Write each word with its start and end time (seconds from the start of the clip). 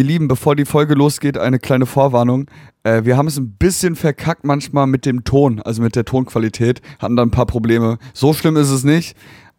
Ihr 0.00 0.06
Lieben, 0.06 0.28
bevor 0.28 0.56
die 0.56 0.64
Folge 0.64 0.94
losgeht, 0.94 1.36
eine 1.36 1.58
kleine 1.58 1.84
Vorwarnung. 1.84 2.46
Äh, 2.84 3.04
wir 3.04 3.18
haben 3.18 3.26
es 3.26 3.36
ein 3.36 3.50
bisschen 3.58 3.96
verkackt 3.96 4.46
manchmal 4.46 4.86
mit 4.86 5.04
dem 5.04 5.24
Ton, 5.24 5.60
also 5.60 5.82
mit 5.82 5.94
der 5.94 6.06
Tonqualität. 6.06 6.80
Hatten 6.98 7.16
da 7.16 7.22
ein 7.22 7.30
paar 7.30 7.44
Probleme. 7.44 7.98
So 8.14 8.32
schlimm 8.32 8.56
ist 8.56 8.70
es 8.70 8.82
nicht. 8.82 9.14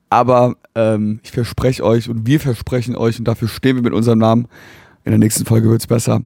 Aber 0.09 0.55
ähm, 0.73 1.19
ich 1.21 1.29
verspreche 1.29 1.83
euch 1.83 2.09
und 2.09 2.25
wir 2.25 2.39
versprechen 2.39 2.95
euch 2.95 3.19
und 3.19 3.27
dafür 3.27 3.47
stehen 3.49 3.75
wir 3.75 3.83
mit 3.83 3.93
unserem 3.93 4.17
Namen. 4.17 4.47
In 5.03 5.11
der 5.11 5.19
nächsten 5.19 5.45
Folge 5.45 5.69
wird 5.69 5.81
es 5.81 5.85
besser. 5.85 6.23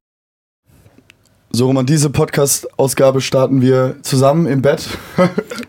So, 1.56 1.68
Roman, 1.68 1.86
diese 1.86 2.10
Podcast-Ausgabe 2.10 3.22
starten 3.22 3.62
wir 3.62 3.96
zusammen 4.02 4.46
im 4.46 4.60
Bett. 4.60 4.86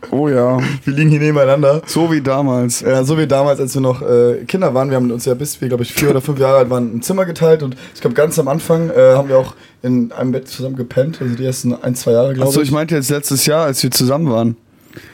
Oh 0.10 0.30
ja. 0.30 0.58
Wir 0.86 0.94
liegen 0.94 1.10
hier 1.10 1.20
nebeneinander. 1.20 1.82
So 1.86 2.12
wie 2.12 2.22
damals. 2.22 2.80
Ja, 2.80 3.04
so 3.04 3.18
wie 3.18 3.28
damals, 3.28 3.60
als 3.60 3.74
wir 3.74 3.82
noch 3.82 4.02
äh, 4.02 4.46
Kinder 4.48 4.74
waren. 4.74 4.90
Wir 4.90 4.96
haben 4.96 5.12
uns 5.12 5.26
ja 5.26 5.34
bis 5.34 5.60
wir, 5.60 5.68
glaube 5.68 5.84
ich, 5.84 5.94
vier 5.94 6.10
oder 6.10 6.22
fünf 6.22 6.40
Jahre 6.40 6.60
alt 6.60 6.70
waren, 6.70 6.96
ein 6.96 7.02
Zimmer 7.02 7.26
geteilt. 7.26 7.62
Und 7.62 7.76
ich 7.94 8.00
glaube, 8.00 8.16
ganz 8.16 8.40
am 8.40 8.48
Anfang 8.48 8.90
äh, 8.90 9.14
haben 9.14 9.28
wir 9.28 9.38
auch 9.38 9.54
in 9.84 10.12
einem 10.14 10.32
Bett 10.32 10.48
zusammen 10.48 10.78
gepennt. 10.78 11.22
Also 11.22 11.36
die 11.36 11.46
ersten 11.46 11.74
ein, 11.74 11.94
zwei 11.94 12.14
Jahre, 12.14 12.34
glaube 12.34 12.48
Achso, 12.48 12.62
ich. 12.62 12.70
ich 12.70 12.74
meinte 12.74 12.96
jetzt 12.96 13.10
letztes 13.10 13.46
Jahr, 13.46 13.66
als 13.66 13.84
wir 13.84 13.92
zusammen 13.92 14.32
waren. 14.32 14.56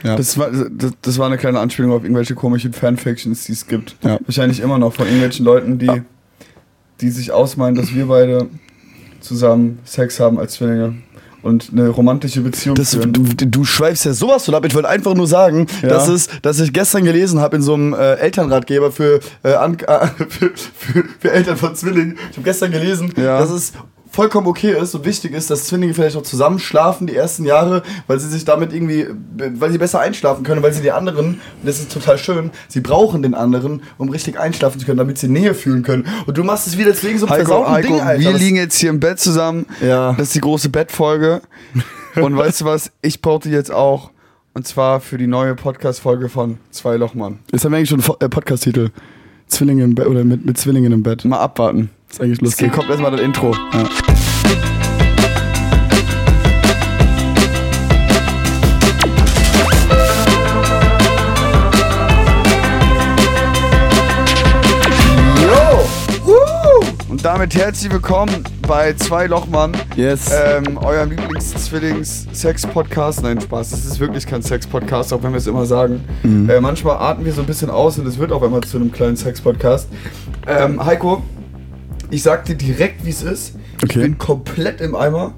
Ja. 0.03 0.16
Das, 0.16 0.38
war, 0.38 0.52
das, 0.52 0.91
das 1.02 1.17
war 1.17 1.25
eine 1.25 1.38
kleine 1.38 1.59
Anspielung 1.59 1.91
auf 1.91 2.03
irgendwelche 2.03 2.35
komischen 2.35 2.71
Fanfictions, 2.71 3.45
die 3.45 3.53
es 3.53 3.67
gibt. 3.67 3.95
Ja. 4.03 4.19
Wahrscheinlich 4.25 4.59
immer 4.59 4.77
noch 4.77 4.94
von 4.94 5.05
irgendwelchen 5.05 5.44
Leuten, 5.44 5.80
die, 5.80 6.02
die 7.02 7.09
sich 7.09 7.31
ausmalen, 7.31 7.75
dass 7.75 7.94
wir 7.94 8.05
beide 8.05 8.47
zusammen 9.23 9.79
Sex 9.85 10.19
haben 10.19 10.37
als 10.39 10.53
Zwillinge 10.53 10.95
und 11.41 11.69
eine 11.73 11.89
romantische 11.89 12.41
Beziehung 12.41 12.75
Das, 12.75 12.91
du, 12.91 13.01
führen. 13.01 13.35
du 13.37 13.65
schweifst 13.65 14.05
ja 14.05 14.13
sowas 14.13 14.45
von 14.45 14.55
ab. 14.55 14.63
Ich 14.65 14.73
wollte 14.75 14.87
einfach 14.87 15.13
nur 15.13 15.27
sagen, 15.27 15.67
Ja. 15.81 15.89
dass, 15.89 16.07
es, 16.07 16.29
dass 16.41 16.59
ich 16.59 16.71
gestern 16.71 17.03
gelesen 17.03 17.39
habe 17.41 17.55
in 17.57 17.61
so 17.61 17.73
einem 17.73 17.93
äh, 17.93 18.13
Elternratgeber 18.15 18.91
für, 18.91 19.19
äh, 19.43 19.53
für, 20.29 20.51
für, 20.55 21.03
für 21.19 21.31
Eltern 21.31 21.57
von 21.57 21.75
Zwillingen. 21.75 22.17
Ich 22.31 22.37
habe 22.37 22.43
gestern 22.45 22.71
gelesen, 22.71 23.11
Ja. 23.17 23.39
dass 23.39 23.49
es 23.49 23.73
vollkommen 24.13 24.45
okay 24.45 24.80
ist 24.80 24.94
und 24.94 25.05
wichtig 25.05 25.34
ist, 25.34 25.49
dass 25.49 25.66
Zwillinge 25.66 25.94
vielleicht 25.95 26.16
auch 26.16 26.22
zusammen 26.23 26.59
schlafen 26.59 27.08
die 27.08 27.16
ersten 27.16 27.45
Jahre, 27.45 27.81
weil 28.06 28.20
sie 28.20 28.30
sich 28.30 28.45
damit 28.45 28.72
irgendwie, 28.72 29.08
weil 29.36 29.72
sie 29.72 29.80
besser 29.80 30.00
einschlafen 30.00 30.44
können, 30.44 30.61
weil 30.61 30.72
sie 30.72 30.83
die 30.83 30.92
anderen, 30.92 31.25
und 31.25 31.39
das 31.64 31.80
ist 31.80 31.92
total 31.92 32.20
schön, 32.20 32.52
sie 32.67 32.80
brauchen 32.80 33.23
den 33.23 33.33
anderen, 33.33 33.81
um 33.97 34.09
richtig 34.09 34.39
einschlafen 34.39 34.80
zu 34.80 34.86
können, 34.86 35.00
damit 35.00 35.17
sie 35.17 35.28
Nähe 35.28 35.55
fühlen 35.55 35.81
können. 35.81 36.05
Und 36.28 36.38
du 36.38 36.44
machst 36.44 36.67
es 36.67 36.78
wieder 36.78 36.92
deswegen 36.92 37.17
so 37.17 37.25
ein 37.25 37.31
Heiko, 37.31 37.67
Heiko 37.67 37.88
Ding, 37.88 38.02
Alter. 38.02 38.22
wir 38.22 38.33
liegen 38.33 38.55
jetzt 38.55 38.78
hier 38.78 38.92
im 38.92 39.00
Bett 39.00 39.20
zusammen. 39.20 39.66
Ja. 39.81 40.14
Das 40.14 40.27
ist 40.27 40.36
die 40.36 40.42
große 40.42 40.70
Bettfolge. 40.70 41.42
und 42.16 42.38
weißt 42.38 42.61
du 42.61 42.66
was? 42.66 42.92
Ich 43.02 43.20
brauchte 43.20 43.50
jetzt 43.50 43.72
auch. 43.72 44.11
Und 44.53 44.67
zwar 44.67 45.00
für 45.00 45.17
die 45.17 45.25
neue 45.25 45.55
Podcast-Folge 45.55 46.30
von 46.30 46.59
Zwei 46.70 46.98
Lochmann. 46.98 47.39
Jetzt 47.52 47.66
haben 47.66 47.72
wir 47.72 47.77
eigentlich 47.77 47.89
schon 47.89 48.02
einen 48.02 48.20
äh, 48.20 48.30
Podcast-Titel. 48.30 48.92
Zwillinge 49.48 49.83
im 49.83 49.95
Bett 49.95 50.05
oder 50.05 50.23
mit, 50.23 50.45
mit 50.45 50.59
Zwillingen 50.59 50.92
im 50.92 51.02
Bett. 51.02 51.25
Mal 51.25 51.39
abwarten. 51.39 51.89
Ist 52.14 52.22
eigentlich 52.22 52.42
lustig. 52.42 52.72
kommt 52.72 52.89
erstmal 52.89 53.11
das 53.11 53.22
Intro. 53.22 53.56
Ja. 53.73 53.83
Und 67.09 67.25
damit 67.25 67.55
herzlich 67.55 67.92
willkommen 67.92 68.44
bei 68.67 68.94
Zwei 68.94 69.25
Lochmann. 69.27 69.72
Yes. 69.95 70.31
Ähm, 70.31 70.77
eurem 70.77 71.11
Lieblings-Zwillings-Sex-Podcast. 71.11 73.23
Nein, 73.23 73.42
Spaß. 73.42 73.72
Es 73.72 73.86
ist 73.86 74.00
wirklich 74.00 74.27
kein 74.27 74.44
Sex-Podcast, 74.44 75.14
auch 75.14 75.23
wenn 75.23 75.31
wir 75.31 75.38
es 75.38 75.48
immer 75.48 75.66
sagen. 75.66 76.03
Mhm. 76.23 76.50
Äh, 76.50 76.59
manchmal 76.61 76.98
atmen 76.98 77.25
wir 77.25 77.33
so 77.33 77.42
ein 77.42 77.48
bisschen 77.48 77.72
aus 77.72 77.98
und 77.98 78.05
es 78.08 78.20
wird 78.20 78.31
auch 78.31 78.44
einmal 78.44 78.61
zu 78.61 78.77
einem 78.77 78.92
kleinen 78.92 79.16
Sex-Podcast. 79.16 79.88
Ähm, 80.48 80.83
Heiko, 80.83 81.23
ich 82.14 82.23
sag 82.23 82.45
dir 82.45 82.56
direkt, 82.56 83.06
wie 83.06 83.09
es 83.09 83.22
ist. 83.23 83.56
Ich 83.78 83.83
Okay. 83.89 84.02
bin 84.02 84.17
komplett 84.17 84.81
im 84.81 84.95
Eimer. 84.95 85.33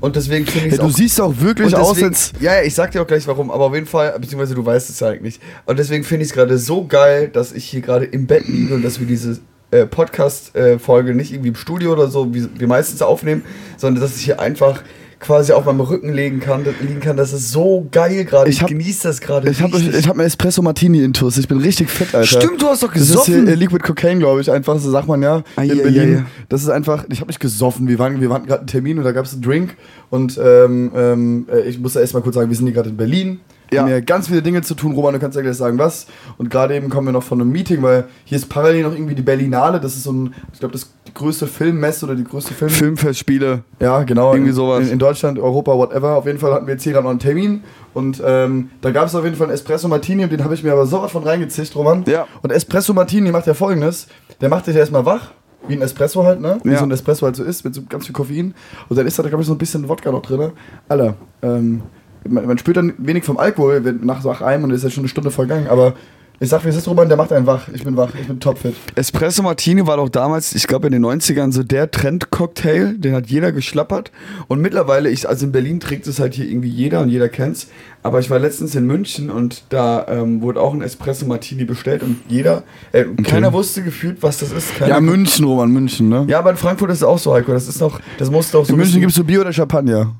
Und 0.00 0.14
deswegen 0.14 0.46
finde 0.46 0.68
ich 0.68 0.76
Ja, 0.76 0.82
du 0.84 0.90
siehst 0.90 1.20
auch 1.20 1.34
wirklich 1.40 1.66
und 1.68 1.74
aus, 1.74 1.94
deswegen, 1.94 2.08
als. 2.14 2.32
ja, 2.40 2.54
ja, 2.56 2.62
ich 2.62 2.74
sag 2.74 2.92
dir 2.92 3.02
auch 3.02 3.06
gleich 3.06 3.26
warum, 3.26 3.50
aber 3.50 3.64
auf 3.64 3.74
jeden 3.74 3.86
Fall, 3.86 4.16
beziehungsweise 4.20 4.54
du 4.54 4.64
weißt 4.64 4.90
es 4.90 5.00
ja 5.00 5.08
eigentlich. 5.08 5.40
Und 5.66 5.78
deswegen 5.78 6.04
finde 6.04 6.22
ich 6.24 6.30
es 6.30 6.34
gerade 6.34 6.56
so 6.56 6.86
geil, 6.86 7.28
dass 7.32 7.52
ich 7.52 7.64
hier 7.64 7.80
gerade 7.80 8.04
im 8.04 8.26
Bett 8.26 8.46
liege 8.46 8.74
und 8.74 8.82
dass 8.82 9.00
wir 9.00 9.06
diese 9.08 9.40
äh, 9.72 9.86
Podcast-Folge 9.86 11.14
nicht 11.14 11.32
irgendwie 11.32 11.48
im 11.48 11.56
Studio 11.56 11.92
oder 11.92 12.08
so, 12.08 12.32
wie 12.32 12.46
wir 12.58 12.68
meistens 12.68 13.02
aufnehmen, 13.02 13.42
sondern 13.76 14.00
dass 14.02 14.16
ich 14.16 14.24
hier 14.24 14.38
einfach 14.40 14.82
quasi 15.20 15.52
auf 15.52 15.64
meinem 15.64 15.80
Rücken 15.80 16.12
legen 16.12 16.40
kann, 16.40 16.64
liegen 16.80 17.00
kann. 17.00 17.16
Das 17.16 17.32
ist 17.32 17.50
so 17.50 17.86
geil 17.90 18.24
gerade. 18.24 18.50
Ich 18.50 18.60
Ich, 18.60 18.66
genieße 18.66 19.08
das 19.08 19.20
gerade. 19.20 19.50
Ich 19.50 19.60
habe 19.62 19.76
hab 19.76 20.12
einen 20.12 20.20
Espresso 20.26 20.62
Martini 20.62 21.02
intus. 21.02 21.36
Ich 21.38 21.48
bin 21.48 21.58
richtig 21.58 21.90
fit, 21.90 22.14
Alter. 22.14 22.26
Stimmt, 22.40 22.62
du 22.62 22.66
hast 22.66 22.82
doch 22.82 22.92
Das 22.92 23.02
ist 23.02 23.08
hier 23.24 23.34
gesoffen. 23.36 23.48
äh, 23.48 23.54
Liquid 23.54 23.82
Cocaine, 23.82 24.18
glaube 24.20 24.40
ich, 24.40 24.50
einfach, 24.50 24.78
so 24.78 24.90
sagt 24.90 25.08
man 25.08 25.22
ja. 25.22 25.42
Ah, 25.56 25.62
in 25.62 25.68
ja, 25.68 25.74
Berlin. 25.82 26.12
ja. 26.12 26.26
Das 26.48 26.62
ist 26.62 26.68
einfach, 26.68 27.04
ich 27.10 27.20
habe 27.20 27.28
nicht 27.28 27.40
gesoffen. 27.40 27.88
Wir 27.88 27.98
waren, 27.98 28.20
wir 28.20 28.30
waren 28.30 28.46
gerade 28.46 28.60
einen 28.60 28.66
Termin 28.68 28.98
und 28.98 29.04
da 29.04 29.12
gab 29.12 29.24
es 29.24 29.32
einen 29.32 29.42
Drink. 29.42 29.76
Und 30.10 30.38
ähm, 30.42 30.92
ähm, 30.94 31.46
äh, 31.52 31.68
ich 31.68 31.78
muss 31.78 31.96
erst 31.96 32.14
mal 32.14 32.20
kurz 32.22 32.34
sagen, 32.36 32.48
wir 32.48 32.56
sind 32.56 32.66
hier 32.66 32.74
gerade 32.74 32.90
in 32.90 32.96
Berlin. 32.96 33.40
Wir 33.70 33.76
Ja. 33.76 33.82
haben 33.82 33.88
hier 33.88 34.02
ganz 34.02 34.28
viele 34.28 34.42
Dinge 34.42 34.62
zu 34.62 34.74
tun. 34.74 34.92
Roman, 34.92 35.14
du 35.14 35.18
kannst 35.20 35.36
ja 35.36 35.42
gleich 35.42 35.56
sagen, 35.56 35.78
was. 35.78 36.06
Und 36.38 36.50
gerade 36.50 36.74
eben 36.74 36.88
kommen 36.88 37.06
wir 37.08 37.12
noch 37.12 37.22
von 37.22 37.40
einem 37.40 37.50
Meeting, 37.50 37.82
weil 37.82 38.04
hier 38.24 38.36
ist 38.38 38.48
parallel 38.48 38.82
noch 38.84 38.92
irgendwie 38.92 39.14
die 39.14 39.22
Berlinale. 39.22 39.78
Das 39.80 39.94
ist 39.94 40.04
so 40.04 40.12
ein, 40.12 40.34
ich 40.52 40.58
glaube, 40.60 40.72
das 40.72 40.90
die 41.06 41.14
größte 41.14 41.46
Filmmesse 41.46 42.04
oder 42.06 42.14
die 42.14 42.24
größte 42.24 42.52
Film 42.54 42.70
Filmfestspiele. 42.70 43.62
Ja, 43.80 44.02
genau. 44.02 44.32
Irgendwie 44.32 44.50
in, 44.50 44.54
sowas. 44.54 44.86
In, 44.86 44.92
in 44.94 44.98
Deutschland, 44.98 45.38
Europa, 45.38 45.72
whatever. 45.76 46.16
Auf 46.16 46.26
jeden 46.26 46.38
Fall 46.38 46.52
hatten 46.52 46.66
wir 46.66 46.74
jetzt 46.74 46.82
hier 46.82 46.92
gerade 46.92 47.04
noch 47.04 47.10
einen 47.10 47.18
Termin. 47.18 47.62
Und 47.94 48.22
ähm, 48.24 48.70
da 48.80 48.90
gab 48.90 49.06
es 49.06 49.14
auf 49.14 49.24
jeden 49.24 49.36
Fall 49.36 49.46
einen 49.46 49.54
Espresso 49.54 49.88
Martini 49.88 50.24
und 50.24 50.32
den 50.32 50.44
habe 50.44 50.54
ich 50.54 50.62
mir 50.62 50.72
aber 50.72 50.86
sowas 50.86 51.10
von 51.12 51.22
reingezischt, 51.22 51.74
Roman. 51.76 52.04
Ja. 52.06 52.26
Und 52.42 52.52
Espresso 52.52 52.92
Martini 52.92 53.30
macht 53.32 53.46
ja 53.46 53.54
folgendes: 53.54 54.06
Der 54.40 54.48
macht 54.48 54.66
dich 54.66 54.76
erstmal 54.76 55.04
wach. 55.06 55.32
Wie 55.66 55.74
ein 55.74 55.82
Espresso 55.82 56.24
halt, 56.24 56.40
ne? 56.40 56.58
Wie 56.62 56.70
Ja. 56.70 56.78
so 56.78 56.84
ein 56.84 56.90
Espresso 56.92 57.26
halt 57.26 57.36
so 57.36 57.42
ist, 57.42 57.64
mit 57.64 57.74
so 57.74 57.82
ganz 57.88 58.06
viel 58.06 58.14
Koffein. 58.14 58.54
Und 58.88 58.96
dann 58.96 59.06
ist 59.06 59.18
da, 59.18 59.22
glaube 59.24 59.42
ich, 59.42 59.46
so 59.46 59.52
ein 59.54 59.58
bisschen 59.58 59.88
Wodka 59.88 60.12
noch 60.12 60.22
drin. 60.22 60.52
Alter, 60.88 61.14
ähm, 61.42 61.82
man, 62.26 62.46
man 62.46 62.58
spürt 62.58 62.76
dann 62.76 62.94
wenig 62.98 63.24
vom 63.24 63.36
Alkohol 63.36 63.84
wenn, 63.84 64.04
nach 64.04 64.22
so 64.22 64.30
einem 64.30 64.64
und 64.64 64.70
es 64.70 64.78
ist 64.78 64.84
ja 64.84 64.90
schon 64.90 65.02
eine 65.02 65.08
Stunde 65.08 65.30
vergangen. 65.30 65.66
Aber 65.68 65.94
ich 66.40 66.50
sag, 66.50 66.64
wie 66.64 66.68
es 66.68 66.76
ist, 66.76 66.86
Roman, 66.86 67.08
der 67.08 67.16
macht 67.16 67.32
einen 67.32 67.46
wach. 67.46 67.66
Ich 67.74 67.82
bin 67.82 67.96
wach, 67.96 68.10
ich 68.14 68.28
bin 68.28 68.38
topfit. 68.38 68.76
Espresso 68.94 69.42
Martini 69.42 69.84
war 69.88 69.96
doch 69.96 70.08
damals, 70.08 70.54
ich 70.54 70.68
glaube 70.68 70.86
in 70.86 70.92
den 70.92 71.04
90ern, 71.04 71.50
so 71.50 71.64
der 71.64 71.90
Trend-Cocktail, 71.90 72.94
den 72.96 73.12
hat 73.12 73.26
jeder 73.26 73.50
geschlappert. 73.50 74.12
Und 74.46 74.60
mittlerweile, 74.60 75.10
ich, 75.10 75.28
also 75.28 75.46
in 75.46 75.50
Berlin 75.50 75.80
trägt 75.80 76.06
es 76.06 76.20
halt 76.20 76.34
hier 76.34 76.48
irgendwie 76.48 76.68
jeder 76.68 77.00
und 77.00 77.08
jeder 77.08 77.28
kennt's. 77.28 77.66
Aber 78.04 78.20
ich 78.20 78.30
war 78.30 78.38
letztens 78.38 78.76
in 78.76 78.86
München 78.86 79.30
und 79.30 79.64
da 79.70 80.06
ähm, 80.08 80.40
wurde 80.40 80.60
auch 80.60 80.74
ein 80.74 80.80
Espresso 80.80 81.26
Martini 81.26 81.64
bestellt 81.64 82.04
und 82.04 82.18
jeder, 82.28 82.62
äh, 82.92 83.04
keiner 83.24 83.52
wusste 83.52 83.82
gefühlt, 83.82 84.22
was 84.22 84.38
das 84.38 84.52
ist. 84.52 84.76
Keiner 84.76 84.94
Ja, 84.94 85.00
München, 85.00 85.44
Roman, 85.44 85.72
München, 85.72 86.08
ne? 86.08 86.24
ja, 86.28 86.38
aber 86.38 86.50
in 86.50 86.56
Frankfurt 86.56 86.90
ist 86.90 86.98
es 86.98 87.02
auch 87.02 87.18
so, 87.18 87.34
Heiko. 87.34 87.52
Das 87.52 87.66
ist 87.66 87.80
noch, 87.80 87.98
das 88.16 88.30
muss 88.30 88.52
doch 88.52 88.64
so. 88.64 88.74
In 88.74 88.78
München 88.78 89.00
gibt's 89.00 89.16
so 89.16 89.24
Bier 89.24 89.40
oder 89.40 89.52
Champagner. 89.52 90.14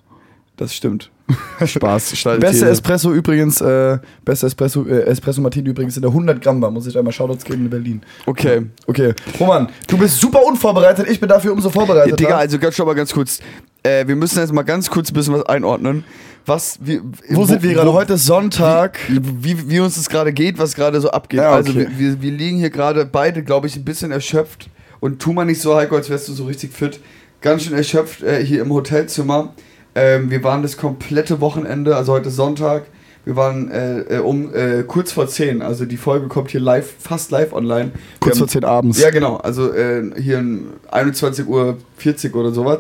Das 0.56 0.74
stimmt. 0.74 1.12
Spaß. 1.64 2.14
Beste. 2.40 2.68
Espresso 2.68 3.12
übrigens, 3.12 3.60
äh, 3.60 3.98
beste 4.24 4.46
Espresso, 4.46 4.86
äh, 4.86 5.02
Espresso 5.02 5.40
Martini 5.40 5.68
übrigens 5.68 5.96
in 5.96 6.02
der 6.02 6.10
100 6.10 6.40
Gramm 6.40 6.60
Bar. 6.60 6.70
Muss 6.70 6.86
ich 6.86 6.96
einmal 6.96 7.12
Shoutouts 7.12 7.44
geben 7.44 7.64
in 7.64 7.70
Berlin. 7.70 8.02
Okay. 8.26 8.62
Okay. 8.86 9.14
Roman, 9.38 9.68
du 9.86 9.98
bist 9.98 10.20
super 10.20 10.44
unvorbereitet, 10.44 11.08
ich 11.08 11.20
bin 11.20 11.28
dafür 11.28 11.52
umso 11.52 11.68
Ja, 11.68 11.74
vorbereitet. 11.74 12.18
Digga, 12.18 12.38
also 12.38 12.58
ganz, 12.58 12.74
schon 12.74 12.86
mal 12.86 12.94
ganz 12.94 13.12
kurz. 13.12 13.40
Äh, 13.82 14.06
wir 14.06 14.16
müssen 14.16 14.38
jetzt 14.38 14.52
mal 14.52 14.62
ganz 14.62 14.90
kurz 14.90 15.10
ein 15.10 15.14
bisschen 15.14 15.34
was 15.34 15.46
einordnen. 15.46 16.04
Was, 16.46 16.78
wie, 16.80 17.00
wo, 17.28 17.44
sind 17.44 17.62
wir 17.62 17.74
gerade? 17.74 17.92
Heute 17.92 18.14
ist 18.14 18.24
Sonntag. 18.24 18.98
Wie, 19.08 19.20
wie, 19.42 19.70
wie 19.70 19.80
uns 19.80 19.96
das 19.96 20.08
gerade 20.08 20.32
geht, 20.32 20.58
was 20.58 20.74
gerade 20.74 20.98
so 21.00 21.10
abgeht. 21.10 21.40
Ja, 21.40 21.52
Also 21.52 21.72
okay. 21.72 21.88
wir, 21.90 21.98
wir, 21.98 22.22
wir 22.22 22.30
liegen 22.30 22.56
hier 22.56 22.70
gerade 22.70 23.04
beide, 23.04 23.42
glaube 23.44 23.66
ich, 23.66 23.76
ein 23.76 23.84
bisschen 23.84 24.12
erschöpft. 24.12 24.70
Und 25.00 25.20
tu 25.20 25.32
mal 25.34 25.44
nicht 25.44 25.60
so, 25.60 25.76
Heiko, 25.76 25.96
als 25.96 26.08
wärst 26.08 26.26
du 26.28 26.32
so 26.32 26.46
richtig 26.46 26.72
fit. 26.72 27.00
Ganz 27.42 27.64
schön 27.64 27.74
erschöpft 27.74 28.22
äh, 28.22 28.42
hier 28.44 28.62
im 28.62 28.72
Hotelzimmer. 28.72 29.52
Ähm, 29.98 30.30
wir 30.30 30.44
waren 30.44 30.62
das 30.62 30.76
komplette 30.76 31.40
Wochenende, 31.40 31.96
also 31.96 32.12
heute 32.12 32.30
Sonntag. 32.30 32.84
Wir 33.24 33.34
waren 33.34 33.68
äh, 33.70 34.16
äh, 34.16 34.18
um 34.20 34.54
äh, 34.54 34.84
kurz 34.84 35.10
vor 35.10 35.26
10, 35.26 35.60
also 35.60 35.86
die 35.86 35.96
Folge 35.96 36.28
kommt 36.28 36.50
hier 36.52 36.60
live, 36.60 36.94
fast 37.00 37.32
live 37.32 37.52
online. 37.52 37.90
Kurz 38.20 38.36
Wir 38.36 38.38
vor 38.38 38.46
haben- 38.46 38.52
10 38.52 38.64
abends. 38.64 39.00
ja, 39.02 39.10
genau. 39.10 39.36
Also 39.38 39.72
äh, 39.72 40.04
hier 40.16 40.38
um 40.38 40.66
21.40 40.92 41.46
Uhr 42.32 42.40
oder 42.40 42.52
sowas. 42.52 42.78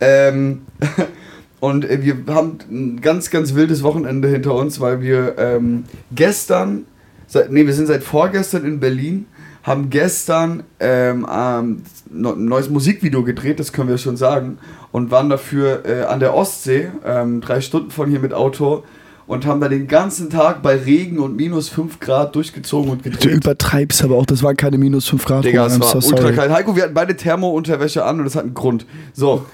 Ähm, 0.00 0.62
und 1.60 1.84
äh, 1.84 2.02
wir 2.02 2.16
haben 2.34 2.58
ein 2.70 3.00
ganz, 3.02 3.30
ganz 3.30 3.54
wildes 3.54 3.82
Wochenende 3.82 4.26
hinter 4.28 4.54
uns, 4.54 4.80
weil 4.80 5.02
wir 5.02 5.34
ähm, 5.38 5.84
gestern, 6.14 6.86
seit, 7.26 7.52
nee, 7.52 7.66
wir 7.66 7.74
sind 7.74 7.86
seit 7.86 8.02
vorgestern 8.02 8.64
in 8.64 8.80
Berlin, 8.80 9.26
haben 9.66 9.90
gestern 9.90 10.62
ähm, 10.78 11.26
ähm, 11.28 11.82
ein 12.12 12.44
neues 12.44 12.70
Musikvideo 12.70 13.24
gedreht, 13.24 13.58
das 13.58 13.72
können 13.72 13.88
wir 13.88 13.98
schon 13.98 14.16
sagen, 14.16 14.58
und 14.92 15.10
waren 15.10 15.28
dafür 15.28 15.84
äh, 15.84 16.02
an 16.04 16.20
der 16.20 16.34
Ostsee, 16.34 16.88
ähm, 17.04 17.40
drei 17.40 17.60
Stunden 17.60 17.90
von 17.90 18.08
hier 18.08 18.20
mit 18.20 18.32
Auto. 18.32 18.84
Und 19.28 19.44
haben 19.44 19.60
da 19.60 19.68
den 19.68 19.88
ganzen 19.88 20.30
Tag 20.30 20.62
bei 20.62 20.76
Regen 20.76 21.18
und 21.18 21.34
minus 21.34 21.68
5 21.68 21.98
Grad 21.98 22.36
durchgezogen 22.36 22.92
und 22.92 23.04
Du 23.04 23.10
gedreht. 23.10 23.32
übertreibst 23.34 24.04
aber 24.04 24.14
auch, 24.14 24.24
das 24.24 24.44
waren 24.44 24.56
keine 24.56 24.78
minus 24.78 25.08
5 25.08 25.24
Grad. 25.24 25.44
Digga, 25.44 25.66
es 25.66 25.80
war 25.80 26.00
so 26.00 26.10
ultra 26.10 26.30
kalt. 26.30 26.52
Heiko, 26.52 26.76
wir 26.76 26.84
hatten 26.84 26.94
beide 26.94 27.16
Thermo-Unterwäsche 27.16 28.04
an 28.04 28.20
und 28.20 28.24
das 28.24 28.36
hat 28.36 28.44
einen 28.44 28.54
Grund. 28.54 28.86
So. 29.14 29.44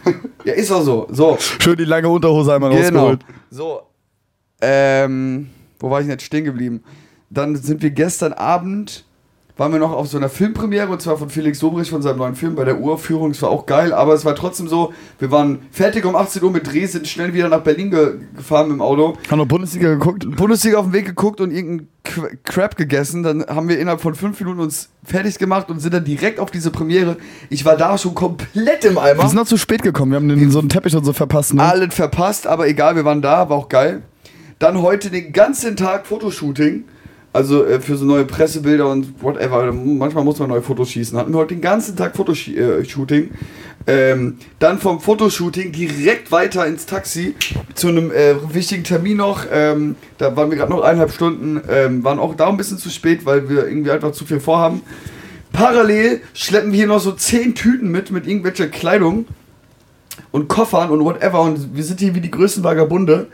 ja, 0.45 0.53
ist 0.53 0.71
auch 0.71 0.83
so. 0.83 1.07
So. 1.11 1.39
Schön 1.41 1.79
die 1.79 1.85
lange 1.87 2.11
Unterhose 2.11 2.53
einmal 2.53 2.69
Genau. 2.69 2.81
rausgeholt. 2.83 3.21
So. 3.49 3.81
Ähm, 4.61 5.49
wo 5.81 5.89
war 5.89 6.01
ich 6.01 6.05
denn 6.05 6.13
jetzt 6.13 6.25
stehen 6.25 6.45
geblieben? 6.45 6.83
Dann 7.31 7.57
sind 7.57 7.81
wir 7.83 7.93
gestern 7.93 8.35
Abend 8.35 9.07
waren 9.57 9.71
wir 9.73 9.79
noch 9.79 9.93
auf 9.93 10.09
so 10.09 10.17
einer 10.17 10.31
Filmpremiere 10.31 10.89
und 10.89 11.03
zwar 11.03 11.19
von 11.19 11.29
Felix 11.29 11.59
Sobrich 11.59 11.91
von 11.91 12.01
seinem 12.01 12.19
neuen 12.19 12.35
Film 12.35 12.55
bei 12.55 12.65
der 12.65 12.81
Uraufführung. 12.81 13.33
Es 13.33 13.43
war 13.43 13.51
auch 13.51 13.67
geil, 13.67 13.93
aber 13.93 14.15
es 14.15 14.25
war 14.25 14.35
trotzdem 14.35 14.67
so, 14.67 14.93
wir 15.19 15.31
waren 15.31 15.61
fertig 15.71 16.05
um 16.07 16.17
18 16.17 16.43
Uhr 16.43 16.51
mit 16.51 16.73
Dreh, 16.73 16.87
sind 16.87 17.07
schnell 17.07 17.35
wieder 17.35 17.49
nach 17.49 17.61
Berlin 17.61 17.91
ge 17.91 18.15
gefahren 18.35 18.71
dem 18.71 18.81
Auto. 18.81 19.17
Haben 19.31 19.39
noch 19.39 19.47
Bundesliga 19.47 19.91
geguckt? 19.91 20.27
Bundesliga 20.37 20.79
auf 20.79 20.87
dem 20.87 20.95
Weg 20.95 21.05
geguckt 21.05 21.41
und 21.41 21.51
irgendeinen 21.51 21.89
Crap 22.45 22.77
gegessen. 22.77 23.23
Dann 23.23 23.45
haben 23.47 23.69
wir 23.69 23.79
innerhalb 23.79 24.01
von 24.01 24.15
fünf 24.15 24.41
Minuten 24.41 24.61
uns 24.61 24.89
fertig 25.05 25.39
gemacht 25.39 25.71
und 25.71 25.81
sind 25.81 25.93
dann 25.93 26.05
direkt 26.05 26.41
auf 26.41 26.51
diese 26.51 26.71
Premiere. 26.71 27.19
Ich 27.51 27.65
war 27.65 27.77
da 27.77 27.99
schon 27.99 28.15
komplett 28.15 28.85
im 28.87 28.95
Wir 28.95 29.03
Eimer. 29.03 29.29
sind 29.29 29.37
noch 29.37 29.47
zu 29.47 29.59
spät 29.59 29.83
gekommen. 29.83 30.13
Wir 30.13 30.17
haben 30.17 30.29
den, 30.29 30.51
so 30.51 30.61
einen 30.61 30.71
Teppich 30.71 30.97
und 30.97 31.05
so 31.05 31.13
verpasst. 31.13 31.53
Ne? 31.55 31.63
Alles 31.63 31.95
verpasst, 31.95 32.47
aber 32.47 32.69
egal, 32.69 32.97
wir 32.97 33.05
waren 33.05 33.21
da, 33.21 33.49
war 33.51 33.57
auch 33.59 33.69
geil. 33.69 34.03
Dann 34.59 34.81
heute 34.81 35.11
den 35.11 35.33
ganzen 35.33 35.77
Tag 35.77 36.07
Fotoshooting. 36.07 36.85
Also 37.33 37.65
äh, 37.65 37.81
für 37.81 37.97
so 37.97 38.05
neue 38.05 38.25
Pressebilder 38.25 38.89
und 38.89 39.23
whatever. 39.23 39.73
Manchmal 39.73 40.25
muss 40.25 40.39
man 40.39 40.51
neue 40.51 40.63
Fotos 40.63 40.91
schießen. 40.91 41.17
Hatten 41.17 41.33
wir 41.33 41.39
heute 41.39 41.55
den 41.55 41.63
ganzen 41.63 41.97
Tag 41.97 42.15
Fotoshooting. 42.15 43.31
Ähm, 43.87 44.39
dann 44.59 44.79
vom 44.79 45.01
Fotoshooting 45.01 45.73
direkt 45.73 46.31
weiter 46.31 46.67
ins 46.67 46.87
Taxi 46.87 47.35
zu 47.75 47.89
einem 47.89 48.13
äh, 48.13 48.35
wichtigen 48.55 48.85
Termin 48.85 49.17
noch. 49.17 49.47
Ähm, 49.51 49.97
da 50.19 50.37
waren 50.37 50.51
wir 50.51 50.59
gerade 50.59 50.71
noch 50.71 50.83
eineinhalb 50.83 51.11
Stunden. 51.11 51.61
Ähm, 51.69 52.05
waren 52.05 52.19
auch 52.19 52.35
da 52.35 52.49
ein 52.49 52.59
bisschen 52.59 52.79
zu 52.79 52.91
spät, 52.91 53.25
weil 53.25 53.49
wir 53.49 53.67
irgendwie 53.67 53.91
einfach 53.91 54.13
zu 54.13 54.27
viel 54.27 54.41
vorhaben. 54.41 54.83
Parallel 55.53 56.21
schleppen 56.35 56.73
wir 56.73 56.79
hier 56.79 56.87
noch 56.87 57.01
so 57.01 57.13
zehn 57.13 57.55
Tüten 57.55 57.91
mit, 57.91 58.11
mit 58.11 58.27
irgendwelcher 58.27 58.69
Kleidung 58.69 59.27
und 60.33 60.49
Koffern 60.49 60.91
und 60.91 61.03
whatever. 61.05 61.41
Und 61.41 61.75
wir 61.75 61.85
sind 61.85 62.01
hier 62.01 62.15
wie 62.15 62.21
die 62.21 62.31
größten 62.31 62.63
Vagabunde. 62.63 63.29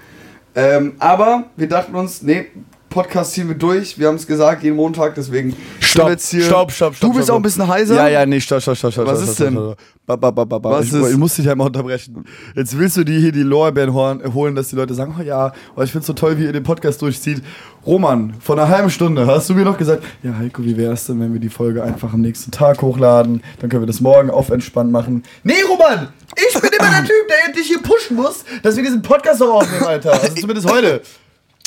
Ähm, 0.54 0.94
aber 0.98 1.44
wir 1.56 1.68
dachten 1.68 1.94
uns, 1.94 2.22
nee, 2.22 2.46
Podcast 2.88 3.32
ziehen 3.32 3.48
wir 3.48 3.54
durch. 3.54 3.98
Wir 3.98 4.08
haben 4.08 4.16
es 4.16 4.26
gesagt, 4.26 4.62
jeden 4.62 4.76
Montag, 4.76 5.14
deswegen 5.14 5.54
Stopp, 5.80 6.08
jetzt 6.10 6.30
hier. 6.30 6.42
stopp, 6.42 6.72
stopp, 6.72 6.94
stopp. 6.94 7.10
Du 7.10 7.14
bist 7.14 7.26
stopp. 7.26 7.34
auch 7.34 7.38
ein 7.38 7.42
bisschen 7.42 7.66
heiser. 7.66 7.96
Ja, 7.96 8.08
ja, 8.08 8.26
nee, 8.26 8.40
stopp, 8.40 8.62
stopp, 8.62 8.76
stopp, 8.76 8.92
stopp. 8.92 9.06
Was 9.06 9.18
stopp, 9.18 9.30
ist 9.30 9.40
denn? 9.40 9.74
Ba, 10.06 10.16
ba, 10.16 10.30
ba. 10.30 10.58
Was 10.62 10.86
ich, 10.86 10.92
ist? 10.94 11.10
ich 11.10 11.16
muss 11.16 11.34
dich 11.36 11.48
einmal 11.50 11.66
unterbrechen. 11.66 12.24
Jetzt 12.54 12.78
willst 12.78 12.96
du 12.96 13.04
dir 13.04 13.18
hier 13.18 13.32
die 13.32 13.42
Lorbeeren 13.42 13.92
holen, 13.92 14.54
dass 14.54 14.68
die 14.68 14.76
Leute 14.76 14.94
sagen, 14.94 15.14
oh 15.18 15.22
ja, 15.22 15.52
oh, 15.76 15.82
ich 15.82 15.92
find's 15.92 16.06
so 16.06 16.14
toll, 16.14 16.38
wie 16.38 16.44
ihr 16.44 16.52
den 16.52 16.62
Podcast 16.62 17.02
durchzieht. 17.02 17.42
Roman, 17.86 18.34
vor 18.40 18.58
einer 18.58 18.68
halben 18.68 18.90
Stunde 18.90 19.26
hast 19.26 19.50
du 19.50 19.54
mir 19.54 19.64
noch 19.64 19.76
gesagt, 19.76 20.02
ja 20.22 20.36
Heiko, 20.36 20.64
wie 20.64 20.76
wär's 20.76 21.06
denn, 21.06 21.20
wenn 21.20 21.32
wir 21.32 21.40
die 21.40 21.48
Folge 21.48 21.82
einfach 21.82 22.12
am 22.12 22.22
nächsten 22.22 22.50
Tag 22.50 22.80
hochladen? 22.80 23.42
Dann 23.60 23.68
können 23.68 23.82
wir 23.82 23.86
das 23.86 24.00
morgen 24.00 24.30
auf 24.30 24.50
entspannt 24.50 24.90
machen. 24.90 25.22
Nee, 25.42 25.62
Roman! 25.68 26.08
Ich 26.36 26.60
bin 26.60 26.70
immer 26.78 26.90
der 26.90 27.04
Typ, 27.04 27.28
der 27.28 27.52
dich 27.52 27.66
hier 27.66 27.82
pushen 27.82 28.16
muss, 28.16 28.44
dass 28.62 28.76
wir 28.76 28.82
diesen 28.82 29.02
Podcast 29.02 29.42
auch 29.42 29.60
aufnehmen, 29.60 29.84
Alter. 29.84 30.12
Also 30.12 30.34
zumindest 30.34 30.70
heute. 30.70 31.02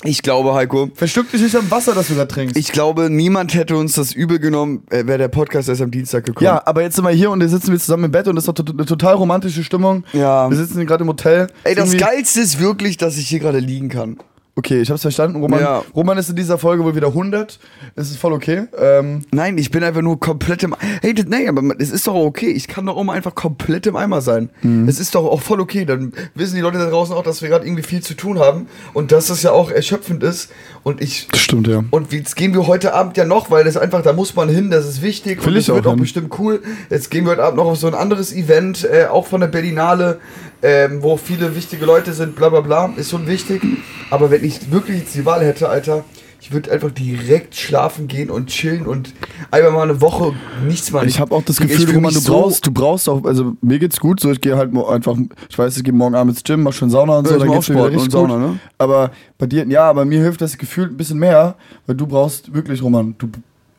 Ich 0.03 0.23
glaube, 0.23 0.53
Heiko. 0.53 0.89
Verstück 0.95 1.29
dich 1.31 1.41
nicht 1.41 1.55
am 1.55 1.69
Wasser, 1.69 1.93
das 1.93 2.07
du 2.07 2.15
da 2.15 2.25
trinkst. 2.25 2.57
Ich 2.57 2.71
glaube, 2.71 3.09
niemand 3.09 3.53
hätte 3.53 3.75
uns 3.77 3.93
das 3.93 4.13
übel 4.13 4.39
genommen, 4.39 4.83
äh, 4.89 5.05
wäre 5.05 5.17
der 5.19 5.27
Podcast 5.27 5.69
erst 5.69 5.81
am 5.81 5.91
Dienstag 5.91 6.25
gekommen. 6.25 6.45
Ja, 6.45 6.61
aber 6.65 6.81
jetzt 6.81 6.95
sind 6.95 7.05
wir 7.05 7.11
hier 7.11 7.29
und 7.29 7.41
jetzt 7.41 7.51
sitzen 7.51 7.71
wir 7.71 7.79
zusammen 7.79 8.05
im 8.05 8.11
Bett 8.11 8.27
und 8.27 8.35
das 8.35 8.47
ist 8.47 8.59
eine 8.59 8.85
total 8.85 9.15
romantische 9.15 9.63
Stimmung. 9.63 10.03
Ja. 10.13 10.49
Wir 10.49 10.57
sitzen 10.57 10.85
gerade 10.87 11.03
im 11.03 11.09
Hotel. 11.09 11.47
Ey, 11.63 11.75
das 11.75 11.89
Irgendwie- 11.93 11.97
Geilste 12.05 12.41
ist 12.41 12.59
wirklich, 12.59 12.97
dass 12.97 13.17
ich 13.17 13.27
hier 13.27 13.39
gerade 13.39 13.59
liegen 13.59 13.89
kann. 13.89 14.17
Okay, 14.55 14.81
ich 14.81 14.91
hab's 14.91 15.01
verstanden. 15.01 15.39
Roman, 15.41 15.61
Ja. 15.61 15.83
Roman 15.95 16.17
ist 16.17 16.29
in 16.29 16.35
dieser 16.35 16.57
Folge 16.57 16.83
wohl 16.83 16.93
wieder 16.95 17.07
100. 17.07 17.57
Es 17.95 18.11
ist 18.11 18.17
voll 18.17 18.33
okay. 18.33 18.63
Ähm, 18.77 19.21
Nein, 19.31 19.57
ich 19.57 19.71
bin 19.71 19.81
einfach 19.83 20.01
nur 20.01 20.19
komplett 20.19 20.63
im. 20.63 20.75
Hey, 21.01 21.13
das, 21.13 21.25
nee, 21.25 21.47
aber 21.47 21.61
es 21.79 21.89
ist 21.89 22.05
doch 22.05 22.15
okay. 22.15 22.49
Ich 22.51 22.67
kann 22.67 22.85
doch 22.85 22.97
auch 22.97 23.03
mal 23.03 23.13
einfach 23.13 23.33
komplett 23.33 23.87
im 23.87 23.95
Eimer 23.95 24.19
sein. 24.19 24.49
Mhm. 24.61 24.89
Es 24.89 24.99
ist 24.99 25.15
doch 25.15 25.25
auch 25.25 25.41
voll 25.41 25.61
okay. 25.61 25.85
Dann 25.85 26.11
wissen 26.35 26.55
die 26.55 26.61
Leute 26.61 26.79
da 26.79 26.89
draußen 26.89 27.15
auch, 27.15 27.23
dass 27.23 27.41
wir 27.41 27.47
gerade 27.47 27.65
irgendwie 27.65 27.83
viel 27.83 28.01
zu 28.03 28.13
tun 28.13 28.39
haben 28.39 28.67
und 28.93 29.13
dass 29.13 29.27
das 29.27 29.41
ja 29.41 29.51
auch 29.51 29.71
erschöpfend 29.71 30.21
ist. 30.21 30.51
Und 30.83 31.01
ich. 31.01 31.29
das 31.31 31.39
stimmt, 31.39 31.67
ja. 31.67 31.83
Und 31.89 32.11
jetzt 32.11 32.35
gehen 32.35 32.53
wir 32.53 32.67
heute 32.67 32.93
Abend 32.93 33.15
ja 33.15 33.23
noch, 33.25 33.51
weil 33.51 33.63
das 33.63 33.77
einfach, 33.77 34.01
da 34.01 34.11
muss 34.11 34.35
man 34.35 34.49
hin, 34.49 34.69
das 34.69 34.85
ist 34.85 35.01
wichtig. 35.01 35.39
Will 35.45 35.53
und 35.53 35.59
ich 35.59 35.67
das 35.67 35.75
wird 35.75 35.87
auch 35.87 35.93
auch 35.93 35.97
bestimmt 35.97 36.37
cool. 36.39 36.61
Jetzt 36.89 37.09
gehen 37.09 37.23
wir 37.25 37.31
heute 37.31 37.43
Abend 37.43 37.57
noch 37.57 37.67
auf 37.67 37.77
so 37.77 37.87
ein 37.87 37.93
anderes 37.95 38.33
Event, 38.33 38.83
äh, 38.83 39.05
auch 39.05 39.27
von 39.27 39.39
der 39.41 39.47
Berlinale, 39.47 40.19
ähm, 40.61 41.01
wo 41.01 41.17
viele 41.17 41.55
wichtige 41.55 41.85
Leute 41.85 42.13
sind, 42.13 42.35
bla 42.35 42.49
bla 42.49 42.61
bla. 42.61 42.93
Ist 42.95 43.11
schon 43.11 43.27
wichtig. 43.27 43.61
Aber 44.09 44.31
wenn 44.31 44.43
ich 44.43 44.71
wirklich 44.71 44.99
jetzt 44.99 45.15
die 45.15 45.25
Wahl 45.25 45.43
hätte, 45.43 45.69
Alter, 45.69 46.03
ich 46.41 46.51
würde 46.51 46.71
einfach 46.71 46.89
direkt 46.89 47.55
schlafen 47.55 48.07
gehen 48.07 48.31
und 48.31 48.47
chillen 48.47 48.87
und 48.87 49.13
einfach 49.51 49.71
mal 49.71 49.83
eine 49.83 50.01
Woche 50.01 50.33
nichts 50.65 50.91
machen. 50.91 51.07
Ich 51.07 51.19
habe 51.19 51.35
auch 51.35 51.43
das 51.43 51.59
Ich 51.59 51.67
Gefühl, 51.67 51.85
fühl 51.85 51.95
Roman, 51.95 52.13
mich 52.13 52.23
du 52.23 52.31
brauchst, 52.31 52.65
du 52.65 52.71
brauchst 52.71 53.07
auch, 53.07 53.23
also 53.25 53.53
mir 53.61 53.77
geht's 53.77 53.99
gut, 53.99 54.19
so 54.19 54.31
ich 54.31 54.41
gehe 54.41 54.57
halt 54.57 54.75
einfach, 54.75 55.17
ich 55.49 55.57
weiß, 55.57 55.77
ich 55.77 55.83
gehe 55.83 55.93
morgen 55.93 56.15
Abend 56.15 56.33
ins 56.33 56.43
Gym, 56.43 56.63
mach 56.63 56.73
schon 56.73 56.89
Sauna 56.89 57.19
und 57.19 57.25
Ja, 57.25 57.33
so, 57.33 57.37
ich 57.37 57.43
dann 57.43 57.51
geht's 57.51 57.65
Sport 57.67 57.91
richtig 57.91 58.03
gut. 58.05 58.11
Sauna, 58.11 58.37
ne? 58.37 58.59
Aber 58.79 59.11
bei 59.37 59.45
dir, 59.45 59.67
ja, 59.67 59.87
aber 59.87 60.03
mir 60.03 60.19
hilft 60.19 60.41
das 60.41 60.57
Gefühl 60.57 60.85
ein 60.85 60.97
bisschen 60.97 61.19
mehr, 61.19 61.55
weil 61.85 61.95
du 61.95 62.07
brauchst 62.07 62.51
wirklich, 62.55 62.81
Roman, 62.81 63.13
du, 63.19 63.27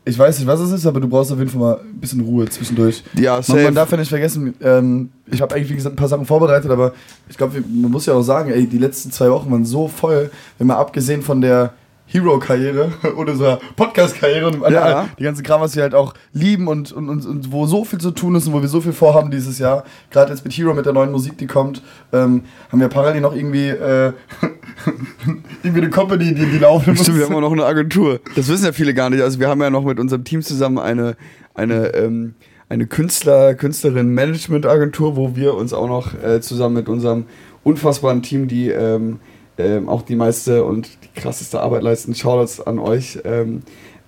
ich 0.05 0.19
weiß 0.19 0.39
nicht, 0.39 0.49
was 0.49 0.61
es 0.61 0.73
ist, 0.73 0.87
aber 0.87 1.01
du 1.01 1.09
brauchst 1.09 1.31
auf 1.33 1.39
jeden 1.39 1.51
Fall 1.51 1.61
mal 1.61 1.81
ein 1.81 2.01
bisschen 2.01 2.21
Ruhe 2.21 2.49
zwischendurch. 2.49 3.03
Ja, 3.15 3.35
Man, 3.35 3.43
safe. 3.43 3.63
man 3.65 3.75
darf 3.75 3.91
ja 3.93 3.97
nicht 3.99 4.09
vergessen, 4.09 4.55
ähm, 4.61 5.11
ich 5.31 5.41
habe 5.41 5.55
eigentlich, 5.55 5.71
wie 5.71 5.75
gesagt, 5.77 5.95
ein 5.95 5.97
paar 5.97 6.09
Sachen 6.09 6.27
vorbereitet, 6.27 6.71
aber 6.71 6.93
ich 7.29 7.37
glaube, 7.37 7.63
man 7.69 7.91
muss 7.91 8.07
ja 8.07 8.15
auch 8.15 8.23
sagen, 8.23 8.51
ey, 8.51 8.67
die 8.67 8.79
letzten 8.79 9.13
zwei 9.13 9.31
Wochen 9.31 9.51
waren 9.51 9.65
so 9.65 9.87
voll, 9.89 10.31
wenn 10.59 10.67
mal 10.67 10.77
abgesehen 10.77 11.23
von 11.23 11.41
der 11.41 11.73
Hero-Karriere 12.13 12.93
oder 13.17 13.35
so 13.35 13.59
Podcast-Karriere 13.77 14.49
und 14.49 14.71
Ja. 14.71 15.09
die 15.19 15.25
ganze 15.25 15.43
Kram, 15.43 15.61
was 15.61 15.75
wir 15.75 15.83
halt 15.83 15.95
auch 15.95 16.15
lieben 16.33 16.69
und, 16.69 16.93
und, 16.93 17.09
und, 17.09 17.25
und 17.27 17.53
wo 17.53 17.67
so 17.67 17.85
viel 17.85 17.99
zu 17.99 18.11
tun 18.11 18.35
ist 18.35 18.47
und 18.47 18.53
wo 18.53 18.61
wir 18.61 18.69
so 18.69 18.81
viel 18.81 18.93
vorhaben 18.93 19.31
dieses 19.31 19.59
Jahr, 19.59 19.85
gerade 20.11 20.31
jetzt 20.31 20.45
mit 20.45 20.53
Hero, 20.53 20.75
mit 20.75 20.85
der 20.87 20.93
neuen 20.93 21.11
Musik, 21.11 21.39
die 21.39 21.47
kommt, 21.47 21.83
ähm, 22.13 22.43
haben 22.71 22.81
wir 22.81 22.89
parallel 22.89 23.21
noch 23.23 23.35
irgendwie, 23.35 23.69
äh, 23.69 24.13
irgendwie 25.63 25.81
eine 25.81 25.91
Company, 25.91 26.35
die, 26.35 26.47
die 26.47 26.59
laufen 26.59 26.97
Stimmt, 26.97 27.19
wir 27.19 27.25
haben 27.27 27.35
auch 27.35 27.41
noch 27.41 27.53
eine 27.53 27.65
Agentur. 27.65 28.21
Das 28.37 28.49
wissen 28.49 28.65
ja 28.67 28.73
viele 28.73 28.95
gar 28.95 29.11
nicht. 29.11 29.23
Also 29.23 29.41
wir 29.41 29.49
haben 29.49 29.61
ja 29.63 29.71
noch 29.71 29.85
mit 29.85 29.99
unserem 29.99 30.25
Team 30.25 30.43
zusammen 30.43 30.79
eine, 30.79 31.17
eine, 31.55 31.95
ähm, 31.95 32.35
eine 32.69 32.87
Künstler, 32.87 33.55
Künstlerin-Management-Agentur, 33.55 35.17
wo 35.17 35.37
wir 35.37 35.55
uns 35.55 35.73
auch 35.73 35.89
noch 35.89 36.15
äh, 36.23 36.41
zusammen 36.41 36.75
mit 36.77 36.89
unserem 36.89 37.25
unfassbaren 37.65 38.23
Team, 38.23 38.49
die 38.49 38.69
ähm, 38.69 39.21
ähm, 39.59 39.89
auch 39.89 40.03
die 40.03 40.17
meiste 40.17 40.65
und 40.65 40.89
die 41.05 41.21
krasseste 41.21 41.61
Arbeit 41.61 41.83
leisten. 41.83 42.15
Shoutouts 42.15 42.61
an 42.61 42.79
euch. 42.79 43.19
Ähm, 43.25 43.63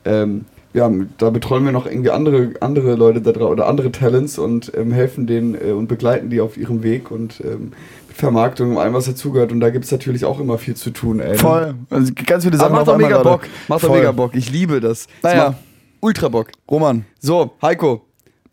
ähm, 0.04 0.44
ja, 0.72 0.90
da 1.18 1.30
betreuen 1.30 1.64
wir 1.64 1.70
noch 1.72 1.86
irgendwie 1.86 2.10
andere, 2.10 2.54
andere 2.60 2.96
Leute 2.96 3.20
da 3.20 3.30
dra- 3.30 3.46
oder 3.46 3.68
andere 3.68 3.92
Talents 3.92 4.38
und 4.38 4.72
ähm, 4.76 4.90
helfen 4.92 5.26
denen 5.26 5.54
äh, 5.54 5.70
und 5.70 5.86
begleiten 5.86 6.30
die 6.30 6.40
auf 6.40 6.56
ihrem 6.56 6.82
Weg 6.82 7.12
und 7.12 7.40
ähm, 7.44 7.72
mit 8.08 8.16
Vermarktung 8.16 8.72
und 8.72 8.78
allem, 8.78 8.92
was 8.92 9.04
dazugehört. 9.04 9.52
Und 9.52 9.60
da 9.60 9.70
gibt 9.70 9.84
es 9.84 9.92
natürlich 9.92 10.24
auch 10.24 10.40
immer 10.40 10.58
viel 10.58 10.74
zu 10.74 10.90
tun. 10.90 11.20
Ey, 11.20 11.32
ne? 11.32 11.38
Voll. 11.38 11.74
Also 11.90 12.12
ganz 12.26 12.44
viele 12.44 12.56
Sachen 12.56 12.74
Aber 12.74 12.78
macht 12.78 12.88
doch 12.88 12.98
mega 12.98 13.22
Bock. 13.22 13.42
Macht 13.68 13.84
doch 13.84 13.92
mega 13.94 14.10
Bock. 14.10 14.34
Ich 14.34 14.50
liebe 14.50 14.80
das. 14.80 15.06
Naja. 15.22 15.54
ultra 16.00 16.28
Bock. 16.28 16.48
Roman, 16.68 17.04
So, 17.20 17.52
Heiko, 17.62 18.02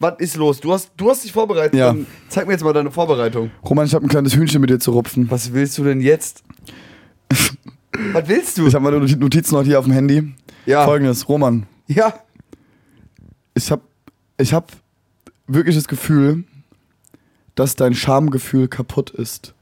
was 0.02 0.16
ist 0.20 0.36
los? 0.36 0.60
Du 0.60 0.74
hast, 0.74 0.92
du 0.98 1.10
hast 1.10 1.24
dich 1.24 1.32
vorbereitet. 1.32 1.76
Ja. 1.80 1.88
Dann 1.94 2.08
zeig 2.28 2.48
mir 2.48 2.54
jetzt 2.54 2.64
mal 2.64 2.74
deine 2.74 2.92
Vorbereitung. 2.92 3.52
Roman, 3.64 3.86
ich 3.86 3.94
habe 3.94 4.06
ein 4.06 4.10
kleines 4.10 4.36
Hühnchen 4.36 4.60
mit 4.62 4.70
dir 4.70 4.80
zu 4.80 4.92
rupfen. 4.92 5.30
Was 5.30 5.54
willst 5.54 5.78
du 5.78 5.84
denn 5.84 6.02
jetzt? 6.02 6.44
was 7.30 8.28
willst 8.28 8.58
du? 8.58 8.68
Ich 8.68 8.74
habe 8.76 8.84
meine 8.84 9.00
Notizen 9.00 9.56
noch 9.56 9.64
hier 9.64 9.80
auf 9.80 9.86
dem 9.86 9.94
Handy. 9.94 10.34
Ja. 10.66 10.86
Folgendes, 10.86 11.28
Roman, 11.30 11.66
Ja. 11.88 12.14
ich 13.54 13.70
habe 13.72 13.82
ich 14.38 14.54
hab 14.54 14.72
wirklich 15.48 15.76
das 15.76 15.88
Gefühl, 15.88 16.44
dass 17.56 17.76
dein 17.76 17.94
Schamgefühl 17.94 18.68
kaputt 18.68 19.10
ist. 19.12 19.54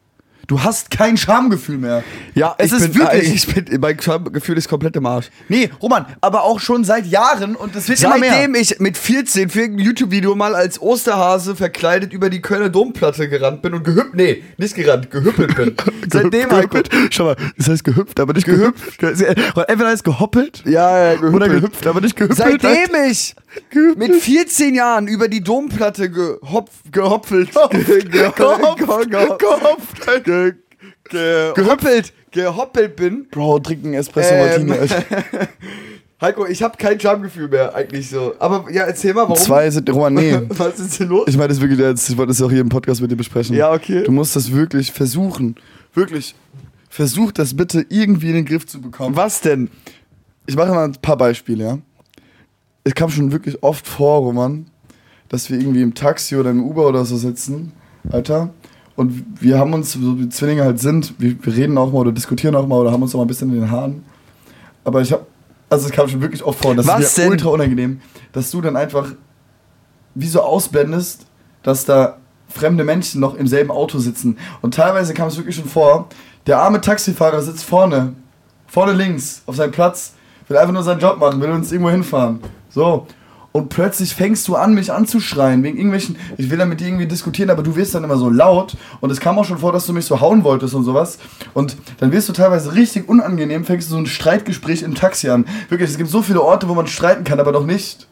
Du 0.49 0.63
hast 0.63 0.89
kein 0.89 1.15
Schamgefühl 1.15 1.77
mehr. 1.77 2.03
Ja, 2.33 2.55
es 2.57 2.71
ich 2.71 2.79
ist 2.79 2.93
bin, 2.93 3.01
wirklich. 3.01 3.29
Ich 3.29 3.53
bin, 3.53 3.79
mein 3.79 3.95
Gefühl 4.33 4.57
ist 4.57 4.67
komplett 4.67 4.95
im 4.95 5.05
Arsch. 5.05 5.29
nee, 5.47 5.69
Roman, 5.79 6.07
aber 6.21 6.43
auch 6.43 6.59
schon 6.59 6.83
seit 6.83 7.05
Jahren 7.05 7.55
und 7.55 7.75
es 7.75 7.87
wird 7.87 8.01
immer 8.01 8.17
mehr. 8.17 8.31
Seitdem 8.31 8.55
ich 8.55 8.79
mit 8.79 8.97
14 8.97 9.49
für 9.49 9.59
irgendein 9.61 9.85
YouTube-Video 9.85 10.33
mal 10.33 10.55
als 10.55 10.81
Osterhase 10.81 11.55
verkleidet 11.55 12.13
über 12.13 12.31
die 12.31 12.41
Kölner 12.41 12.69
Domplatte 12.69 13.29
gerannt 13.29 13.61
bin 13.61 13.75
und 13.75 13.83
gehüpft, 13.83 14.15
nee, 14.15 14.43
nicht 14.57 14.73
gerannt, 14.73 15.11
gehüppelt 15.11 15.55
bin. 15.55 15.75
Seitdem, 16.11 16.49
gehüpft. 16.49 16.89
Schau 17.11 17.25
mal, 17.25 17.35
das 17.55 17.69
heißt 17.69 17.83
gehüpft, 17.83 18.19
aber 18.19 18.33
nicht 18.33 18.47
gehüpft. 18.47 19.03
Entweder 19.03 19.89
heißt 19.89 20.03
gehoppelt 20.03 20.63
Ja, 20.65 20.97
ja, 20.97 21.13
gehüppelt. 21.13 21.35
oder 21.35 21.49
gehüpft, 21.49 21.85
aber 21.85 22.01
nicht 22.01 22.15
gehüpft. 22.15 22.37
Seitdem 22.37 22.95
ich 23.07 23.35
mit 23.95 24.15
14 24.15 24.73
Jahren 24.73 25.07
über 25.07 25.27
die 25.27 25.41
Domplatte 25.41 26.09
gehopf, 26.09 26.71
gehopfelt, 26.91 27.51
ge, 27.71 27.83
ge, 28.03 28.29
Gehopft. 28.35 28.77
ge, 28.77 29.27
Gehopft. 29.37 30.07
Ge, 30.45 30.53
ge, 31.09 31.53
gehoppelt, 31.55 32.13
gehoppelt 32.31 32.95
bin. 32.95 33.27
Bro, 33.29 33.59
trink 33.59 33.85
einen 33.85 33.93
Espresso 33.95 34.33
Ähm. 34.33 34.67
Martini, 34.67 34.71
Alter. 34.73 35.03
Heiko, 36.21 36.45
ich 36.45 36.61
habe 36.61 36.75
kein 36.75 36.99
Schamgefühl 36.99 37.47
mehr, 37.47 37.73
eigentlich 37.73 38.09
so. 38.09 38.33
Aber 38.39 38.69
ja, 38.69 38.83
erzähl 38.83 39.13
mal, 39.13 39.21
warum. 39.21 39.37
Zwei 39.37 39.69
sind, 39.69 39.89
Roman, 39.89 40.13
nee. 40.13 40.37
Was 40.49 40.77
ist 40.77 40.99
denn 40.99 41.07
los? 41.07 41.25
Ich 41.29 41.37
meine 41.37 41.47
das 41.47 41.61
wirklich 41.61 41.79
jetzt, 41.79 42.09
ich 42.09 42.17
wollte 42.17 42.31
das 42.31 42.41
auch 42.41 42.51
hier 42.51 42.59
im 42.59 42.67
Podcast 42.67 43.01
mit 43.01 43.09
dir 43.09 43.15
besprechen. 43.15 43.55
Ja, 43.55 43.71
okay. 43.71 44.03
Du 44.03 44.11
musst 44.11 44.35
das 44.35 44.51
wirklich 44.51 44.91
versuchen. 44.91 45.55
Wirklich. 45.93 46.35
Versuch 46.89 47.31
das 47.31 47.55
bitte 47.55 47.85
irgendwie 47.87 48.29
in 48.29 48.35
den 48.35 48.45
Griff 48.45 48.67
zu 48.67 48.81
bekommen. 48.81 49.15
Was 49.15 49.39
denn? 49.39 49.69
Ich 50.45 50.57
mache 50.57 50.71
mal 50.71 50.85
ein 50.85 50.93
paar 50.93 51.15
Beispiele, 51.15 51.63
ja. 51.63 51.77
Es 52.83 52.95
kam 52.95 53.09
schon 53.09 53.31
wirklich 53.31 53.63
oft 53.63 53.87
vor, 53.87 54.19
Roman, 54.19 54.65
dass 55.29 55.49
wir 55.49 55.57
irgendwie 55.57 55.81
im 55.81 55.93
Taxi 55.93 56.35
oder 56.35 56.49
im 56.49 56.63
Uber 56.63 56.87
oder 56.87 57.05
so 57.05 57.15
sitzen, 57.15 57.71
Alter. 58.11 58.49
Und 58.99 59.23
wir 59.39 59.57
haben 59.57 59.71
uns, 59.71 59.93
so 59.93 60.19
wie 60.19 60.27
Zwillinge 60.27 60.65
halt 60.65 60.81
sind, 60.81 61.13
wir, 61.19 61.33
wir 61.41 61.55
reden 61.55 61.77
auch 61.77 61.89
mal 61.93 61.99
oder 61.99 62.11
diskutieren 62.11 62.53
auch 62.53 62.67
mal 62.67 62.79
oder 62.79 62.91
haben 62.91 63.01
uns 63.01 63.15
auch 63.15 63.19
mal 63.19 63.23
ein 63.23 63.29
bisschen 63.29 63.49
in 63.53 63.61
den 63.61 63.71
Haaren. 63.71 64.03
Aber 64.83 64.99
ich 64.99 65.13
habe 65.13 65.25
also 65.69 65.87
es 65.87 65.93
kam 65.93 66.09
schon 66.09 66.19
wirklich 66.19 66.43
oft 66.43 66.61
vor, 66.61 66.75
das 66.75 66.85
Was 66.85 66.99
ist 66.99 67.17
mir 67.17 67.23
denn? 67.23 67.31
ultra 67.31 67.49
unangenehm, 67.49 68.01
dass 68.33 68.51
du 68.51 68.59
dann 68.59 68.75
einfach 68.75 69.13
wie 70.15 70.27
so 70.27 70.41
ausblendest, 70.41 71.27
dass 71.63 71.85
da 71.85 72.17
fremde 72.49 72.83
Menschen 72.83 73.21
noch 73.21 73.35
im 73.35 73.47
selben 73.47 73.71
Auto 73.71 73.99
sitzen. 73.99 74.37
Und 74.61 74.73
teilweise 74.73 75.13
kam 75.13 75.29
es 75.29 75.37
wirklich 75.37 75.55
schon 75.55 75.65
vor, 75.69 76.09
der 76.45 76.59
arme 76.59 76.81
Taxifahrer 76.81 77.41
sitzt 77.41 77.63
vorne, 77.63 78.15
vorne 78.67 78.91
links, 78.91 79.43
auf 79.45 79.55
seinem 79.55 79.71
Platz, 79.71 80.13
will 80.49 80.57
einfach 80.57 80.73
nur 80.73 80.83
seinen 80.83 80.99
Job 80.99 81.19
machen, 81.19 81.39
will 81.39 81.51
uns 81.51 81.71
irgendwo 81.71 81.91
hinfahren. 81.91 82.41
So. 82.69 83.07
Und 83.59 83.67
plötzlich 83.67 84.15
fängst 84.15 84.47
du 84.47 84.55
an, 84.55 84.73
mich 84.73 84.93
anzuschreien, 84.93 85.63
wegen 85.63 85.77
irgendwelchen, 85.77 86.15
ich 86.37 86.49
will 86.49 86.57
dann 86.57 86.69
mit 86.69 86.79
dir 86.79 86.87
irgendwie 86.87 87.07
diskutieren, 87.07 87.49
aber 87.49 87.61
du 87.61 87.75
wirst 87.75 87.93
dann 87.93 88.05
immer 88.05 88.15
so 88.15 88.29
laut. 88.29 88.77
Und 89.01 89.11
es 89.11 89.19
kam 89.19 89.37
auch 89.37 89.43
schon 89.43 89.57
vor, 89.57 89.73
dass 89.73 89.85
du 89.85 89.91
mich 89.91 90.05
so 90.05 90.21
hauen 90.21 90.45
wolltest 90.45 90.73
und 90.75 90.85
sowas. 90.85 91.19
Und 91.53 91.75
dann 91.99 92.11
wirst 92.13 92.29
du 92.29 92.33
teilweise 92.33 92.73
richtig 92.73 93.09
unangenehm, 93.09 93.65
fängst 93.65 93.89
du 93.89 93.93
so 93.93 93.97
ein 93.99 94.05
Streitgespräch 94.05 94.81
im 94.81 94.95
Taxi 94.95 95.29
an. 95.29 95.45
Wirklich, 95.67 95.89
es 95.89 95.97
gibt 95.97 96.09
so 96.09 96.21
viele 96.21 96.41
Orte, 96.41 96.69
wo 96.69 96.73
man 96.73 96.87
streiten 96.87 97.25
kann, 97.25 97.39
aber 97.39 97.51
doch 97.51 97.65
nicht 97.65 98.08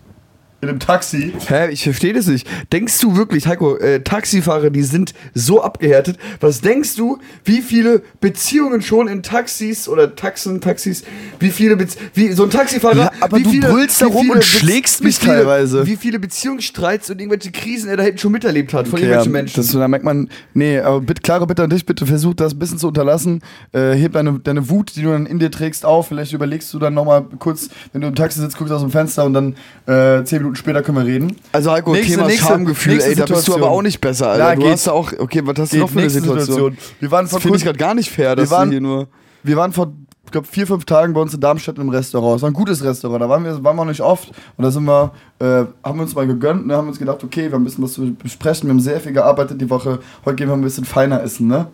in 0.61 0.69
einem 0.69 0.79
Taxi. 0.79 1.33
Hä, 1.47 1.69
ich 1.69 1.83
verstehe 1.83 2.13
das 2.13 2.27
nicht. 2.27 2.47
Denkst 2.71 2.99
du 2.99 3.15
wirklich, 3.15 3.45
Heiko, 3.47 3.77
äh, 3.77 4.01
Taxifahrer, 4.01 4.69
die 4.69 4.81
sind 4.81 5.13
so 5.33 5.61
abgehärtet. 5.61 6.17
Was 6.39 6.61
denkst 6.61 6.95
du, 6.95 7.19
wie 7.43 7.61
viele 7.61 8.01
Beziehungen 8.21 8.81
schon 8.81 9.07
in 9.07 9.21
Taxis 9.21 9.87
oder 9.87 10.15
Taxen, 10.15 10.61
Taxis, 10.61 11.03
wie 11.39 11.49
viele 11.49 11.77
Bez 11.77 11.97
wie 12.13 12.31
so 12.31 12.43
ein 12.43 12.49
Taxifahrer, 12.49 12.95
Ja, 12.97 13.11
aber 13.19 13.37
wie 13.37 13.43
du 13.43 13.49
viele, 13.51 13.67
brüllst 13.67 14.01
da 14.01 14.07
wie 14.07 14.11
rum 14.11 14.21
viele 14.21 14.33
und 14.35 14.43
schlägst 14.43 15.03
mich 15.03 15.17
viele, 15.19 15.33
teilweise. 15.33 15.85
Wie 15.85 15.95
viele 15.95 16.19
Beziehungsstreits 16.19 17.09
und 17.09 17.19
irgendwelche 17.19 17.51
Krisen 17.51 17.89
er 17.89 17.97
da 17.97 18.03
hinten 18.03 18.17
schon 18.17 18.31
miterlebt 18.31 18.73
hat 18.73 18.87
von 18.87 18.97
Okay, 18.97 19.03
irgendwelchen 19.03 19.33
ja, 19.33 19.39
Menschen. 19.39 19.55
Das, 19.57 19.71
da 19.71 19.87
merkt 19.87 20.05
man, 20.05 20.29
nee, 20.53 20.79
aber 20.79 21.01
bitte, 21.01 21.21
klare 21.21 21.45
Bitte 21.47 21.63
an 21.63 21.69
dich, 21.69 21.85
bitte 21.85 22.05
versuch 22.05 22.33
das 22.33 22.53
ein 22.53 22.59
bisschen 22.59 22.77
zu 22.77 22.87
unterlassen. 22.87 23.41
Äh, 23.71 23.93
heb 23.93 24.13
deine, 24.13 24.39
deine 24.39 24.69
Wut, 24.69 24.95
die 24.95 25.01
du 25.01 25.09
dann 25.09 25.25
in 25.25 25.39
dir 25.39 25.49
trägst, 25.49 25.85
auf. 25.85 26.07
Vielleicht 26.07 26.33
überlegst 26.33 26.73
du 26.73 26.79
dann 26.79 26.93
nochmal 26.93 27.25
kurz, 27.39 27.69
wenn 27.93 28.01
du 28.01 28.07
im 28.07 28.15
Taxi 28.15 28.39
sitzt, 28.39 28.57
guckst 28.57 28.73
aus 28.73 28.81
dem 28.81 28.91
Fenster 28.91 29.23
und 29.23 29.33
dann 29.33 29.55
äh, 29.85 30.23
zehn 30.23 30.39
Minuten 30.39 30.46
später 30.55 30.81
können 30.83 30.97
wir 30.97 31.05
reden. 31.05 31.35
also 31.51 31.71
Heiko, 31.71 31.91
Nächste- 31.93 32.13
Thema 32.15 32.27
nächste- 32.27 32.45
Schamgefühl, 32.47 32.93
nächste 32.93 33.09
ey, 33.09 33.15
da 33.15 33.21
bist 33.23 33.31
du 33.31 33.35
Situation. 33.37 33.63
aber 33.63 33.71
auch 33.71 33.81
nicht 33.81 33.99
besser, 34.01 34.29
Alter. 34.29 34.49
Ja, 34.49 34.55
du 34.55 34.61
geht. 34.61 34.71
hast 34.71 34.87
da 34.87 34.91
auch, 34.91 35.11
okay, 35.19 35.41
was 35.43 35.57
hast 35.59 35.73
du 35.73 35.77
noch 35.77 35.89
für 35.89 35.93
eine 35.99 36.01
nächste 36.03 36.21
Situation? 36.21 36.77
Wir 36.99 37.11
waren 37.11 37.25
Das 37.25 37.31
vor 37.31 37.39
finde 37.41 37.57
ich 37.57 37.63
gerade 37.63 37.77
gar 37.79 37.93
nicht 37.93 38.09
fair, 38.09 38.35
dass 38.35 38.49
waren- 38.51 38.69
du 38.69 38.73
hier 38.73 38.81
nur... 38.81 39.07
Wir 39.43 39.55
waren 39.55 39.71
vor, 39.71 39.93
ich 40.25 40.31
glaube, 40.31 40.47
vier, 40.47 40.67
fünf 40.67 40.83
Tagen 40.83 41.13
bei 41.13 41.21
uns 41.21 41.33
in 41.33 41.39
Darmstadt 41.39 41.77
im 41.77 41.87
Restaurant. 41.89 42.35
Es 42.37 42.41
war 42.41 42.49
ein 42.49 42.53
gutes 42.53 42.83
Restaurant, 42.83 43.21
da 43.21 43.29
waren 43.29 43.43
wir, 43.45 43.51
waren 43.63 43.75
wir 43.77 43.85
noch 43.85 43.91
nicht 43.91 44.01
oft. 44.01 44.29
Und 44.57 44.63
da 44.63 44.71
sind 44.71 44.83
wir, 44.83 45.11
äh, 45.39 45.45
haben 45.83 45.97
wir 45.97 46.01
uns 46.03 46.13
mal 46.15 46.27
gegönnt 46.27 46.63
und 46.65 46.71
haben 46.73 46.87
uns 46.89 46.99
gedacht, 46.99 47.23
okay, 47.23 47.45
wir 47.45 47.53
haben 47.53 47.61
ein 47.61 47.65
bisschen 47.65 47.83
was 47.83 47.93
zu 47.93 48.13
besprechen. 48.13 48.67
Wir 48.67 48.73
haben 48.73 48.79
sehr 48.81 48.99
viel 48.99 49.13
gearbeitet 49.13 49.61
die 49.61 49.69
Woche. 49.69 49.99
Heute 50.25 50.35
gehen 50.35 50.49
wir 50.49 50.53
ein 50.55 50.61
bisschen 50.61 50.83
feiner 50.83 51.23
essen, 51.23 51.47
ne? 51.47 51.67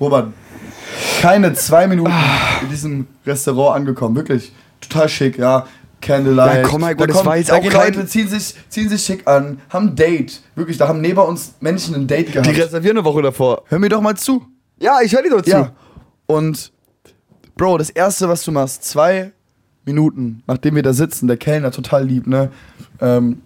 Robert, 0.00 0.28
keine 1.20 1.52
zwei 1.52 1.86
Minuten 1.86 2.12
in 2.62 2.70
diesem 2.70 3.06
Restaurant 3.26 3.76
angekommen. 3.76 4.16
Wirklich 4.16 4.52
total 4.80 5.08
schick, 5.10 5.36
ja. 5.36 5.66
Candlelight. 6.00 6.62
Ja, 6.62 6.68
komm, 6.68 6.84
Heiko, 6.84 7.06
Da 7.06 7.12
das 7.12 7.24
war 7.24 7.36
jetzt 7.36 7.50
da 7.50 7.56
auch 7.56 7.62
kein- 7.68 7.94
Leute 7.94 8.06
ziehen 8.06 8.28
sich, 8.28 8.54
ziehen 8.68 8.88
sich 8.88 9.02
schick 9.04 9.26
an, 9.28 9.60
haben 9.68 9.88
ein 9.88 9.96
Date. 9.96 10.40
Wirklich, 10.54 10.78
da 10.78 10.88
haben 10.88 11.00
neben 11.00 11.18
uns 11.20 11.54
Menschen 11.60 11.94
ein 11.94 12.06
Date 12.06 12.32
gehabt. 12.32 12.46
Die 12.46 12.58
reservieren 12.60 12.96
eine 12.98 13.04
Woche 13.04 13.22
davor. 13.22 13.62
Hör 13.68 13.78
mir 13.78 13.88
doch 13.88 14.00
mal 14.00 14.16
zu. 14.16 14.44
Ja, 14.78 14.98
ich 15.02 15.12
höre 15.14 15.22
dir 15.22 15.30
doch 15.30 15.42
zu. 15.42 15.50
Ja. 15.50 15.72
Und 16.26 16.72
Bro, 17.56 17.76
das 17.78 17.90
erste, 17.90 18.28
was 18.28 18.42
du 18.44 18.52
machst, 18.52 18.84
zwei 18.84 19.32
Minuten, 19.84 20.42
nachdem 20.46 20.76
wir 20.76 20.82
da 20.82 20.92
sitzen, 20.94 21.26
der 21.26 21.36
Kellner 21.36 21.70
total 21.70 22.06
lieb, 22.06 22.26
ne? 22.26 22.50
Ähm, 23.00 23.42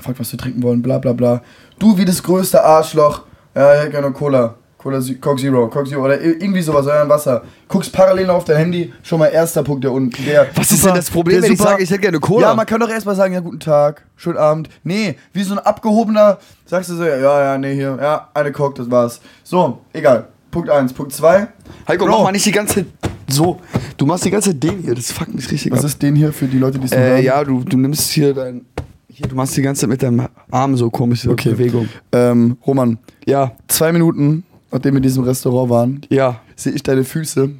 fragt, 0.00 0.20
was 0.20 0.30
wir 0.32 0.38
trinken 0.38 0.62
wollen, 0.62 0.82
bla 0.82 0.98
bla 0.98 1.12
bla. 1.14 1.42
Du 1.78 1.96
wie 1.96 2.04
das 2.04 2.22
größte 2.22 2.62
Arschloch, 2.62 3.22
ja, 3.54 3.74
ich 3.74 3.80
hätte 3.80 3.90
gerne 3.92 4.10
Cola. 4.12 4.56
Cola 4.82 5.00
Coke 5.20 5.40
Zero, 5.40 5.68
Coke 5.68 5.88
Zero 5.88 6.04
oder 6.04 6.20
irgendwie 6.20 6.60
sowas, 6.62 6.86
euer 6.86 7.08
Wasser. 7.08 7.42
Guckst 7.68 7.92
parallel 7.92 8.30
auf 8.30 8.44
dein 8.44 8.56
Handy, 8.56 8.92
schon 9.02 9.20
mal 9.20 9.26
erster 9.28 9.62
Punkt 9.62 9.84
der 9.84 9.92
unten. 9.92 10.24
Der 10.24 10.46
Was 10.56 10.70
ist 10.72 10.80
super- 10.80 10.88
denn 10.92 10.96
das 10.96 11.10
Problem, 11.10 11.42
wenn 11.42 11.52
ich 11.52 11.58
super- 11.58 11.70
sage, 11.70 11.82
ich 11.84 11.90
hätte 11.90 12.00
gerne 12.00 12.18
Cola? 12.18 12.48
Ja, 12.48 12.54
man 12.54 12.66
kann 12.66 12.80
doch 12.80 12.88
erstmal 12.90 13.14
sagen, 13.14 13.32
ja, 13.34 13.40
guten 13.40 13.60
Tag, 13.60 14.04
schönen 14.16 14.38
Abend. 14.38 14.68
Nee, 14.82 15.16
wie 15.32 15.42
so 15.44 15.52
ein 15.54 15.60
abgehobener, 15.60 16.38
sagst 16.66 16.90
du 16.90 16.96
so, 16.96 17.04
ja, 17.04 17.16
ja, 17.16 17.58
nee, 17.58 17.74
hier, 17.74 17.96
ja, 18.00 18.28
eine 18.34 18.50
Coke, 18.50 18.74
das 18.82 18.90
war's. 18.90 19.20
So, 19.44 19.78
egal. 19.92 20.26
Punkt 20.50 20.68
1. 20.68 20.92
Punkt 20.92 21.12
2. 21.12 21.46
Heiko, 21.88 22.04
Bro. 22.04 22.12
mach 22.18 22.22
mal 22.24 22.32
nicht 22.32 22.44
die 22.44 22.52
ganze 22.52 22.84
so. 23.28 23.60
Du 23.96 24.04
machst 24.04 24.24
die 24.24 24.30
ganze 24.30 24.50
Zeit 24.50 24.62
den 24.62 24.80
hier, 24.80 24.94
das 24.94 25.10
fuckt 25.12 25.32
mich 25.34 25.50
richtig 25.50 25.72
Was 25.72 25.78
ab. 25.80 25.86
ist 25.86 26.02
den 26.02 26.14
hier 26.16 26.32
für 26.32 26.46
die 26.46 26.58
Leute, 26.58 26.78
die 26.78 26.84
es 26.86 26.90
nicht 26.90 27.00
Äh, 27.00 27.08
hören? 27.08 27.22
ja, 27.24 27.44
du, 27.44 27.62
du 27.64 27.76
nimmst 27.78 28.10
hier 28.10 28.34
dein. 28.34 28.66
Hier, 29.08 29.28
du 29.28 29.34
machst 29.36 29.56
die 29.56 29.62
ganze 29.62 29.82
Zeit 29.82 29.90
mit 29.90 30.02
deinem 30.02 30.26
Arm 30.50 30.76
so 30.76 30.90
komische 30.90 31.30
Okay. 31.30 31.50
Bewegung. 31.50 31.88
Ähm, 32.12 32.56
Roman, 32.66 32.98
Ja, 33.26 33.52
zwei 33.68 33.92
Minuten, 33.92 34.42
nachdem 34.72 34.94
wir 34.94 34.98
in 34.98 35.02
diesem 35.02 35.24
Restaurant 35.24 35.70
waren, 35.70 36.00
ja. 36.08 36.40
sehe 36.56 36.72
ich 36.72 36.82
deine 36.82 37.04
Füße, 37.04 37.50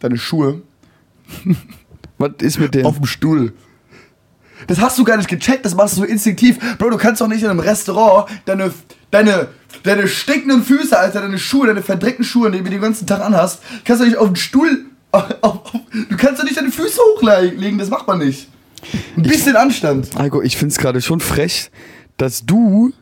deine 0.00 0.18
Schuhe 0.18 0.62
Was 2.18 2.32
ist 2.40 2.58
mit 2.60 2.74
dem? 2.74 2.86
auf 2.86 2.96
dem 2.96 3.06
Stuhl. 3.06 3.52
Das 4.68 4.80
hast 4.80 4.98
du 4.98 5.04
gar 5.04 5.16
nicht 5.16 5.28
gecheckt, 5.28 5.64
das 5.64 5.74
machst 5.74 5.96
du 5.96 6.02
so 6.02 6.06
instinktiv. 6.06 6.58
Bro, 6.78 6.90
du 6.90 6.96
kannst 6.96 7.20
doch 7.20 7.26
nicht 7.26 7.42
in 7.42 7.50
einem 7.50 7.58
Restaurant 7.58 8.30
deine, 8.44 8.72
deine, 9.10 9.48
deine 9.82 10.06
stinkenden 10.06 10.62
Füße, 10.62 10.96
Alter, 10.96 11.22
deine 11.22 11.38
Schuhe, 11.38 11.66
deine 11.66 11.82
verdreckten 11.82 12.24
Schuhe, 12.24 12.50
die 12.50 12.62
du 12.62 12.70
den 12.70 12.80
ganzen 12.80 13.06
Tag 13.06 13.20
anhast, 13.20 13.60
kannst 13.84 14.02
du 14.02 14.06
nicht 14.06 14.16
auf 14.16 14.28
den 14.28 14.36
Stuhl. 14.36 14.86
Auf, 15.14 15.26
auf, 15.42 15.60
du 16.08 16.16
kannst 16.16 16.40
doch 16.40 16.44
nicht 16.46 16.56
deine 16.56 16.70
Füße 16.70 16.98
hochlegen, 16.98 17.76
das 17.76 17.90
macht 17.90 18.06
man 18.06 18.20
nicht. 18.20 18.48
Ein 19.14 19.24
bisschen 19.24 19.56
Anstand. 19.56 20.08
Heiko, 20.16 20.40
ich 20.40 20.56
find's 20.56 20.78
gerade 20.78 21.02
schon 21.02 21.20
frech, 21.20 21.70
dass 22.16 22.46
du, 22.46 22.94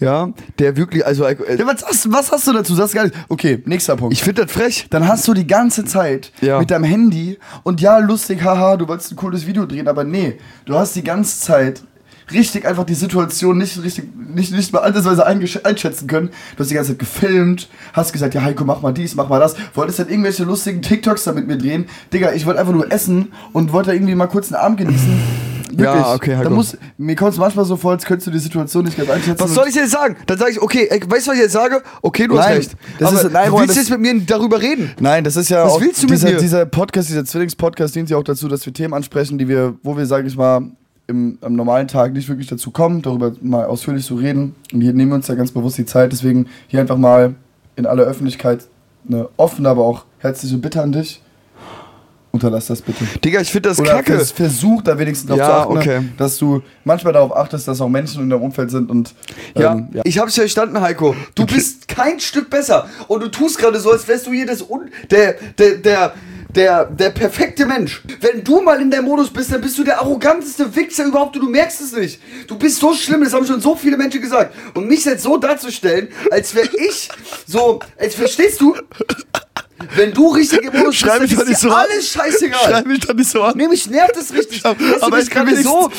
ja, 0.00 0.30
der 0.58 0.76
wirklich, 0.76 1.04
also 1.06 1.24
äh, 1.24 1.36
Ja, 1.58 1.66
was, 1.66 1.84
hast, 1.84 2.12
was 2.12 2.32
hast 2.32 2.46
du 2.46 2.52
dazu? 2.52 2.74
Sagst 2.74 2.94
gar 2.94 3.04
nicht. 3.04 3.14
Okay, 3.28 3.62
nächster 3.66 3.96
Punkt. 3.96 4.14
ich 4.14 4.22
find 4.22 4.38
das 4.38 4.50
frech. 4.50 4.86
dann 4.90 5.06
hast 5.06 5.28
du 5.28 5.34
die 5.34 5.46
ganze 5.46 5.84
Zeit 5.84 6.32
Ja. 6.40 6.58
mit 6.58 6.70
deinem 6.70 6.84
Handy 6.84 7.38
und 7.62 7.80
ja, 7.80 7.98
lustig, 7.98 8.42
haha, 8.42 8.76
du 8.76 8.88
wolltest 8.88 9.12
ein 9.12 9.16
cooles 9.16 9.46
Video 9.46 9.66
drehen, 9.66 9.86
aber 9.88 10.04
nee, 10.04 10.38
du 10.64 10.74
hast 10.74 10.96
die 10.96 11.04
ganze 11.04 11.38
Zeit 11.40 11.82
richtig 12.32 12.66
einfach 12.66 12.84
die 12.84 12.94
Situation 12.94 13.58
nicht 13.58 13.82
richtig, 13.82 14.04
nicht, 14.34 14.52
nicht 14.52 14.72
mal 14.72 14.82
eingesch- 14.82 15.64
einschätzen 15.64 16.06
können. 16.06 16.28
Du 16.56 16.60
hast 16.60 16.70
die 16.70 16.74
ganze 16.74 16.90
Zeit 16.90 16.98
gefilmt, 16.98 17.68
hast 17.92 18.12
gesagt, 18.12 18.34
ja 18.34 18.42
Heiko, 18.42 18.64
mach 18.64 18.80
mal 18.82 18.92
dies, 18.92 19.14
mach 19.14 19.28
mal 19.28 19.40
das, 19.40 19.54
wolltest 19.74 19.98
dann 19.98 20.08
irgendwelche 20.08 20.44
lustigen 20.44 20.82
TikToks 20.82 21.24
da 21.24 21.32
mit 21.32 21.46
mir 21.46 21.56
drehen. 21.58 21.86
Digga, 22.12 22.32
ich 22.32 22.46
wollte 22.46 22.60
einfach 22.60 22.72
nur 22.72 22.90
essen 22.92 23.32
und 23.52 23.72
wollte 23.72 23.92
irgendwie 23.92 24.14
mal 24.14 24.26
kurz 24.26 24.52
einen 24.52 24.62
Abend 24.62 24.78
genießen. 24.78 25.08
Wirklich. 25.72 25.84
Ja, 25.86 26.14
okay, 26.14 26.34
Heiko. 26.34 26.48
da 26.48 26.50
muss, 26.50 26.76
Mir 26.98 27.14
kommt 27.14 27.30
es 27.32 27.38
manchmal 27.38 27.64
so 27.64 27.76
vor, 27.76 27.92
als 27.92 28.04
könntest 28.04 28.26
du 28.26 28.32
die 28.32 28.40
Situation 28.40 28.84
nicht 28.84 28.96
ganz 28.96 29.08
einschätzen. 29.08 29.38
Was 29.40 29.54
soll 29.54 29.68
ich 29.68 29.74
jetzt 29.76 29.92
sagen? 29.92 30.16
Dann 30.26 30.36
sage 30.36 30.50
ich, 30.50 30.60
okay, 30.60 30.88
ey, 30.90 31.00
weißt 31.00 31.26
du, 31.26 31.30
was 31.30 31.36
ich 31.36 31.42
jetzt 31.44 31.52
sage? 31.52 31.80
Okay, 32.02 32.26
du 32.26 32.36
hast 32.36 32.46
Nein, 32.46 32.56
recht. 32.56 32.72
das 32.98 33.08
Aber 33.08 33.22
ist- 33.24 33.32
nein, 33.32 33.50
du 33.50 33.56
willst 33.56 33.68
das- 33.70 33.76
jetzt 33.76 33.90
mit 33.90 34.00
mir 34.00 34.20
darüber 34.26 34.60
reden. 34.60 34.90
Nein, 34.98 35.22
das 35.22 35.36
ist 35.36 35.48
ja 35.48 35.64
Was 35.64 35.72
auch 35.74 35.80
willst 35.80 36.02
du 36.02 36.06
mit 36.08 36.16
dieser, 36.16 36.30
mir? 36.32 36.38
dieser 36.38 36.66
Podcast, 36.66 37.08
dieser 37.08 37.24
Zwillingspodcast 37.24 37.94
dient 37.94 38.10
ja 38.10 38.16
auch 38.16 38.24
dazu, 38.24 38.48
dass 38.48 38.66
wir 38.66 38.72
Themen 38.72 38.94
ansprechen, 38.94 39.38
die 39.38 39.46
wir, 39.46 39.74
wo 39.84 39.96
wir, 39.96 40.06
sage 40.06 40.26
ich 40.26 40.36
mal, 40.36 40.62
im, 41.10 41.38
am 41.42 41.54
normalen 41.54 41.88
Tag 41.88 42.12
nicht 42.12 42.28
wirklich 42.28 42.46
dazu 42.46 42.70
kommen, 42.70 43.02
darüber 43.02 43.32
mal 43.42 43.66
ausführlich 43.66 44.06
zu 44.06 44.14
reden. 44.14 44.54
Und 44.72 44.80
hier 44.80 44.92
nehmen 44.92 45.10
wir 45.10 45.16
uns 45.16 45.28
ja 45.28 45.34
ganz 45.34 45.50
bewusst 45.50 45.76
die 45.76 45.84
Zeit, 45.84 46.12
deswegen 46.12 46.46
hier 46.68 46.80
einfach 46.80 46.96
mal 46.96 47.34
in 47.76 47.84
aller 47.86 48.04
Öffentlichkeit 48.04 48.66
eine 49.08 49.28
offene, 49.36 49.68
aber 49.68 49.84
auch 49.84 50.04
herzliche 50.18 50.56
Bitte 50.58 50.82
an 50.82 50.92
dich. 50.92 51.20
Unterlass 52.32 52.66
das 52.66 52.80
bitte. 52.80 53.04
Digga, 53.24 53.40
ich 53.40 53.50
finde 53.50 53.70
das 53.70 53.80
Oder 53.80 53.90
kacke. 53.90 54.12
vers 54.12 54.30
versuch 54.30 54.82
da 54.82 54.96
wenigstens 54.96 55.28
darauf 55.28 55.40
Ja, 55.40 55.46
zu 55.46 55.52
achten, 55.52 55.74
ne, 55.74 55.80
okay. 55.80 56.08
dass 56.16 56.38
du 56.38 56.62
manchmal 56.84 57.12
darauf 57.12 57.36
achtest, 57.36 57.66
dass 57.66 57.80
auch 57.80 57.88
Menschen 57.88 58.22
in 58.22 58.30
deinem 58.30 58.42
Umfeld 58.42 58.70
sind 58.70 58.88
und 58.88 59.14
Ja, 59.58 59.72
ähm, 59.72 59.88
ich 60.04 60.16
hab's 60.18 60.36
verstanden, 60.36 60.80
Heiko. 60.80 61.16
Du 61.34 61.44
bist 61.44 61.88
kein 61.88 62.20
Stück 62.20 62.48
besser. 62.48 62.86
Und 63.08 63.24
du 63.24 63.28
tust 63.28 63.58
gerade 63.58 63.80
so, 63.80 63.90
als 63.90 64.06
wärst 64.06 64.28
du 64.28 64.32
hier 64.32 64.46
das 64.46 64.62
Un 64.62 64.90
der, 65.10 65.34
der, 65.58 65.78
der, 65.78 66.12
der, 66.54 66.84
der 66.86 67.10
perfekte 67.10 67.66
Mensch. 67.66 68.02
Wenn 68.20 68.42
du 68.44 68.60
mal 68.60 68.80
in 68.80 68.90
der 68.90 69.02
Modus 69.02 69.30
bist, 69.30 69.52
dann 69.52 69.60
bist 69.60 69.78
du 69.78 69.84
der 69.84 70.00
arroganteste 70.00 70.74
Wichser 70.74 71.04
überhaupt 71.04 71.36
und 71.36 71.42
du 71.42 71.50
merkst 71.50 71.80
es 71.80 71.92
nicht. 71.92 72.20
Du 72.46 72.56
bist 72.56 72.78
so 72.78 72.94
schlimm, 72.94 73.22
das 73.22 73.32
haben 73.32 73.46
schon 73.46 73.60
so 73.60 73.74
viele 73.76 73.96
Menschen 73.96 74.20
gesagt. 74.20 74.54
Und 74.74 74.86
mich 74.86 75.04
jetzt 75.04 75.22
so 75.22 75.36
darzustellen, 75.36 76.08
als 76.30 76.54
wäre 76.54 76.68
ich 76.76 77.08
so, 77.46 77.80
als 77.98 78.14
verstehst 78.14 78.60
du, 78.60 78.74
wenn 79.96 80.12
du 80.12 80.28
richtig 80.28 80.62
im 80.62 80.78
Modus 80.78 80.96
Schreib 80.96 81.20
bist, 81.20 81.32
dann 81.38 81.48
ist 81.48 81.62
dir 81.62 81.68
so 81.68 81.74
an. 81.74 81.86
alles 81.88 82.08
scheißeigal. 82.08 82.60
Schreib 82.60 82.86
mich 82.86 83.00
doch 83.00 83.14
nicht 83.14 83.30
so 83.30 83.42
an. 83.42 83.56
Nee, 83.56 83.68
mich 83.68 83.88
nervt 83.88 84.16
es 84.16 84.32
richtig. 84.32 84.62
Du 84.62 84.76
aber 85.00 85.18
ich 85.20 85.30
kann 85.30 85.46
mir 85.46 85.62
so. 85.62 85.90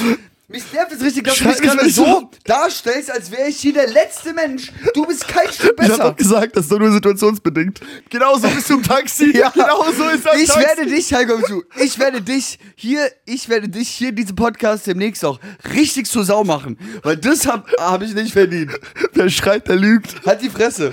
Mich 0.52 0.72
nervt 0.74 0.92
es 0.92 1.02
richtig, 1.02 1.24
dass 1.24 1.38
du 1.38 1.48
mich 1.48 1.58
gerade 1.62 1.90
so 1.90 2.30
darstellst, 2.46 3.12
als 3.12 3.32
wäre 3.32 3.48
ich 3.48 3.58
hier 3.58 3.74
der 3.74 3.88
letzte 3.88 4.34
Mensch. 4.34 4.72
Du 4.94 5.06
bist 5.06 5.28
kein 5.28 5.48
Stück 5.52 5.74
Ich 5.80 5.90
hab 5.90 5.98
besser. 5.98 6.04
doch 6.10 6.16
gesagt, 6.16 6.56
das 6.58 6.66
ist 6.66 6.72
doch 6.72 6.80
nur 6.80 6.92
situationsbedingt. 6.92 7.80
Genauso 8.10 8.48
bist 8.50 8.70
du 8.70 8.76
im 8.76 8.84
Taxi. 8.84 9.32
Ja. 9.42 9.50
Genau 9.50 9.86
so 9.98 10.10
ist 10.10 10.26
das 10.26 10.36
ich 10.40 10.48
Taxi. 10.50 10.68
werde 10.68 10.86
dich, 10.90 11.14
Heiko, 11.14 11.64
ich 11.82 11.98
werde 12.00 12.22
dich 12.22 12.60
hier, 12.76 13.10
ich 13.26 13.48
werde 13.50 13.70
dich 13.70 13.88
hier 13.90 14.10
in 14.10 14.16
diesem 14.16 14.36
Podcast 14.36 14.86
demnächst 14.88 15.24
auch 15.24 15.40
richtig 15.74 16.08
zur 16.08 16.26
Sau 16.26 16.44
machen. 16.44 16.78
Weil 17.04 17.18
das 17.18 17.48
hab, 17.48 17.72
hab 17.80 18.02
ich 18.02 18.14
nicht 18.14 18.34
verdient. 18.34 18.72
Wer 19.14 19.30
schreit, 19.30 19.68
der 19.68 19.78
lügt. 19.78 20.26
Halt 20.26 20.42
die 20.42 20.50
Fresse. 20.50 20.92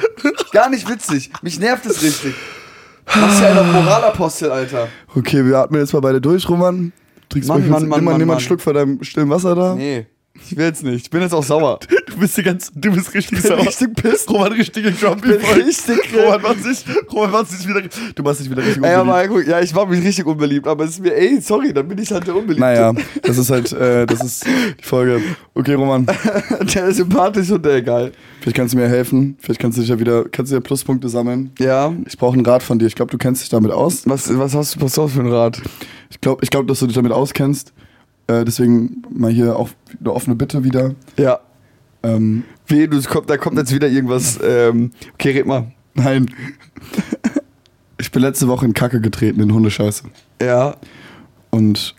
Gar 0.52 0.70
nicht 0.70 0.88
witzig. 0.88 1.30
Mich 1.42 1.58
nervt 1.58 1.84
es 1.86 2.00
richtig. 2.02 2.34
Machst 3.06 3.40
ja 3.40 3.48
einfach 3.50 3.66
Moralapostel, 3.72 4.50
Alter. 4.50 4.88
Okay, 5.14 5.44
wir 5.44 5.56
atmen 5.58 5.80
jetzt 5.80 5.92
mal 5.94 6.00
beide 6.00 6.20
durch, 6.20 6.48
Roman. 6.48 6.92
Trinkst 7.28 7.48
Mann, 7.48 7.68
Mann, 7.68 7.88
Mann, 7.88 7.98
nimm 7.98 8.04
Mann, 8.04 8.18
nimm 8.18 8.30
einen. 8.30 8.40
Schluck 8.40 8.60
von 8.60 8.74
deinem 8.74 9.02
stillen 9.02 9.30
Wasser 9.30 9.54
da. 9.54 9.74
Nee. 9.74 10.06
Ich 10.40 10.56
will 10.56 10.66
jetzt 10.66 10.84
nicht. 10.84 11.06
Ich 11.06 11.10
bin 11.10 11.20
jetzt 11.20 11.34
auch 11.34 11.42
sauer. 11.44 11.80
Du 12.06 12.16
bist, 12.16 12.36
die 12.38 12.44
ganz, 12.44 12.70
du 12.72 12.92
bist 12.92 13.12
richtig 13.12 13.38
Ich 13.38 13.42
bin 13.42 13.50
sauer. 13.56 13.66
richtig 13.66 13.94
pisst. 13.96 14.30
Roman 14.30 14.52
richtig 14.52 15.00
grumpy. 15.00 15.30
richtig 15.32 15.98
Roman 16.16 16.40
macht 16.42 16.62
sich, 16.62 16.84
Roman 17.12 17.30
macht 17.32 17.48
sich 17.50 17.66
wieder, 17.68 17.82
du 18.14 18.22
machst 18.22 18.40
dich 18.40 18.48
wieder 18.48 18.62
richtig 18.64 18.84
Ey, 18.84 19.00
unbeliebt. 19.00 19.10
aber 19.10 19.28
guck, 19.28 19.46
ja, 19.48 19.60
ich 19.60 19.74
war 19.74 19.86
mich 19.86 20.00
richtig 20.04 20.26
unbeliebt, 20.26 20.68
aber 20.68 20.84
es 20.84 20.90
ist 20.90 21.00
mir, 21.00 21.12
ey, 21.16 21.40
sorry, 21.40 21.72
dann 21.72 21.88
bin 21.88 21.98
ich 21.98 22.12
halt 22.12 22.24
der 22.28 22.36
Unbeliebte. 22.36 22.60
Naja, 22.60 22.92
das 23.22 23.36
ist 23.36 23.50
halt, 23.50 23.72
äh, 23.72 24.06
das 24.06 24.22
ist 24.22 24.46
die 24.46 24.84
Folge. 24.84 25.20
Okay, 25.54 25.74
Roman, 25.74 26.06
Der 26.74 26.86
ist 26.86 26.98
sympathisch 26.98 27.50
und 27.50 27.64
der 27.64 27.74
egal. 27.74 28.12
vielleicht 28.40 28.56
kannst 28.56 28.74
du 28.74 28.78
mir 28.78 28.86
helfen. 28.88 29.36
Vielleicht 29.40 29.60
kannst 29.60 29.76
du 29.76 29.80
dich 29.82 29.90
ja 29.90 29.98
wieder, 29.98 30.24
kannst 30.30 30.52
du 30.52 30.56
ja 30.56 30.60
Pluspunkte 30.60 31.08
sammeln. 31.08 31.50
Ja. 31.58 31.92
Ich 32.06 32.16
brauche 32.16 32.34
einen 32.34 32.46
Rat 32.46 32.62
von 32.62 32.78
dir. 32.78 32.86
Ich 32.86 32.94
glaube, 32.94 33.10
du 33.10 33.18
kennst 33.18 33.42
dich 33.42 33.48
damit 33.48 33.72
aus. 33.72 34.02
Was, 34.06 34.36
was 34.38 34.54
hast 34.54 34.76
du, 34.76 34.80
hast 34.84 34.96
du 34.96 35.08
für 35.08 35.18
einen 35.20 35.32
Rat? 35.32 35.60
Ich 36.10 36.20
glaube, 36.20 36.40
ich 36.42 36.50
glaub, 36.50 36.66
dass 36.66 36.80
du 36.80 36.86
dich 36.86 36.94
damit 36.96 37.12
auskennst. 37.12 37.72
Äh, 38.26 38.44
deswegen 38.44 39.02
mal 39.10 39.30
hier 39.30 39.56
auch 39.56 39.70
eine 40.00 40.12
offene 40.12 40.36
Bitte 40.36 40.64
wieder. 40.64 40.94
Ja. 41.16 41.40
Ähm, 42.02 42.44
Weh, 42.66 42.86
du, 42.86 43.00
kommt, 43.02 43.28
da 43.30 43.36
kommt 43.36 43.56
jetzt 43.58 43.74
wieder 43.74 43.88
irgendwas. 43.88 44.38
Ähm, 44.42 44.90
okay, 45.14 45.30
red 45.32 45.46
mal. 45.46 45.72
nein. 45.94 46.30
ich 47.98 48.10
bin 48.12 48.22
letzte 48.22 48.48
Woche 48.48 48.66
in 48.66 48.74
Kacke 48.74 49.00
getreten, 49.00 49.40
in 49.40 49.52
Hundescheiße. 49.52 50.04
Ja. 50.42 50.76
Und 51.50 51.94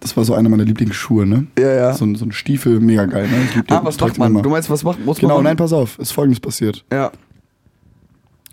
das 0.00 0.16
war 0.16 0.24
so 0.24 0.34
einer 0.34 0.48
meiner 0.48 0.64
Lieblingsschuhe, 0.64 1.26
ne? 1.26 1.46
Ja, 1.58 1.72
ja. 1.74 1.92
So, 1.94 2.04
ein- 2.04 2.14
so 2.16 2.24
ein 2.24 2.32
Stiefel, 2.32 2.80
mega 2.80 3.04
geil, 3.06 3.28
ne? 3.28 3.44
Ich 3.48 3.54
lieb 3.54 3.68
den, 3.68 3.76
ah, 3.76 3.84
was 3.84 3.98
macht 4.00 4.18
man? 4.18 4.42
Du 4.42 4.50
meinst, 4.50 4.70
was 4.70 4.82
macht, 4.82 5.04
muss 5.04 5.18
Genau, 5.18 5.34
man 5.36 5.44
nein, 5.44 5.52
machen? 5.52 5.58
pass 5.58 5.72
auf, 5.72 5.98
ist 5.98 6.12
folgendes 6.12 6.40
passiert. 6.40 6.84
Ja. 6.92 7.12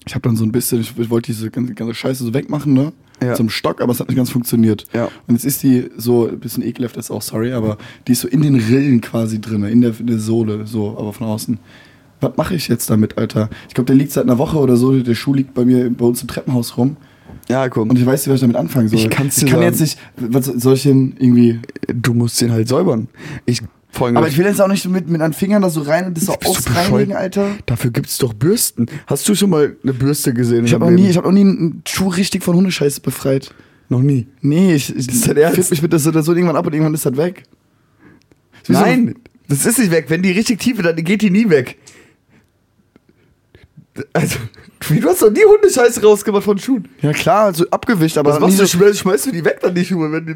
Ich 0.05 0.15
habe 0.15 0.21
dann 0.23 0.35
so 0.35 0.43
ein 0.43 0.51
bisschen, 0.51 0.81
ich, 0.81 0.97
ich 0.97 1.09
wollte 1.09 1.27
diese 1.31 1.49
ganze, 1.51 1.73
ganze 1.73 1.93
Scheiße 1.93 2.23
so 2.23 2.33
wegmachen, 2.33 2.73
ne? 2.73 2.91
Ja. 3.21 3.33
Zum 3.33 3.49
Stock, 3.49 3.81
aber 3.81 3.91
es 3.91 3.99
hat 3.99 4.07
nicht 4.07 4.17
ganz 4.17 4.29
funktioniert. 4.29 4.85
Ja. 4.93 5.09
Und 5.27 5.35
jetzt 5.35 5.45
ist 5.45 5.63
die 5.63 5.89
so, 5.97 6.27
ein 6.27 6.39
bisschen 6.39 6.63
ekelhaft 6.63 6.95
ist 6.97 7.11
auch, 7.11 7.21
sorry, 7.21 7.51
aber 7.51 7.77
die 8.07 8.13
ist 8.13 8.21
so 8.21 8.27
in 8.27 8.41
den 8.41 8.55
Rillen 8.55 9.01
quasi 9.01 9.41
drin, 9.41 9.63
in 9.63 9.81
der, 9.81 9.99
in 9.99 10.07
der 10.07 10.19
Sohle, 10.19 10.65
so, 10.65 10.97
aber 10.97 11.11
von 11.11 11.27
außen. 11.27 11.59
Was 12.21 12.37
mache 12.37 12.55
ich 12.55 12.67
jetzt 12.67 12.89
damit, 12.89 13.17
Alter? 13.17 13.49
Ich 13.67 13.73
glaube, 13.73 13.87
der 13.87 13.95
liegt 13.95 14.11
seit 14.11 14.23
einer 14.23 14.37
Woche 14.37 14.57
oder 14.57 14.75
so, 14.75 14.97
der 14.99 15.15
Schuh 15.15 15.33
liegt 15.33 15.53
bei 15.53 15.65
mir 15.65 15.89
bei 15.89 16.05
uns 16.05 16.21
im 16.21 16.27
Treppenhaus 16.27 16.77
rum. 16.77 16.97
Ja, 17.47 17.67
komm. 17.67 17.89
Und 17.89 17.97
ich 17.97 18.05
weiß 18.05 18.21
nicht, 18.21 18.29
was 18.29 18.35
ich 18.35 18.41
damit 18.41 18.57
anfangen 18.57 18.87
soll. 18.89 18.99
Ich 18.99 19.09
kann's 19.09 19.37
ich 19.37 19.45
kann 19.45 19.59
sagen. 19.59 19.63
jetzt 19.63 19.79
nicht, 19.79 19.97
was 20.17 20.45
soll 20.45 20.75
ich 20.75 20.83
denn 20.83 21.15
irgendwie. 21.17 21.59
du 21.87 22.13
musst 22.13 22.39
den 22.41 22.51
halt 22.51 22.67
säubern. 22.67 23.07
Ich 23.45 23.61
Aber 23.97 24.27
ich 24.27 24.37
will 24.37 24.45
jetzt 24.45 24.61
auch 24.61 24.67
nicht 24.67 24.87
mit, 24.87 25.09
mit 25.09 25.19
an 25.21 25.33
Fingern 25.33 25.61
da 25.61 25.69
so 25.69 25.81
rein 25.81 26.05
und 26.07 26.15
das 26.17 26.25
so 26.27 26.33
ausreinigen? 26.45 27.15
Alter. 27.15 27.55
Dafür 27.65 27.91
gibt's 27.91 28.17
doch 28.19 28.33
Bürsten. 28.33 28.85
Hast 29.07 29.27
du 29.27 29.35
schon 29.35 29.49
mal 29.49 29.75
eine 29.83 29.93
Bürste 29.93 30.33
gesehen? 30.33 30.65
Ich 30.65 30.73
habe 30.73 30.85
noch 30.85 30.91
nie, 30.91 31.09
ich 31.09 31.17
habe 31.17 31.27
noch 31.27 31.33
nie 31.33 31.41
einen 31.41 31.81
Schuh 31.87 32.07
richtig 32.09 32.43
von 32.43 32.55
Hundescheiße 32.55 33.01
befreit. 33.01 33.53
noch 33.89 34.01
nie. 34.01 34.27
Nee, 34.41 34.75
ich, 34.75 34.95
ich 34.95 35.07
ist 35.09 35.27
dein 35.27 35.37
Ernst? 35.37 35.71
mich 35.71 35.81
mit 35.81 35.91
das 35.91 36.03
so, 36.03 36.11
das 36.11 36.27
irgendwann 36.27 36.55
ab 36.55 36.65
und 36.67 36.73
irgendwann 36.73 36.93
ist 36.93 37.05
das 37.05 37.17
weg. 37.17 37.43
Ist 38.61 38.69
wie 38.69 38.73
so- 38.75 38.79
Nein, 38.81 39.15
das 39.47 39.65
ist 39.65 39.79
nicht 39.79 39.91
weg. 39.91 40.05
Wenn 40.09 40.21
die 40.21 40.31
richtig 40.31 40.59
tief 40.59 40.77
ist, 40.77 40.85
dann 40.85 40.95
geht 41.03 41.21
die 41.23 41.31
nie 41.31 41.49
weg. 41.49 41.77
Also, 44.13 44.37
du 44.87 45.09
hast 45.09 45.21
doch 45.21 45.31
nie 45.31 45.43
Hundescheiße 45.43 46.01
rausgemacht 46.01 46.43
von 46.43 46.57
Schuhen. 46.57 46.87
Ja 47.01 47.11
klar, 47.11 47.45
also 47.45 47.65
abgewischt, 47.69 48.17
aber 48.17 48.31
Was 48.33 48.39
machst 48.39 48.59
du? 48.59 48.65
so, 48.65 48.77
Schmeißt, 48.77 48.99
schmeißt 48.99 49.25
du 49.25 49.31
die 49.31 49.43
weg 49.43 49.59
dann 49.61 49.75
die 49.75 49.83
Schuhe, 49.83 50.11
wenn 50.11 50.25
die. 50.25 50.35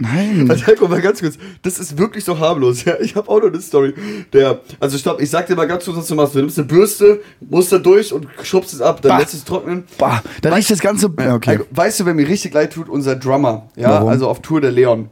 Nein. 0.00 0.46
Also, 0.50 0.64
guck 0.78 0.88
mal 0.88 1.00
ganz 1.00 1.20
kurz. 1.20 1.36
Das 1.62 1.78
ist 1.78 1.96
wirklich 1.98 2.24
so 2.24 2.38
harmlos. 2.38 2.84
Ja, 2.84 2.94
ich 3.00 3.14
habe 3.14 3.28
auch 3.28 3.40
noch 3.40 3.48
eine 3.48 3.60
Story. 3.60 3.94
Der, 4.32 4.60
also, 4.80 4.96
stopp, 4.98 5.20
ich 5.20 5.28
sag 5.30 5.46
dir 5.46 5.54
mal 5.54 5.66
ganz 5.68 5.84
kurz, 5.84 5.98
was 5.98 6.08
du 6.08 6.14
machst. 6.14 6.34
Du 6.34 6.38
nimmst 6.40 6.58
eine 6.58 6.66
Bürste, 6.66 7.20
musst 7.40 7.70
da 7.70 7.78
durch 7.78 8.12
und 8.12 8.26
schubst 8.42 8.72
es 8.72 8.80
ab, 8.80 9.02
dann 9.02 9.10
Bah. 9.10 9.18
lässt 9.18 9.34
es 9.34 9.44
trocknen. 9.44 9.84
Bah, 9.98 10.22
da 10.40 10.54
riecht 10.54 10.70
das 10.70 10.80
ganze. 10.80 11.12
Ja, 11.18 11.34
okay. 11.34 11.50
Also, 11.50 11.64
weißt 11.70 12.00
du, 12.00 12.06
wer 12.06 12.14
mir 12.14 12.26
richtig 12.26 12.54
leid 12.54 12.72
tut? 12.72 12.88
Unser 12.88 13.16
Drummer. 13.16 13.68
Ja, 13.76 13.90
Warum? 13.90 14.08
also 14.08 14.28
auf 14.28 14.40
Tour 14.40 14.60
der 14.62 14.72
Leon. 14.72 15.10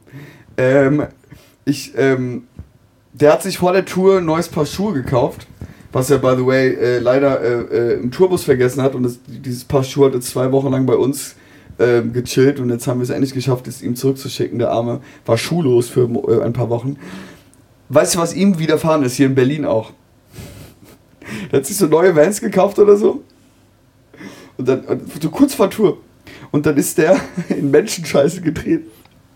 Ähm, 0.57 1.03
ich, 1.65 1.93
ähm, 1.95 2.43
der 3.13 3.33
hat 3.33 3.43
sich 3.43 3.59
vor 3.59 3.73
der 3.73 3.85
Tour 3.85 4.17
ein 4.17 4.25
neues 4.25 4.49
Paar 4.49 4.65
Schuhe 4.65 4.93
gekauft. 4.93 5.45
Was 5.91 6.09
er, 6.11 6.19
by 6.19 6.35
the 6.37 6.45
way, 6.45 6.73
äh, 6.73 6.99
leider 6.99 7.41
äh, 7.41 7.93
äh, 7.93 7.99
im 7.99 8.11
Tourbus 8.11 8.43
vergessen 8.43 8.81
hat. 8.81 8.93
Und 8.93 9.03
das, 9.03 9.19
dieses 9.25 9.63
Paar 9.63 9.83
Schuhe 9.83 10.07
hat 10.07 10.13
jetzt 10.13 10.29
zwei 10.29 10.51
Wochen 10.51 10.69
lang 10.71 10.85
bei 10.85 10.95
uns 10.95 11.35
ähm, 11.79 12.13
gechillt. 12.13 12.59
Und 12.59 12.69
jetzt 12.69 12.87
haben 12.87 12.99
wir 12.99 13.03
es 13.03 13.09
endlich 13.09 13.33
geschafft, 13.33 13.67
es 13.67 13.81
ihm 13.81 13.95
zurückzuschicken. 13.95 14.59
Der 14.59 14.71
Arme 14.71 15.01
war 15.25 15.37
schuhlos 15.37 15.89
für 15.89 16.09
äh, 16.27 16.43
ein 16.43 16.53
paar 16.53 16.69
Wochen. 16.69 16.97
Weißt 17.89 18.15
du, 18.15 18.19
was 18.19 18.35
ihm 18.35 18.59
widerfahren 18.59 19.03
ist? 19.03 19.15
Hier 19.15 19.25
in 19.25 19.35
Berlin 19.35 19.65
auch. 19.65 19.91
Der 21.51 21.59
hat 21.59 21.65
sich 21.65 21.77
so 21.77 21.87
neue 21.87 22.15
Vans 22.15 22.39
gekauft 22.41 22.79
oder 22.79 22.95
so. 22.97 23.23
Und 24.57 24.67
dann, 24.67 24.83
so 25.21 25.29
kurz 25.29 25.53
vor 25.53 25.69
Tour. 25.69 25.97
Und 26.51 26.65
dann 26.65 26.77
ist 26.77 26.97
der 26.97 27.19
in 27.49 27.71
Menschenscheiße 27.71 28.41
getreten. 28.41 28.87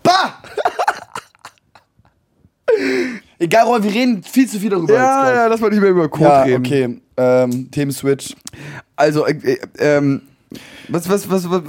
Bah! 0.03 0.41
Egal, 3.39 3.65
Roy, 3.65 3.83
wir 3.83 3.93
reden 3.93 4.23
viel 4.23 4.47
zu 4.47 4.59
viel 4.59 4.69
darüber. 4.69 4.93
jetzt 4.93 5.01
grad. 5.01 5.49
lass 5.49 5.59
mal 5.59 5.69
nicht 5.69 5.81
mehr 5.81 5.89
über 5.89 6.07
Code 6.07 6.23
ja 6.23 6.41
reden. 6.43 6.65
okay. 6.65 6.99
Ähm, 7.17 7.69
Themenswitch. 7.71 8.35
Also, 8.95 9.25
äh, 9.25 9.33
äh, 9.33 9.57
ähm, 9.79 10.21
was, 10.89 11.09
was, 11.09 11.29
was, 11.29 11.49
was, 11.49 11.61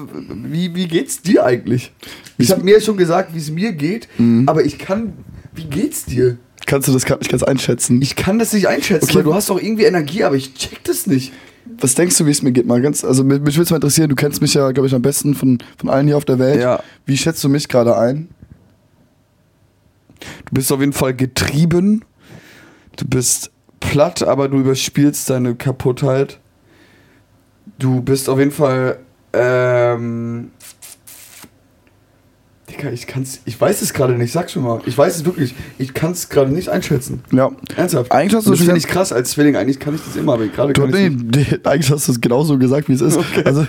wie, 0.45 0.75
wie 0.75 0.89
geht's 0.89 1.23
dir 1.23 1.45
eigentlich? 1.45 1.93
Ich 2.39 2.51
habe 2.51 2.63
mir 2.65 2.81
schon 2.81 2.97
gesagt, 2.97 3.35
wie 3.35 3.39
es 3.39 3.51
mir 3.51 3.73
geht, 3.73 4.09
aber 4.47 4.65
ich 4.65 4.79
kann, 4.79 5.13
wie 5.55 5.65
geht's 5.65 6.05
dir? 6.05 6.39
Kannst 6.67 6.89
du 6.89 6.93
das 6.93 7.05
gerade 7.05 7.21
nicht 7.21 7.31
ganz 7.31 7.43
einschätzen? 7.43 8.01
Ich 8.01 8.17
kann 8.17 8.39
das 8.39 8.53
nicht 8.53 8.69
einschätzen, 8.69 9.05
Okay. 9.05 9.17
weil 9.17 9.23
du 9.25 9.35
hast 9.35 9.51
doch 9.51 9.61
irgendwie 9.61 9.85
Energie, 9.85 10.25
aber 10.25 10.37
ich 10.37 10.55
check 10.55 10.83
das 10.85 11.07
nicht. 11.07 11.33
Was 11.81 11.95
denkst 11.95 12.17
du, 12.19 12.27
wie 12.27 12.31
es 12.31 12.43
mir 12.43 12.53
geht? 12.53 12.67
Mal 12.67 12.81
ganz, 12.81 13.05
also 13.05 13.23
mich, 13.25 13.41
mich 13.41 13.55
würde 13.57 13.65
es 13.65 13.71
mal 13.71 13.77
interessieren, 13.77 14.09
du 14.09 14.15
kennst 14.15 14.41
mich 14.41 14.55
ja, 14.55 14.71
glaube 14.73 14.87
ich, 14.87 14.95
am 14.95 15.03
besten 15.03 15.35
von, 15.35 15.59
von 15.79 15.89
allen 15.91 16.07
hier 16.07 16.17
auf 16.17 16.25
der 16.25 16.39
Welt. 16.39 16.61
Ja. 16.61 16.83
Wie 17.07 17.17
schätzt 17.17 17.43
du 17.45 17.49
mich 17.49 17.69
gerade 17.69 17.97
ein? 17.99 18.29
Du 20.47 20.53
bist 20.55 20.73
auf 20.73 20.81
jeden 20.81 20.93
Fall 20.93 21.15
getrieben. 21.15 22.05
Du 22.97 23.07
bist 23.07 23.51
platt, 23.81 24.23
aber 24.23 24.49
du 24.49 24.59
überspielst 24.61 25.29
deine 25.31 25.55
Kaputtheit. 25.55 26.39
Du 27.79 28.01
bist 28.03 28.29
auf 28.29 28.39
jeden 28.39 28.53
Fall. 28.53 28.99
Ähm. 29.35 30.51
Digga, 32.71 32.91
ich 32.91 33.07
kann's. 33.07 33.41
Ich 33.45 33.61
weiß 33.61 33.83
es 33.83 33.93
gerade 33.93 34.15
nicht, 34.15 34.33
sag 34.33 34.51
schon 34.51 34.63
mal. 34.63 34.81
Ich 34.87 34.97
weiß 34.97 35.17
es 35.17 35.25
wirklich. 35.25 35.55
Ich 35.79 35.95
kann 35.95 36.13
es 36.13 36.29
gerade 36.29 36.51
nicht 36.51 36.69
einschätzen. 36.69 37.23
Ja. 37.31 37.51
Ernsthaft. 37.77 38.11
Eigentlich 38.11 38.35
hast 38.35 38.47
du 38.47 38.51
das 38.51 38.61
finde 38.61 38.79
ich 38.79 38.87
krass 38.87 39.13
als 39.13 39.33
Zwilling. 39.33 39.57
Eigentlich 39.57 39.79
kann 39.79 39.95
ich 39.95 40.01
das 40.05 40.17
immer, 40.17 40.35
aber 40.35 40.47
gerade 40.47 40.73
kann 40.73 40.91
nee, 40.91 41.11
nee, 41.11 41.47
eigentlich 41.65 41.91
hast 41.91 42.09
du 42.09 42.13
es 42.13 42.21
genauso 42.21 42.59
gesagt, 42.59 42.89
wie 42.89 42.95
es 42.95 43.01
ist. 43.01 43.19
Also, 43.45 43.67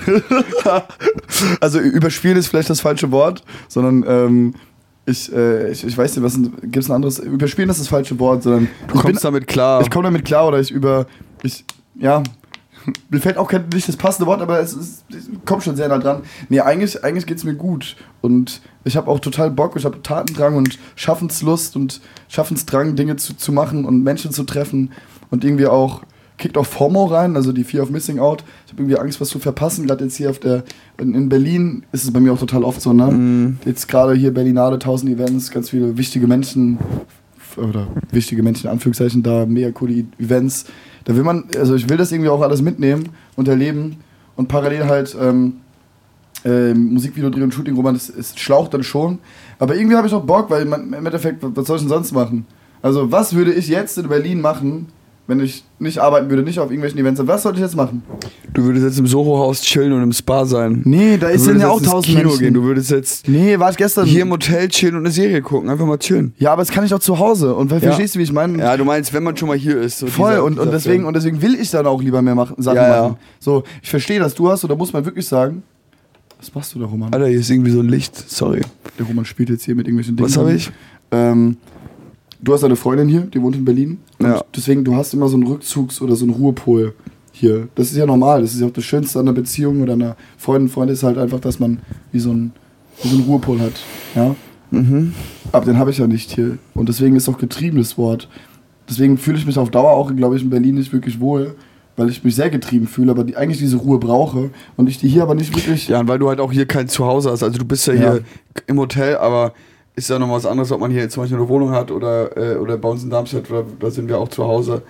also 1.60 1.80
überspielen 1.80 2.38
ist 2.38 2.48
vielleicht 2.48 2.70
das 2.70 2.80
falsche 2.80 3.12
Wort, 3.12 3.44
sondern 3.68 4.06
ähm, 4.08 4.56
ich, 5.06 5.32
äh, 5.32 5.72
ich, 5.72 5.86
ich 5.86 5.98
weiß 5.98 6.16
nicht, 6.16 6.24
was 6.24 6.40
gibt 6.62 6.78
es 6.78 6.90
ein 6.90 6.94
anderes? 6.94 7.20
Überspielen 7.20 7.70
ist 7.70 7.80
das 7.80 7.88
falsche 7.88 8.18
Wort, 8.20 8.44
sondern 8.44 8.70
Du 8.88 9.00
kommst 9.00 9.24
damit 9.24 9.48
klar. 9.48 9.82
Ich 9.82 9.92
komme 9.92 10.06
damit 10.06 10.26
klar 10.26 10.48
oder 10.48 10.60
ich 10.60 10.72
über. 10.72 11.06
Ich, 11.44 11.64
ja. 11.96 12.24
Mir 13.10 13.20
fällt 13.20 13.38
auch 13.38 13.48
kein, 13.48 13.68
nicht 13.70 13.88
das 13.88 13.98
passende 13.98 14.28
Wort, 14.28 14.42
aber 14.42 14.60
es, 14.60 14.74
ist, 14.74 15.06
es 15.10 15.30
kommt 15.46 15.64
schon 15.64 15.76
sehr 15.76 15.88
nah 15.88 15.98
dran. 15.98 16.22
Nee, 16.50 16.62
eigentlich, 16.62 17.04
eigentlich 17.04 17.26
geht 17.26 17.38
es 17.38 17.44
mir 17.44 17.56
gut. 17.56 17.96
Und 18.22 18.62
ich 18.84 18.98
habe 18.98 19.10
auch 19.10 19.20
total 19.20 19.52
Bock, 19.52 19.76
ich 19.76 19.86
habe 19.86 20.02
Tatendrang 20.02 20.56
und 20.56 20.78
Schaffenslust 20.96 21.76
und 21.76 22.02
Schaffensdrang, 22.28 22.96
Dinge 22.96 23.16
zu, 23.16 23.36
zu 23.36 23.52
machen 23.52 23.86
und 23.86 24.04
Menschen 24.04 24.32
zu 24.32 24.44
treffen. 24.44 24.92
Und 25.32 25.44
irgendwie 25.44 25.68
auch 25.68 26.02
kickt 26.38 26.58
auch 26.58 26.66
FOMO 26.66 27.06
rein, 27.06 27.36
also 27.36 27.52
die 27.52 27.64
Fear 27.64 27.84
of 27.84 27.90
Missing 27.90 28.20
Out. 28.20 28.44
Ich 28.66 28.74
habe 28.74 28.84
irgendwie 28.84 29.00
Angst, 29.00 29.22
was 29.22 29.30
zu 29.30 29.40
verpassen. 29.40 29.88
Gerade 29.88 30.04
jetzt 30.04 30.18
hier 30.18 30.30
auf 30.30 30.40
der. 30.40 30.64
In, 30.98 31.14
in 31.14 31.30
Berlin 31.30 31.86
ist 31.92 32.04
es 32.04 32.12
bei 32.12 32.20
mir 32.20 32.34
auch 32.34 32.40
total 32.40 32.64
oft 32.64 32.82
so, 32.82 32.94
ne? 32.94 33.08
Mhm. 33.08 33.58
Jetzt 33.66 33.88
gerade 33.88 34.14
hier 34.14 34.34
Berlinale, 34.34 34.76
1000 34.76 35.12
Events, 35.12 35.52
ganz 35.52 35.70
viele 35.70 35.98
wichtige 35.98 36.28
Menschen 36.28 36.78
oder 37.58 37.88
wichtige 38.12 38.44
Menschen 38.44 38.68
in 38.68 38.72
Anführungszeichen 38.72 39.24
da, 39.24 39.46
mega 39.46 39.72
coole 39.72 40.06
Events. 40.20 40.66
Da 41.04 41.16
will 41.16 41.24
man, 41.24 41.46
also 41.58 41.76
ich 41.76 41.90
will 41.90 41.98
das 41.98 42.12
irgendwie 42.12 42.30
auch 42.30 42.42
alles 42.42 42.62
mitnehmen 42.62 43.10
und 43.36 43.48
erleben 43.48 43.98
und 44.36 44.48
parallel 44.48 44.86
halt 44.86 45.16
ähm, 45.20 45.58
ähm, 46.44 46.94
Musikvideo 46.94 47.30
drehen 47.30 47.44
und 47.44 47.54
Shooting, 47.54 47.76
wo 47.76 47.82
man 47.82 47.96
das, 47.96 48.10
es 48.10 48.38
schlaucht 48.38 48.74
dann 48.74 48.84
schon. 48.84 49.20
Aber 49.60 49.76
irgendwie 49.76 49.96
habe 49.96 50.08
ich 50.08 50.14
auch 50.14 50.24
Bock, 50.24 50.50
weil 50.50 50.66
man, 50.66 50.94
im 50.94 51.06
Endeffekt, 51.06 51.40
was 51.42 51.68
soll 51.68 51.78
ich 51.78 51.84
denn 51.84 51.90
sonst 51.90 52.12
machen? 52.12 52.46
Also 52.82 53.12
was 53.12 53.34
würde 53.34 53.54
ich 53.54 53.68
jetzt 53.68 53.98
in 53.98 54.08
Berlin 54.08 54.42
machen, 54.42 54.88
wenn 55.28 55.40
ich 55.40 55.64
nicht 55.80 55.98
arbeiten 56.00 56.30
würde, 56.30 56.44
nicht 56.44 56.60
auf 56.60 56.70
irgendwelchen 56.70 57.00
Events? 57.00 57.20
Was 57.26 57.44
sollte 57.44 57.58
ich 57.58 57.64
jetzt 57.64 57.76
machen? 57.76 58.04
Du 58.54 58.64
würdest 58.64 58.86
jetzt 58.86 59.00
im 59.00 59.08
Soho-Haus 59.08 59.62
chillen 59.62 59.92
und 59.92 60.04
im 60.04 60.12
Spa 60.14 60.46
sein. 60.46 60.82
Nee, 60.86 61.18
da 61.18 61.30
ist 61.30 61.46
würdest 61.46 61.64
ja 61.64 61.70
auch 61.70 61.82
tausend 61.82 62.06
Kino 62.16 62.30
Menschen. 62.30 62.40
gehen. 62.40 62.54
Du 62.54 62.64
würdest 62.64 62.92
jetzt 62.92 63.28
Nee, 63.28 63.58
war 63.60 63.72
ich 63.72 63.78
gestern. 63.78 64.06
hier 64.06 64.22
im 64.22 64.32
Hotel 64.32 64.68
chillen 64.70 64.96
und 64.96 65.02
eine 65.02 65.12
Serie 65.12 65.42
gucken. 65.42 65.70
Einfach 65.70 65.86
mal 65.86 65.98
chillen. 65.98 66.34
ja, 66.38 66.54
aber 66.54 66.62
das 66.62 66.70
kann 66.72 66.86
ich 66.86 66.94
auch 66.94 67.00
zu 67.00 67.18
Hause. 67.20 67.56
Und 67.56 67.70
verstehst 67.70 68.16
du, 68.16 68.20
wie 68.20 68.24
ich 68.24 68.32
meine? 68.32 68.58
Ja, 68.60 68.78
du 68.78 68.86
meinst, 68.86 69.14
wenn 69.14 69.24
man 69.24 69.36
schon 69.36 69.48
mal 69.48 69.58
hier 69.58 69.82
ist. 69.82 70.00
So 70.00 70.08
Voll, 70.08 70.32
dieser- 70.32 70.44
und, 70.44 70.54
dieser 70.54 70.62
und, 70.64 70.72
deswegen, 70.72 70.96
Film. 70.98 71.08
und 71.08 71.14
deswegen 71.16 71.42
will 71.42 71.56
ich 71.56 71.72
dann 71.72 71.86
auch 71.88 72.02
lieber 72.02 72.22
mehr 72.22 72.36
machen, 72.36 72.56
Sachen 72.62 72.76
Ja, 72.78 72.88
ja. 72.96 73.02
machen. 73.04 73.18
So, 73.40 73.64
ich 73.82 73.90
verstehe, 73.90 74.20
dass 74.20 74.36
du 74.36 74.50
hast, 74.50 74.64
oder 74.64 74.76
muss 74.76 74.94
man 74.94 75.04
wirklich 75.06 75.26
sagen, 75.28 75.64
was 76.40 76.54
machst 76.54 76.76
du 76.76 76.80
da, 76.80 76.86
Roman? 76.86 77.12
Alter, 77.14 77.28
hier 77.28 77.40
ist 77.40 77.50
irgendwie 77.50 77.72
so 77.72 77.80
ein 77.80 77.90
Licht. 77.90 78.16
Sorry. 78.30 78.62
Der 79.00 79.06
Roman 79.08 79.26
spielt 79.26 79.50
jetzt 79.50 79.64
hier 79.66 79.74
mit 79.74 79.88
irgendwelchen 79.88 80.16
Dingen. 80.16 80.30
Was 80.30 80.38
habe 80.38 80.54
ich? 80.54 80.70
Ähm, 81.12 81.58
du 82.46 82.54
hast 82.54 82.64
eine 82.64 82.76
Freundin 82.76 83.08
hier, 83.10 83.22
die 83.22 83.42
wohnt 83.42 83.56
in 83.56 83.66
Berlin. 83.66 83.98
Und 84.20 84.26
Ja. 84.28 84.42
deswegen, 84.56 84.84
du 84.84 84.96
hast 84.96 85.14
immer 85.14 85.28
so 85.28 85.36
einen 85.36 85.46
Rückzugs- 85.48 86.02
oder 86.02 86.16
so 86.16 86.26
einen 86.26 86.34
Ruhepol 86.34 86.94
hier. 87.32 87.68
Das 87.76 87.92
ist 87.92 87.98
ja 87.98 88.06
normal. 88.06 88.42
Das 88.42 88.54
ist 88.54 88.62
ja 88.62 88.68
auch 88.68 88.72
das 88.72 88.86
Schönste 88.86 89.20
an 89.20 89.28
einer 89.28 89.34
Beziehung 89.36 89.82
oder 89.82 89.94
einer 89.94 90.16
Freundin. 90.38 90.70
Freund 90.70 90.90
ist 90.92 91.04
halt 91.04 91.18
einfach, 91.18 91.40
dass 91.42 91.60
man 91.60 91.80
wie 92.14 92.20
so 92.20 92.32
einen, 92.32 92.54
wie 93.04 93.10
so 93.10 93.16
einen 93.18 93.26
Ruhepol 93.26 93.60
hat. 93.60 93.74
Ja? 94.16 94.36
Mhm. 94.72 95.14
Aber 95.52 95.66
den 95.66 95.78
habe 95.78 95.92
ich 95.92 95.98
ja 95.98 96.08
nicht 96.08 96.32
hier. 96.32 96.58
Und 96.74 96.88
deswegen 96.90 97.16
ist 97.16 97.28
auch 97.28 97.38
getrieben 97.38 97.78
das 97.78 97.98
Wort. 97.98 98.30
deswegen 98.90 99.18
fühle 99.18 99.38
ich 99.38 99.46
mich 99.48 99.58
auf 99.58 99.72
Dauer 99.72 99.92
auch, 99.92 100.16
glaube 100.16 100.36
ich, 100.38 100.44
in 100.44 100.50
Berlin 100.52 100.76
nicht 100.76 100.94
wirklich 100.94 101.20
wohl, 101.20 101.56
weil 101.98 102.08
ich 102.10 102.24
mich 102.24 102.36
sehr 102.36 102.50
getrieben 102.52 102.86
fühle, 102.88 103.10
aber 103.12 103.24
die, 103.24 103.36
eigentlich 103.36 103.58
diese 103.58 103.78
Ruhe 103.78 103.98
brauche 103.98 104.52
und 104.78 104.88
ich 104.90 105.00
die 105.00 105.08
hier 105.08 105.24
aber 105.24 105.34
nicht 105.34 105.56
wirklich. 105.56 105.88
Ja, 105.88 106.00
und 106.02 106.08
weil 106.08 106.20
du 106.20 106.30
halt 106.30 106.40
auch 106.40 106.52
hier 106.52 106.66
kein 106.68 106.88
Zuhause 106.88 107.32
hast. 107.32 107.42
Also 107.42 107.58
du 107.58 107.66
bist 107.66 107.88
ja, 107.88 107.94
Ja. 107.96 108.00
hier 108.14 108.22
im 108.68 108.78
Hotel, 108.78 109.18
aber 109.18 109.54
ist 109.96 110.10
ja 110.10 110.20
noch 110.20 110.30
was 110.30 110.46
anderes, 110.46 110.72
ob 110.72 110.80
man 110.82 110.92
hier 110.92 111.08
zum 111.10 111.24
Beispiel 111.24 111.38
eine 111.38 111.48
Wohnung 111.48 111.72
hat 111.72 111.92
oder, 111.92 112.36
äh, 112.38 112.58
oder 112.58 112.78
bei 112.78 112.90
uns 112.90 113.04
in 113.04 113.10
Darmstadt, 113.10 113.50
oder, 113.50 113.64
da 113.80 113.90
sind 113.90 114.08
wir 114.10 114.18
auch 114.18 114.28
zu 114.30 114.44
Hause. 114.46 114.82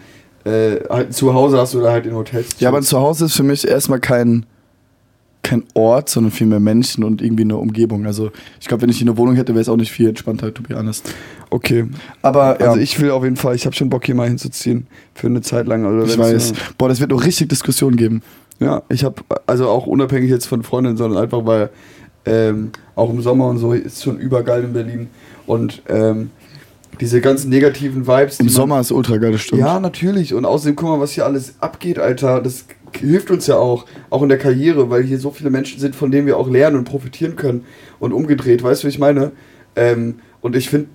Äh, 0.43 0.79
halt 0.89 1.07
ein 1.07 1.11
Zuhause 1.11 1.57
hast 1.57 1.75
oder 1.75 1.91
halt 1.91 2.05
in 2.05 2.13
Hotels. 2.15 2.59
Ja, 2.59 2.69
aber 2.69 2.77
ein 2.77 2.83
Zuhause 2.83 3.25
ist 3.25 3.35
für 3.35 3.43
mich 3.43 3.67
erstmal 3.67 3.99
kein, 3.99 4.45
kein 5.41 5.63
Ort, 5.75 6.09
sondern 6.09 6.31
vielmehr 6.31 6.59
Menschen 6.59 7.03
und 7.03 7.21
irgendwie 7.21 7.43
eine 7.43 7.57
Umgebung. 7.57 8.05
Also 8.05 8.31
ich 8.59 8.67
glaube, 8.67 8.83
wenn 8.83 8.89
ich 8.89 8.97
hier 8.97 9.07
eine 9.07 9.17
Wohnung 9.17 9.35
hätte, 9.35 9.53
wäre 9.53 9.61
es 9.61 9.69
auch 9.69 9.75
nicht 9.77 9.91
viel 9.91 10.09
entspannter, 10.09 10.53
to 10.53 10.63
be 10.63 10.75
honest. 10.75 11.13
okay. 11.51 11.85
Aber 12.21 12.59
ja, 12.59 12.67
Also 12.67 12.79
ich 12.79 12.99
will 12.99 13.11
auf 13.11 13.23
jeden 13.23 13.35
Fall, 13.37 13.55
ich 13.55 13.65
habe 13.65 13.75
schon 13.75 13.89
Bock 13.89 14.05
hier 14.05 14.15
mal 14.15 14.27
hinzuziehen 14.27 14.87
für 15.13 15.27
eine 15.27 15.41
Zeit 15.41 15.67
lang. 15.67 15.85
Oder 15.85 16.05
ich 16.05 16.17
weiß. 16.17 16.51
Ja, 16.51 16.55
Boah, 16.77 16.89
das 16.89 16.99
wird 16.99 17.11
noch 17.11 17.23
richtig 17.23 17.49
Diskussionen 17.49 17.95
geben. 17.95 18.21
ja, 18.59 18.81
ich 18.89 19.03
habe 19.03 19.21
also 19.45 19.69
auch 19.69 19.85
unabhängig 19.87 20.29
jetzt 20.29 20.45
von 20.47 20.63
Freundinnen, 20.63 20.97
sondern 20.97 21.21
einfach 21.23 21.45
weil 21.45 21.69
ähm, 22.25 22.71
auch 22.95 23.09
im 23.09 23.21
Sommer 23.21 23.47
und 23.47 23.57
so 23.57 23.73
ist 23.73 24.03
schon 24.03 24.17
übergeil 24.17 24.63
in 24.63 24.73
Berlin 24.73 25.09
und 25.45 25.81
ähm, 25.87 26.31
diese 26.99 27.21
ganzen 27.21 27.49
negativen 27.49 28.07
Vibes. 28.07 28.39
Im 28.39 28.49
Sommer 28.49 28.79
ist 28.79 28.91
ultra 28.91 29.17
geil, 29.17 29.33
das 29.33 29.41
stimmt. 29.41 29.61
Ja, 29.61 29.79
natürlich. 29.79 30.33
Und 30.33 30.45
außerdem, 30.45 30.75
guck 30.75 30.89
mal, 30.89 30.99
was 30.99 31.11
hier 31.11 31.25
alles 31.25 31.55
abgeht, 31.59 31.99
Alter. 31.99 32.41
Das 32.41 32.65
hilft 32.93 33.31
uns 33.31 33.47
ja 33.47 33.57
auch, 33.57 33.85
auch 34.09 34.23
in 34.23 34.29
der 34.29 34.37
Karriere, 34.37 34.89
weil 34.89 35.03
hier 35.03 35.19
so 35.19 35.31
viele 35.31 35.49
Menschen 35.49 35.79
sind, 35.79 35.95
von 35.95 36.11
denen 36.11 36.25
wir 36.25 36.37
auch 36.37 36.49
lernen 36.49 36.77
und 36.77 36.85
profitieren 36.85 37.35
können. 37.35 37.65
Und 37.99 38.13
umgedreht, 38.13 38.63
weißt 38.63 38.83
du, 38.83 38.87
wie 38.87 38.91
ich 38.91 38.99
meine? 38.99 39.31
Ähm, 39.75 40.15
und 40.41 40.55
ich 40.55 40.69
finde, 40.69 40.87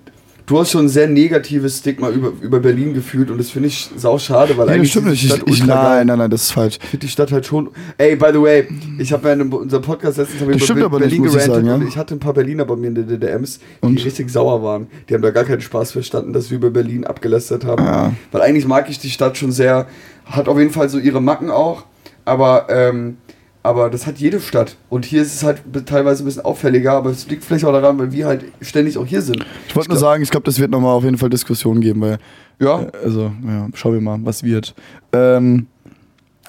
du 0.45 0.59
hast 0.59 0.71
schon 0.71 0.85
ein 0.85 0.89
sehr 0.89 1.07
negatives 1.07 1.79
Stigma 1.79 2.09
über, 2.09 2.31
über 2.41 2.59
Berlin 2.59 2.93
gefühlt 2.93 3.31
und 3.31 3.37
das 3.37 3.49
finde 3.49 3.69
ich 3.69 3.89
sau 3.95 4.17
schade, 4.17 4.57
weil 4.57 4.67
Nee, 4.67 4.73
eigentlich 4.73 4.91
stimmt 4.91 5.07
nicht. 5.07 5.23
Ich, 5.23 5.47
ich, 5.47 5.65
nein, 5.65 6.07
nein, 6.07 6.17
nein, 6.17 6.29
das 6.29 6.43
ist 6.43 6.51
falsch. 6.51 6.79
Ich 6.81 6.89
finde 6.89 7.05
die 7.05 7.11
Stadt 7.11 7.31
halt 7.31 7.45
schon. 7.45 7.69
Ey, 7.97 8.15
by 8.15 8.29
the 8.33 8.41
way, 8.41 8.67
ich 8.97 9.11
habe 9.13 9.27
ja 9.27 9.33
in 9.33 9.51
unserem 9.51 9.83
Podcast 9.83 10.17
letztens 10.17 10.41
ich 10.41 10.69
über 10.69 10.83
nicht, 10.83 10.91
Berlin 10.91 11.25
ich 11.25 11.31
gerantet 11.31 11.53
sagen, 11.53 11.67
ja. 11.67 11.75
und 11.75 11.87
ich 11.87 11.97
hatte 11.97 12.15
ein 12.15 12.19
paar 12.19 12.33
Berliner 12.33 12.65
bei 12.65 12.75
mir 12.75 12.87
in 12.87 12.95
der 12.95 13.03
DDMs, 13.05 13.59
die 13.59 13.87
Und? 13.87 14.05
richtig 14.05 14.29
sauer 14.29 14.63
waren. 14.63 14.87
Die 15.09 15.13
haben 15.13 15.21
da 15.21 15.31
gar 15.31 15.43
keinen 15.43 15.61
Spaß 15.61 15.91
verstanden, 15.91 16.33
dass 16.33 16.49
wir 16.49 16.57
über 16.57 16.69
Berlin 16.69 17.05
abgelästert 17.05 17.65
haben. 17.65 17.83
Ja. 17.83 18.13
Weil 18.31 18.41
eigentlich 18.41 18.67
mag 18.67 18.89
ich 18.89 18.99
die 18.99 19.09
Stadt 19.09 19.37
schon 19.37 19.51
sehr, 19.51 19.87
hat 20.25 20.47
auf 20.47 20.57
jeden 20.57 20.71
Fall 20.71 20.89
so 20.89 20.97
ihre 20.97 21.21
Macken 21.21 21.49
auch, 21.49 21.85
aber, 22.25 22.67
ähm, 22.69 23.17
aber 23.63 23.89
das 23.89 24.07
hat 24.07 24.17
jede 24.17 24.39
Stadt. 24.39 24.75
Und 24.89 25.05
hier 25.05 25.21
ist 25.21 25.35
es 25.35 25.43
halt 25.43 25.61
teilweise 25.85 26.23
ein 26.23 26.25
bisschen 26.25 26.43
auffälliger, 26.45 26.93
aber 26.93 27.09
es 27.11 27.27
liegt 27.27 27.43
vielleicht 27.43 27.65
auch 27.65 27.71
daran, 27.73 27.97
weil 27.99 28.11
wir 28.11 28.25
halt 28.27 28.45
ständig 28.61 28.97
auch 28.97 29.05
hier 29.05 29.21
sind. 29.21 29.45
Ich 29.67 29.75
wollte 29.75 29.89
nur 29.89 29.99
sagen, 29.99 30.23
ich 30.23 30.29
glaube, 30.31 30.45
das 30.45 30.59
wird 30.59 30.71
nochmal 30.71 30.95
auf 30.95 31.03
jeden 31.03 31.17
Fall 31.17 31.29
Diskussionen 31.29 31.81
geben, 31.81 32.01
weil, 32.01 32.17
Ja, 32.59 32.81
äh, 32.81 32.91
also, 33.03 33.31
ja, 33.45 33.67
schauen 33.73 33.93
wir 33.93 34.01
mal, 34.01 34.19
was 34.23 34.43
wird. 34.43 34.73
Ähm, 35.13 35.67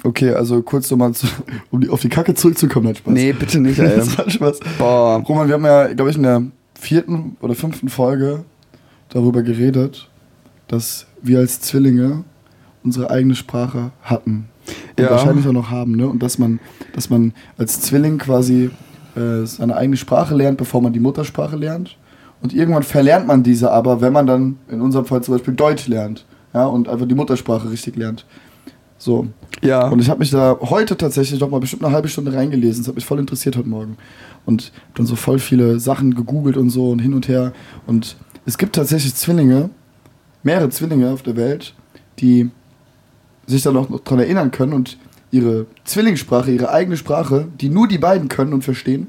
okay, 0.05 0.31
also 0.31 0.63
kurz 0.63 0.91
nochmal, 0.91 1.13
zu- 1.13 1.27
um 1.71 1.81
die, 1.81 1.89
auf 1.91 2.01
die 2.01 2.09
Kacke 2.09 2.35
zurückzukommen, 2.35 2.89
hat 2.89 2.99
Spaß. 2.99 3.13
nee, 3.13 3.33
bitte 3.33 3.61
nicht, 3.61 3.79
ey. 3.79 3.89
das 3.97 4.17
war 4.17 4.29
Spaß. 4.31 4.61
Boah. 4.79 5.23
Roman, 5.29 5.49
wir 5.49 5.55
haben 5.55 5.65
ja, 5.65 5.93
glaube 5.93 6.11
ich, 6.11 6.17
in 6.17 6.23
der 6.23 6.43
vierten 6.79 7.37
oder 7.41 7.55
fünften 7.55 7.89
Folge 7.89 8.45
darüber 9.11 9.43
geredet, 9.43 10.09
dass 10.69 11.07
wir 11.21 11.39
als 11.41 11.61
Zwillinge 11.61 12.25
unsere 12.83 13.11
eigene 13.11 13.35
Sprache 13.35 13.93
hatten. 14.03 14.49
Und 14.99 15.05
Ja. 15.05 15.11
wahrscheinlich 15.11 15.47
auch 15.47 15.53
noch 15.53 15.71
haben, 15.71 15.93
ne? 15.97 16.07
Und 16.09 16.23
dass 16.23 16.39
man, 16.39 16.61
dass 16.95 17.11
man 17.11 17.33
als 17.59 17.81
Zwilling 17.81 18.19
quasi 18.19 18.71
äh, 19.17 19.45
seine 19.45 19.77
eigene 19.77 19.97
Sprache 19.97 20.35
lernt, 20.35 20.57
bevor 20.59 20.81
man 20.83 20.93
die 20.93 21.01
Muttersprache 21.01 21.57
lernt. 21.57 21.97
Und 22.41 22.55
irgendwann 22.55 22.83
verlernt 22.83 23.27
man 23.27 23.43
diese 23.43 23.71
aber, 23.71 24.01
wenn 24.01 24.13
man 24.13 24.27
dann 24.27 24.59
in 24.69 24.81
unserem 24.81 25.05
Fall 25.05 25.23
zum 25.23 25.35
Beispiel 25.35 25.55
Deutsch 25.55 25.87
lernt. 25.87 26.25
Ja, 26.55 26.67
und 26.67 26.89
einfach 26.89 27.07
die 27.07 27.15
Muttersprache 27.15 27.71
richtig 27.71 27.97
lernt. 27.97 28.27
So. 28.99 29.27
Ja. 29.63 29.89
Und 29.89 30.01
ich 30.01 30.09
habe 30.09 30.21
mich 30.21 30.31
da 30.31 30.57
heute 30.61 30.97
tatsächlich 30.97 31.41
noch 31.41 31.51
mal 31.51 31.61
bestimmt 31.61 31.85
eine 31.85 31.93
halbe 31.95 32.09
Stunde 32.09 32.33
reingelesen. 32.33 32.83
Das 32.83 32.89
hat 32.89 32.95
mich 32.95 33.05
voll 33.05 33.19
interessiert 33.19 33.57
heute 33.57 33.69
Morgen. 33.69 33.97
Und 34.45 34.73
dann 34.95 35.07
so 35.07 35.17
voll 35.17 35.39
viele 35.39 35.79
Sachen 35.81 36.15
gegoogelt 36.15 36.57
und 36.57 36.71
so 36.71 36.91
und 36.91 36.99
hin 37.01 37.15
und 37.15 37.29
her. 37.29 37.53
Und 37.87 38.17
es 38.45 38.59
gibt 38.59 38.75
tatsächlich 38.75 39.15
Zwillinge, 39.15 39.71
mehrere 40.43 40.69
Zwillinge 40.71 41.11
auf 41.11 41.23
der 41.23 41.37
Welt, 41.37 41.75
die 42.19 42.51
sich 43.47 43.63
dann 43.63 43.77
auch 43.77 43.89
noch 43.89 44.01
dran 44.01 44.19
erinnern 44.19 44.51
können 44.51 44.73
und 44.73 44.99
ihre 45.31 45.67
Zwillingssprache, 45.85 46.51
ihre 46.51 46.71
eigene 46.71 46.97
Sprache, 46.97 47.49
die 47.61 47.69
nur 47.69 47.89
die 47.89 47.99
beiden 47.99 48.29
können 48.29 48.53
und 48.53 48.63
verstehen, 48.63 49.09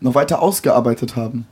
noch 0.00 0.14
weiter 0.14 0.42
ausgearbeitet 0.42 1.14
haben. 1.14 1.46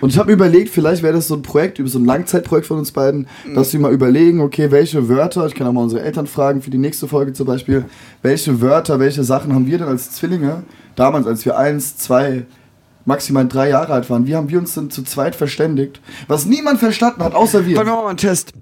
Und 0.00 0.10
ich 0.10 0.18
habe 0.18 0.28
mir 0.28 0.34
überlegt, 0.34 0.70
vielleicht 0.70 1.02
wäre 1.02 1.14
das 1.14 1.28
so 1.28 1.34
ein 1.34 1.42
Projekt, 1.42 1.80
so 1.84 1.98
ein 1.98 2.04
Langzeitprojekt 2.04 2.66
von 2.66 2.78
uns 2.78 2.92
beiden, 2.92 3.26
dass 3.54 3.72
wir 3.72 3.80
mal 3.80 3.92
überlegen, 3.92 4.40
okay, 4.40 4.70
welche 4.70 5.08
Wörter, 5.08 5.46
ich 5.46 5.54
kann 5.54 5.66
auch 5.66 5.72
mal 5.72 5.82
unsere 5.82 6.02
Eltern 6.02 6.26
fragen 6.26 6.62
für 6.62 6.70
die 6.70 6.78
nächste 6.78 7.08
Folge 7.08 7.32
zum 7.32 7.46
Beispiel, 7.46 7.84
welche 8.22 8.60
Wörter, 8.60 9.00
welche 9.00 9.24
Sachen 9.24 9.54
haben 9.54 9.66
wir 9.66 9.78
denn 9.78 9.88
als 9.88 10.10
Zwillinge, 10.12 10.64
damals, 10.96 11.26
als 11.26 11.44
wir 11.44 11.56
eins, 11.56 11.96
zwei, 11.96 12.44
maximal 13.04 13.46
drei 13.46 13.70
Jahre 13.70 13.92
alt 13.92 14.10
waren, 14.10 14.26
wie 14.26 14.34
haben 14.34 14.48
wir 14.48 14.58
uns 14.58 14.74
denn 14.74 14.90
zu 14.90 15.02
zweit 15.02 15.34
verständigt, 15.34 16.00
was 16.28 16.46
niemand 16.46 16.78
verstanden 16.78 17.22
hat, 17.22 17.34
außer 17.34 17.66
wir. 17.66 17.76
Warte, 17.76 17.90
machen 17.90 17.98
wir 17.98 18.02
mal 18.04 18.08
einen 18.10 18.18
Test. 18.18 18.52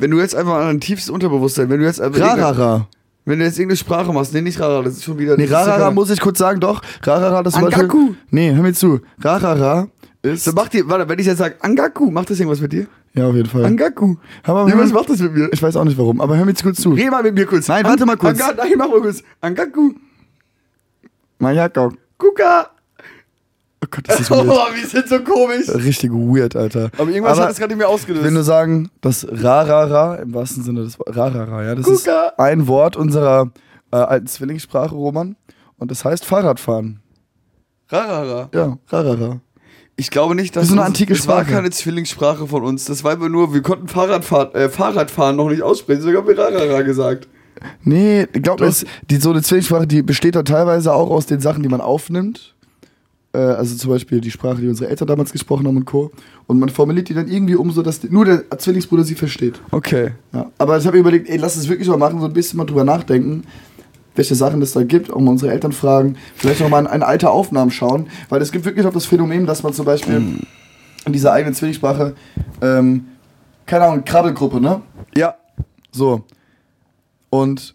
Wenn 0.00 0.10
du 0.10 0.18
jetzt 0.18 0.34
einfach 0.34 0.54
an 0.56 0.68
ein 0.68 0.80
tiefes 0.80 1.08
Unterbewusstsein, 1.10 1.68
wenn 1.70 1.80
du 1.80 1.86
jetzt 1.86 2.00
einfach 2.00 2.20
Rarara. 2.20 2.88
wenn 3.26 3.38
du 3.38 3.44
jetzt 3.44 3.58
irgendeine 3.58 3.76
Sprache 3.76 4.12
machst, 4.12 4.32
nee, 4.34 4.40
nicht 4.40 4.58
Rara, 4.60 4.82
das 4.82 4.94
ist 4.94 5.04
schon 5.04 5.18
wieder. 5.18 5.36
Nee, 5.36 5.44
ja 5.44 5.62
Rarara 5.62 5.90
muss 5.90 6.10
ich 6.10 6.20
kurz 6.20 6.38
sagen, 6.38 6.58
doch. 6.60 6.82
Rarara, 7.02 7.42
das 7.42 7.54
Beispiel- 7.54 7.74
Angaku. 7.74 8.14
Nee, 8.30 8.52
hör 8.54 8.62
mir 8.62 8.72
zu. 8.72 9.00
Rarara 9.22 9.88
ist. 10.22 10.44
So 10.44 10.52
macht 10.52 10.72
die, 10.72 10.88
warte, 10.88 11.08
wenn 11.08 11.18
ich 11.18 11.26
jetzt 11.26 11.38
sage, 11.38 11.54
Angaku, 11.60 12.10
macht 12.10 12.30
das 12.30 12.40
irgendwas 12.40 12.60
mit 12.60 12.72
dir? 12.72 12.86
Ja, 13.14 13.26
auf 13.28 13.34
jeden 13.34 13.48
Fall. 13.48 13.64
Angaku. 13.64 14.16
Aber 14.44 14.68
Ja, 14.68 14.78
was 14.78 14.92
macht 14.92 15.10
das 15.10 15.18
mit 15.18 15.34
mir? 15.34 15.48
Ich 15.52 15.62
weiß 15.62 15.76
auch 15.76 15.84
nicht 15.84 15.98
warum, 15.98 16.20
aber 16.20 16.36
hör 16.36 16.44
mir 16.44 16.52
jetzt 16.52 16.62
kurz 16.62 16.80
zu. 16.80 16.90
Rede 16.90 17.10
mal 17.10 17.22
mit 17.22 17.34
mir 17.34 17.46
kurz. 17.46 17.68
Nein, 17.68 17.84
warte 17.84 18.06
mal 18.06 18.16
kurz. 18.16 18.40
Anga, 18.40 18.54
nein, 18.56 18.72
mach 18.78 18.88
mal 18.88 19.00
kurz. 19.00 19.22
Angaku. 19.40 19.92
Mayaka. 21.38 21.90
Kuka. 22.18 22.70
Oh 23.82 23.86
Gott, 23.90 24.04
das 24.08 24.20
ist 24.20 24.30
Oh, 24.30 24.46
weird. 24.46 24.74
wir 24.76 24.86
sind 24.86 25.08
so 25.08 25.20
komisch. 25.20 25.68
Richtig 25.68 26.10
weird, 26.12 26.54
Alter. 26.56 26.90
Aber 26.98 27.10
irgendwas 27.10 27.32
Aber 27.38 27.44
hat 27.46 27.52
es 27.52 27.58
gerade 27.58 27.72
in 27.72 27.78
mir 27.78 27.88
ausgelöst. 27.88 28.24
Wenn 28.24 28.34
du 28.34 28.42
sagen, 28.42 28.90
das 29.00 29.26
Rarara, 29.30 30.16
im 30.16 30.34
wahrsten 30.34 30.62
Sinne 30.62 30.82
des 30.84 30.98
Rarara, 31.06 31.64
ja, 31.64 31.74
das 31.74 31.86
ist 31.88 32.04
Kuka. 32.04 32.32
ein 32.36 32.66
Wort 32.68 32.96
unserer 32.96 33.50
äh, 33.92 33.96
alten 33.96 34.26
Zwillingssprache, 34.26 34.94
Roman. 34.94 35.36
Und 35.78 35.90
das 35.90 36.04
heißt 36.04 36.24
Fahrradfahren. 36.26 37.00
Rarara. 37.88 38.48
Ja, 38.54 38.78
Rarara. 38.88 39.40
Ich 39.96 40.10
glaube 40.10 40.34
nicht, 40.34 40.56
dass 40.56 40.62
Das 40.62 40.68
ist 40.68 40.72
eine 40.72 40.80
uns- 40.82 40.88
antike 40.88 41.14
das 41.14 41.26
war 41.26 41.44
keine 41.44 41.70
Zwillingssprache 41.70 42.46
von 42.46 42.62
uns. 42.62 42.84
Das 42.86 43.04
war 43.04 43.12
einfach 43.12 43.28
nur, 43.28 43.52
wir 43.52 43.62
konnten 43.62 43.88
Fahrradfahren, 43.88 44.54
äh, 44.54 44.68
Fahrradfahren 44.68 45.36
noch 45.36 45.48
nicht 45.50 45.62
aussprechen. 45.62 46.02
Sogar 46.02 46.22
haben 46.22 46.28
wir 46.28 46.38
Rarara 46.38 46.82
gesagt. 46.82 47.28
Nee, 47.82 48.26
ich 48.32 48.42
glaube, 48.42 48.70
die 49.10 49.16
so 49.16 49.30
eine 49.30 49.42
Zwillingssprache, 49.42 49.86
die 49.86 50.02
besteht 50.02 50.34
dann 50.36 50.44
teilweise 50.46 50.92
auch 50.94 51.10
aus 51.10 51.26
den 51.26 51.40
Sachen, 51.40 51.62
die 51.62 51.68
man 51.68 51.80
aufnimmt. 51.80 52.54
Äh, 53.32 53.38
also 53.38 53.76
zum 53.76 53.90
Beispiel 53.90 54.20
die 54.20 54.30
Sprache, 54.30 54.60
die 54.60 54.68
unsere 54.68 54.90
Eltern 54.90 55.08
damals 55.08 55.32
gesprochen 55.32 55.66
haben 55.66 55.76
und 55.76 55.84
Co. 55.84 56.10
Und 56.46 56.58
man 56.58 56.68
formuliert 56.68 57.08
die 57.08 57.14
dann 57.14 57.28
irgendwie 57.28 57.54
um, 57.54 57.70
so 57.70 57.82
dass 57.82 58.00
die, 58.00 58.08
nur 58.08 58.24
der 58.24 58.50
Zwillingsbruder 58.58 59.04
sie 59.04 59.14
versteht. 59.14 59.60
Okay. 59.70 60.12
Ja. 60.32 60.50
Aber 60.58 60.78
ich 60.78 60.86
habe 60.86 60.96
mir 60.96 61.00
überlegt, 61.00 61.28
ey, 61.28 61.36
lass 61.36 61.56
es 61.56 61.68
wirklich 61.68 61.88
mal 61.88 61.96
machen, 61.96 62.20
so 62.20 62.26
ein 62.26 62.32
bisschen 62.32 62.56
mal 62.56 62.64
drüber 62.64 62.84
nachdenken, 62.84 63.44
welche 64.16 64.34
Sachen 64.34 64.60
es 64.62 64.72
da 64.72 64.82
gibt, 64.82 65.12
auch 65.12 65.20
mal 65.20 65.30
unsere 65.30 65.52
Eltern 65.52 65.72
fragen, 65.72 66.16
vielleicht 66.34 66.60
auch 66.62 66.68
mal 66.68 66.84
in, 66.84 66.92
in 66.92 67.02
alte 67.02 67.30
Aufnahmen 67.30 67.70
schauen, 67.70 68.08
weil 68.28 68.42
es 68.42 68.50
gibt 68.50 68.64
wirklich 68.64 68.84
auch 68.84 68.92
das 68.92 69.06
Phänomen, 69.06 69.46
dass 69.46 69.62
man 69.62 69.72
zum 69.72 69.84
Beispiel 69.84 70.40
in 71.06 71.12
dieser 71.12 71.32
eigenen 71.32 71.54
Zwillingssprache, 71.54 72.14
ähm, 72.60 73.06
keine 73.66 73.84
Ahnung, 73.84 74.04
Krabbelgruppe, 74.04 74.60
ne? 74.60 74.82
Ja. 75.14 75.36
So. 75.92 76.24
Und 77.30 77.74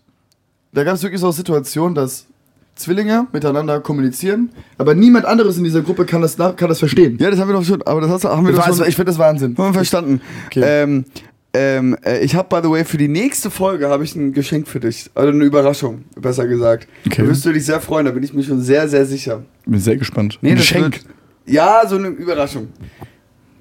da 0.74 0.84
gab 0.84 0.96
es 0.96 1.04
wirklich 1.04 1.22
so 1.22 1.28
eine 1.28 1.34
Situation, 1.34 1.96
dass 1.96 2.28
Zwillinge 2.76 3.28
miteinander 3.32 3.80
kommunizieren, 3.80 4.50
aber 4.78 4.96
niemand 4.96 5.26
anderes 5.26 5.58
in 5.58 5.64
dieser 5.64 5.82
Gruppe 5.82 6.06
kann 6.06 6.22
das, 6.22 6.38
nach, 6.38 6.56
kann 6.56 6.68
das 6.70 6.80
verstehen. 6.80 7.18
Ja, 7.20 7.32
das 7.32 7.40
haben 7.40 7.48
wir 7.50 7.54
doch 7.54 7.64
schon, 7.64 7.82
aber 7.84 8.02
das 8.02 8.10
hast, 8.10 8.26
haben 8.26 8.46
wir 8.46 8.54
doch 8.54 8.66
Also, 8.66 8.80
schon 8.84 8.90
ich 8.90 8.96
finde 8.96 9.12
das 9.12 9.20
Wahnsinn. 9.20 9.56
haben 9.58 9.70
wir 9.70 9.74
verstanden. 9.74 10.22
Okay. 10.48 10.62
Ähm, 10.66 11.06
ähm, 11.54 11.96
äh, 12.06 12.20
ich 12.20 12.36
habe, 12.36 12.50
by 12.50 12.68
the 12.68 12.70
way, 12.70 12.84
für 12.84 12.98
die 12.98 13.08
nächste 13.08 13.50
Folge 13.50 13.88
habe 13.88 14.04
ich 14.04 14.14
ein 14.16 14.34
Geschenk 14.34 14.68
für 14.68 14.82
dich. 14.82 15.10
Also 15.16 15.30
eine 15.32 15.46
Überraschung, 15.46 16.04
besser 16.20 16.48
gesagt. 16.48 16.86
Okay. 17.06 17.22
Da 17.22 17.28
wirst 17.30 17.46
du 17.46 17.54
dich 17.54 17.66
sehr 17.66 17.80
freuen, 17.80 18.06
da 18.08 18.12
bin 18.12 18.24
ich 18.24 18.34
mir 18.34 18.44
schon 18.44 18.60
sehr, 18.62 18.90
sehr 18.90 19.06
sicher. 19.06 19.44
Bin 19.66 19.80
sehr 19.80 19.96
gespannt. 19.96 20.38
Nee, 20.42 20.56
das 20.56 20.74
Wird, 20.74 21.00
ja, 21.46 21.82
so 21.88 21.96
eine 21.96 22.10
Überraschung. 22.10 22.68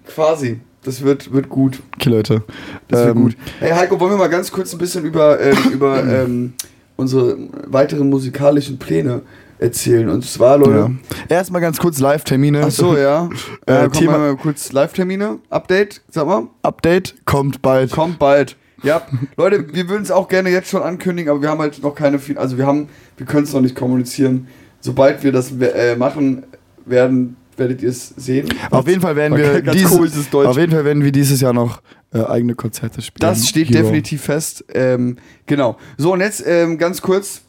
Quasi. 0.06 0.58
Das 0.82 1.02
wird, 1.02 1.32
wird 1.32 1.48
gut. 1.48 1.80
Okay, 1.96 2.10
Leute. 2.10 2.42
Das 2.88 3.00
wird 3.06 3.16
Ähm, 3.16 3.22
gut. 3.22 3.36
Hey 3.60 3.70
Heiko, 3.70 3.98
wollen 4.00 4.12
wir 4.12 4.18
mal 4.18 4.28
ganz 4.28 4.50
kurz 4.52 4.72
ein 4.72 4.78
bisschen 4.78 5.04
über, 5.04 5.40
ähm, 5.40 5.56
über 5.72 6.02
ähm, 6.24 6.52
unsere 6.96 7.36
weiteren 7.66 8.08
musikalischen 8.08 8.78
Pläne 8.78 9.22
erzählen? 9.58 10.08
Und 10.08 10.24
zwar, 10.24 10.58
Leute. 10.58 10.92
Ja. 11.28 11.36
Erstmal 11.36 11.60
ganz 11.60 11.78
kurz 11.78 11.98
Live-Termine. 12.00 12.62
Ach 12.66 12.70
so, 12.70 12.96
ja. 12.96 13.28
Äh, 13.66 13.84
Äh, 13.84 13.88
Thema 13.88 14.18
mal 14.18 14.36
kurz 14.36 14.72
Live-Termine. 14.72 15.38
Update, 15.50 16.02
sag 16.10 16.26
mal. 16.26 16.48
Update 16.62 17.14
kommt 17.24 17.62
bald. 17.62 17.90
Kommt 17.92 18.18
bald. 18.18 18.56
Ja, 18.82 19.02
Leute, 19.36 19.72
wir 19.72 19.88
würden 19.88 20.02
es 20.02 20.10
auch 20.10 20.28
gerne 20.28 20.50
jetzt 20.50 20.68
schon 20.68 20.82
ankündigen, 20.82 21.30
aber 21.30 21.40
wir 21.40 21.48
haben 21.48 21.60
halt 21.60 21.82
noch 21.82 21.94
keine 21.94 22.18
viel, 22.18 22.36
also 22.36 22.58
wir 22.58 22.66
haben, 22.66 22.88
wir 23.16 23.26
können 23.26 23.44
es 23.44 23.52
noch 23.52 23.62
nicht 23.62 23.74
kommunizieren. 23.74 24.48
Sobald 24.80 25.24
wir 25.24 25.32
das 25.32 25.50
äh, 25.52 25.96
machen 25.96 26.44
werden, 26.84 27.36
werdet 27.56 27.82
ihr 27.82 27.88
es 27.88 28.08
sehen. 28.16 28.48
Auf 28.70 28.86
jeden 28.86 29.00
Fall 29.00 29.16
werden 29.16 29.38
wir 29.38 29.62
dieses, 29.72 29.92
auf 30.34 30.58
jeden 30.58 30.72
Fall 30.72 30.84
werden 30.84 31.02
wir 31.02 31.12
dieses 31.12 31.40
Jahr 31.40 31.54
noch 31.54 31.80
äh, 32.14 32.24
eigene 32.24 32.54
Konzerte 32.54 33.02
spielen. 33.02 33.28
Das 33.28 33.46
steht 33.48 33.68
Hero. 33.68 33.82
definitiv 33.82 34.22
fest. 34.22 34.64
Ähm, 34.72 35.16
genau. 35.46 35.76
So, 35.98 36.12
und 36.12 36.20
jetzt 36.20 36.42
ähm, 36.46 36.78
ganz 36.78 37.02
kurz. 37.02 37.42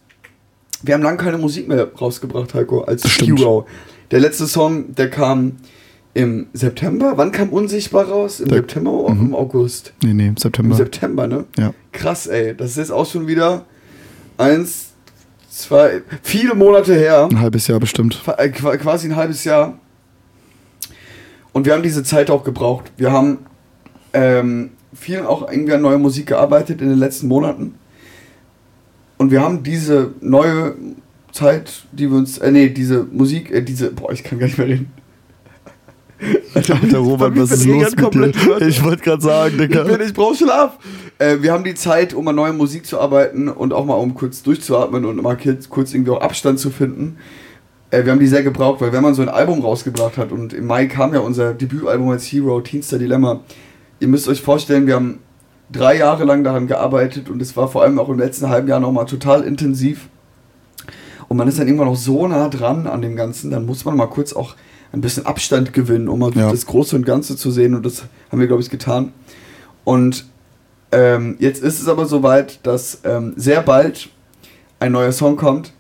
Wir 0.84 0.94
haben 0.96 1.04
lange 1.04 1.18
keine 1.18 1.38
Musik 1.38 1.68
mehr 1.68 1.92
rausgebracht, 1.94 2.54
Heiko, 2.54 2.82
als 2.82 3.10
stimmt. 3.10 3.40
Hero. 3.40 3.66
Der 4.12 4.20
letzte 4.20 4.46
Song, 4.48 4.94
der 4.94 5.10
kam 5.10 5.54
im 6.14 6.48
September. 6.54 7.14
Wann 7.16 7.32
kam 7.32 7.50
Unsichtbar 7.50 8.06
raus? 8.08 8.40
Im 8.40 8.50
Der- 8.50 8.58
September 8.60 8.92
oder 8.92 9.16
Mhm. 9.16 9.28
im 9.28 9.36
August? 9.36 9.94
Nee, 10.04 10.14
nee, 10.14 10.24
im 10.24 10.30
Im 10.30 10.38
September. 10.38 10.76
September, 10.76 11.28
ne? 11.28 11.46
ja. 11.58 11.74
Krass, 11.92 12.28
ey. 12.28 12.56
Das 12.56 12.72
ist 12.72 12.78
jetzt 12.78 12.92
auch 12.92 13.10
schon 13.10 13.28
wieder 13.28 13.66
eins, 14.38 14.94
zwei, 15.50 16.02
viele 16.22 16.54
Monate 16.56 16.94
her. 16.94 17.28
Ein 17.32 17.40
halbes 17.40 17.68
Jahr 17.68 17.80
bestimmt. 17.80 18.22
Äh, 18.38 18.50
qua- 18.50 18.78
quasi 18.78 19.08
ein 19.08 19.16
halbes 19.16 19.44
Jahr. 19.44 19.80
Und 21.54 21.66
wir 21.66 21.74
haben 21.74 21.84
diese 21.84 22.04
Zeit 22.04 22.30
auch 22.30 22.44
gebraucht. 22.44 22.92
Wir 22.98 23.12
haben 23.12 23.40
ähm, 24.16 24.72
viel 24.94 25.22
auch 25.22 25.50
irgendwie 25.52 25.74
an 25.74 25.82
neuer 25.82 25.98
Musik 25.98 26.28
gearbeitet 26.28 26.82
in 26.82 26.90
den 26.90 26.98
letzten 26.98 27.28
Monaten. 27.28 27.76
Und 29.18 29.32
wir 29.32 29.42
haben 29.42 29.64
diese 29.64 30.14
neue 30.22 30.76
Zeit, 31.32 31.86
die 31.92 32.10
wir 32.10 32.18
uns, 32.18 32.38
äh, 32.38 32.52
nee, 32.52 32.70
diese 32.70 33.04
Musik, 33.04 33.52
äh, 33.52 33.62
diese, 33.62 33.92
boah, 33.92 34.12
ich 34.12 34.24
kann 34.24 34.40
gar 34.40 34.48
nicht 34.48 34.58
mehr 34.58 34.68
reden. 34.68 34.92
Alter, 36.54 36.98
Robert, 36.98 37.20
Bei 37.20 37.30
mir 37.36 37.44
was 37.44 37.52
ist 37.52 37.66
los 37.66 37.94
mit 38.16 38.36
dir? 38.36 38.62
Ich 38.62 38.82
wollte 38.82 39.04
gerade 39.04 39.22
sagen, 39.22 39.52
Ich, 39.52 39.70
bin, 39.70 39.70
Digga. 39.70 40.00
ich 40.00 40.14
brauche 40.14 40.36
Schlaf. 40.36 40.78
Äh, 41.20 41.38
wir 41.42 41.52
haben 41.52 41.66
die 41.66 41.76
Zeit, 41.76 42.14
um 42.14 42.26
an 42.30 42.36
neue 42.36 42.54
Musik 42.54 42.86
zu 42.86 43.00
arbeiten 43.00 43.50
und 43.50 43.74
auch 43.74 43.86
mal 43.86 43.96
um 43.96 44.14
kurz 44.14 44.42
durchzuatmen 44.44 45.04
und 45.04 45.22
mal 45.22 45.36
kurz, 45.36 45.70
kurz 45.70 45.94
irgendwie 45.94 46.12
auch 46.12 46.22
Abstand 46.22 46.60
zu 46.60 46.70
finden. 46.70 47.18
Äh, 47.92 48.06
wir 48.06 48.14
haben 48.14 48.20
die 48.20 48.28
sehr 48.28 48.44
gebraucht, 48.44 48.80
weil 48.80 48.94
wenn 48.94 49.04
man 49.04 49.14
so 49.14 49.22
ein 49.22 49.30
Album 49.30 49.62
rausgebracht 49.62 50.18
hat 50.18 50.32
und 50.32 50.54
im 50.54 50.68
Mai 50.68 50.86
kam 50.86 51.14
ja 51.14 51.20
unser 51.20 51.54
Debütalbum 51.54 52.10
als 52.10 52.26
Hero, 52.26 52.62
Teenster 52.62 52.98
Dilemma. 52.98 53.42
Ihr 54.06 54.12
müsst 54.12 54.28
euch 54.28 54.40
vorstellen, 54.40 54.86
wir 54.86 54.94
haben 54.94 55.18
drei 55.72 55.98
Jahre 55.98 56.26
lang 56.26 56.44
daran 56.44 56.68
gearbeitet 56.68 57.28
und 57.28 57.42
es 57.42 57.58
war 57.58 57.68
vor 57.68 57.82
allem 57.82 57.98
auch 57.98 58.08
im 58.08 58.20
letzten 58.20 58.50
halben 58.50 58.68
Jahr 58.68 58.80
nochmal 58.80 59.08
total 59.08 59.42
intensiv. 59.42 60.10
Und 61.28 61.38
man 61.38 61.48
ist 61.48 61.58
dann 61.58 61.66
irgendwann 61.66 61.88
noch 61.88 61.96
so 61.96 62.28
nah 62.28 62.48
dran 62.50 62.86
an 62.86 63.02
dem 63.02 63.16
Ganzen, 63.16 63.50
dann 63.50 63.66
muss 63.66 63.84
man 63.84 63.98
mal 63.98 64.06
kurz 64.06 64.34
auch 64.34 64.54
ein 64.92 65.02
bisschen 65.02 65.26
Abstand 65.26 65.74
gewinnen, 65.74 66.08
um 66.08 66.20
mal 66.20 66.32
Ja. 66.36 66.52
das 66.52 66.68
Große 66.68 66.96
und 66.96 67.04
Ganze 67.04 67.36
zu 67.36 67.50
sehen. 67.50 67.74
Und 67.74 67.84
das 67.84 68.04
haben 68.32 68.40
wir, 68.40 68.46
glaube 68.46 68.62
ich, 68.62 68.70
getan. 68.70 69.12
Und 69.84 70.28
ähm, 70.92 71.36
jetzt 71.40 71.64
ist 71.64 71.82
es 71.82 71.88
aber 71.88 72.06
soweit, 72.06 72.60
dass 72.62 73.00
ähm, 73.06 73.34
sehr 73.38 73.64
bald 73.64 74.10
ein 74.80 74.92
neuer 74.92 75.14
Song 75.14 75.36
kommt. 75.36 75.74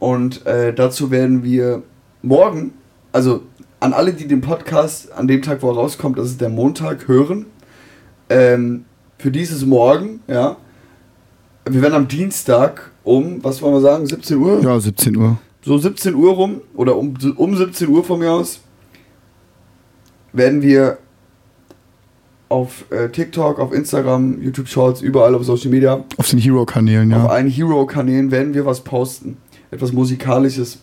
Und 0.00 0.44
äh, 0.44 0.74
dazu 0.74 1.12
werden 1.12 1.44
wir 1.44 1.84
morgen, 2.20 2.72
also 3.12 3.42
an 3.78 3.92
alle, 3.92 4.12
die 4.12 4.26
den 4.26 4.40
Podcast 4.40 5.12
an 5.12 5.28
dem 5.28 5.40
Tag, 5.40 5.62
wo 5.62 5.70
er 5.70 5.76
rauskommt, 5.76 6.18
das 6.18 6.26
ist 6.30 6.40
der 6.40 6.48
Montag, 6.50 7.06
hören. 7.06 7.46
Ähm, 8.30 8.84
für 9.18 9.30
dieses 9.30 9.66
Morgen, 9.66 10.20
ja. 10.26 10.56
Wir 11.68 11.82
werden 11.82 11.94
am 11.94 12.08
Dienstag 12.08 12.90
um, 13.04 13.44
was 13.44 13.60
wollen 13.60 13.74
wir 13.74 13.80
sagen, 13.80 14.06
17 14.06 14.38
Uhr? 14.38 14.60
Ja, 14.62 14.80
17 14.80 15.16
Uhr. 15.16 15.38
so 15.62 15.76
17 15.76 16.14
Uhr 16.14 16.32
rum 16.32 16.62
oder 16.74 16.96
um, 16.96 17.14
um 17.36 17.56
17 17.56 17.88
Uhr 17.88 18.02
von 18.02 18.18
mir 18.18 18.32
aus 18.32 18.60
werden 20.32 20.62
wir 20.62 20.98
auf 22.48 22.90
äh, 22.90 23.08
TikTok, 23.08 23.58
auf 23.58 23.72
Instagram, 23.72 24.42
YouTube 24.42 24.68
Shorts, 24.68 25.02
überall 25.02 25.34
auf 25.34 25.44
Social 25.44 25.70
Media, 25.70 26.04
Auf 26.16 26.30
den 26.30 26.38
Hero-Kanälen, 26.38 27.12
auf 27.12 27.24
ja. 27.24 27.28
allen 27.28 27.48
Hero-Kanälen 27.48 28.30
werden 28.30 28.54
wir 28.54 28.66
was 28.66 28.80
posten. 28.80 29.36
Etwas 29.70 29.92
Musikalisches. 29.92 30.80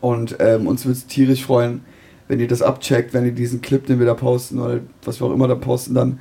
Und 0.00 0.36
ähm, 0.38 0.68
uns 0.68 0.86
wird 0.86 0.96
es 0.96 1.06
tierisch 1.06 1.44
freuen, 1.44 1.80
wenn 2.28 2.38
ihr 2.38 2.46
das 2.46 2.62
abcheckt, 2.62 3.12
wenn 3.12 3.24
ihr 3.24 3.32
diesen 3.32 3.60
Clip, 3.60 3.84
den 3.86 3.98
wir 3.98 4.06
da 4.06 4.14
posten 4.14 4.60
oder 4.60 4.80
was 5.04 5.20
wir 5.20 5.26
auch 5.26 5.32
immer 5.32 5.48
da 5.48 5.56
posten, 5.56 5.94
dann, 5.94 6.20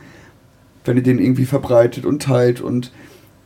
wenn 0.88 0.97
ihr 0.97 1.04
den 1.04 1.19
irgendwie 1.19 1.45
verbreitet 1.45 2.06
und 2.06 2.21
teilt 2.21 2.62
und, 2.62 2.91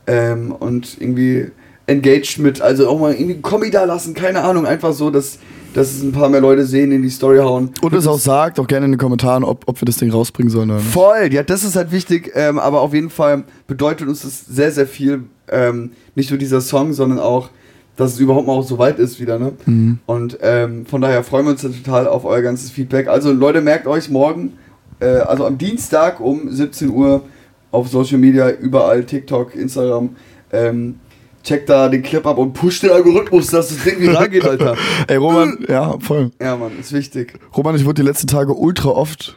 ähm, 0.06 0.52
und 0.52 0.96
irgendwie 1.00 1.48
engaged 1.86 2.38
mit, 2.38 2.60
also 2.60 2.88
auch 2.88 2.98
mal 2.98 3.12
irgendwie 3.12 3.34
einen 3.34 3.42
Kommi 3.42 3.70
da 3.70 3.84
lassen, 3.84 4.14
keine 4.14 4.42
Ahnung, 4.42 4.66
einfach 4.66 4.92
so, 4.92 5.10
dass, 5.10 5.38
dass 5.74 5.92
es 5.92 6.02
ein 6.02 6.12
paar 6.12 6.28
mehr 6.28 6.40
Leute 6.40 6.64
sehen, 6.64 6.92
in 6.92 7.02
die 7.02 7.10
Story 7.10 7.38
hauen. 7.38 7.70
Und 7.80 7.94
es 7.94 8.06
auch 8.06 8.18
sagt, 8.18 8.60
auch 8.60 8.66
gerne 8.66 8.86
in 8.86 8.92
den 8.92 8.98
Kommentaren, 8.98 9.44
ob, 9.44 9.64
ob 9.66 9.80
wir 9.80 9.86
das 9.86 9.96
Ding 9.96 10.10
rausbringen 10.10 10.50
sollen 10.50 10.70
oder 10.70 10.78
nicht. 10.78 10.92
Voll, 10.92 11.32
ja, 11.32 11.42
das 11.42 11.64
ist 11.64 11.76
halt 11.76 11.92
wichtig, 11.92 12.32
ähm, 12.34 12.58
aber 12.58 12.80
auf 12.80 12.94
jeden 12.94 13.10
Fall 13.10 13.44
bedeutet 13.66 14.08
uns 14.08 14.22
das 14.22 14.46
sehr, 14.46 14.70
sehr 14.70 14.86
viel. 14.86 15.24
Ähm, 15.48 15.90
nicht 16.14 16.30
nur 16.30 16.38
dieser 16.38 16.60
Song, 16.60 16.92
sondern 16.92 17.18
auch, 17.18 17.50
dass 17.96 18.14
es 18.14 18.20
überhaupt 18.20 18.46
mal 18.46 18.54
auch 18.54 18.66
so 18.66 18.78
weit 18.78 18.98
ist 18.98 19.20
wieder, 19.20 19.38
ne? 19.38 19.52
Mhm. 19.66 19.98
Und 20.06 20.38
ähm, 20.40 20.86
von 20.86 21.00
daher 21.00 21.24
freuen 21.24 21.44
wir 21.44 21.50
uns 21.50 21.62
total 21.62 22.06
auf 22.06 22.24
euer 22.24 22.40
ganzes 22.40 22.70
Feedback. 22.70 23.08
Also 23.08 23.32
Leute, 23.32 23.60
merkt 23.60 23.86
euch 23.86 24.08
morgen, 24.08 24.54
äh, 25.02 25.18
also 25.20 25.46
am 25.46 25.58
Dienstag 25.58 26.20
um 26.20 26.50
17 26.50 26.88
Uhr 26.90 27.22
auf 27.70 27.88
Social 27.88 28.18
Media, 28.18 28.50
überall, 28.50 29.04
TikTok, 29.04 29.54
Instagram, 29.54 30.16
ähm, 30.52 31.00
checkt 31.42 31.68
da 31.68 31.88
den 31.88 32.02
Clip 32.02 32.24
ab 32.26 32.38
und 32.38 32.52
pusht 32.52 32.82
den 32.82 32.90
Algorithmus, 32.90 33.48
dass 33.48 33.68
das 33.68 33.82
Ding 33.82 33.98
viral 34.00 34.28
geht, 34.28 34.44
Alter. 34.44 34.76
Ey, 35.08 35.16
Roman, 35.16 35.58
ja, 35.68 35.98
voll. 35.98 36.30
Ja, 36.40 36.56
Mann, 36.56 36.78
ist 36.78 36.92
wichtig. 36.92 37.34
Roman, 37.56 37.74
ich 37.74 37.84
wurde 37.84 38.02
die 38.02 38.08
letzten 38.08 38.26
Tage 38.28 38.54
ultra 38.54 38.90
oft 38.90 39.36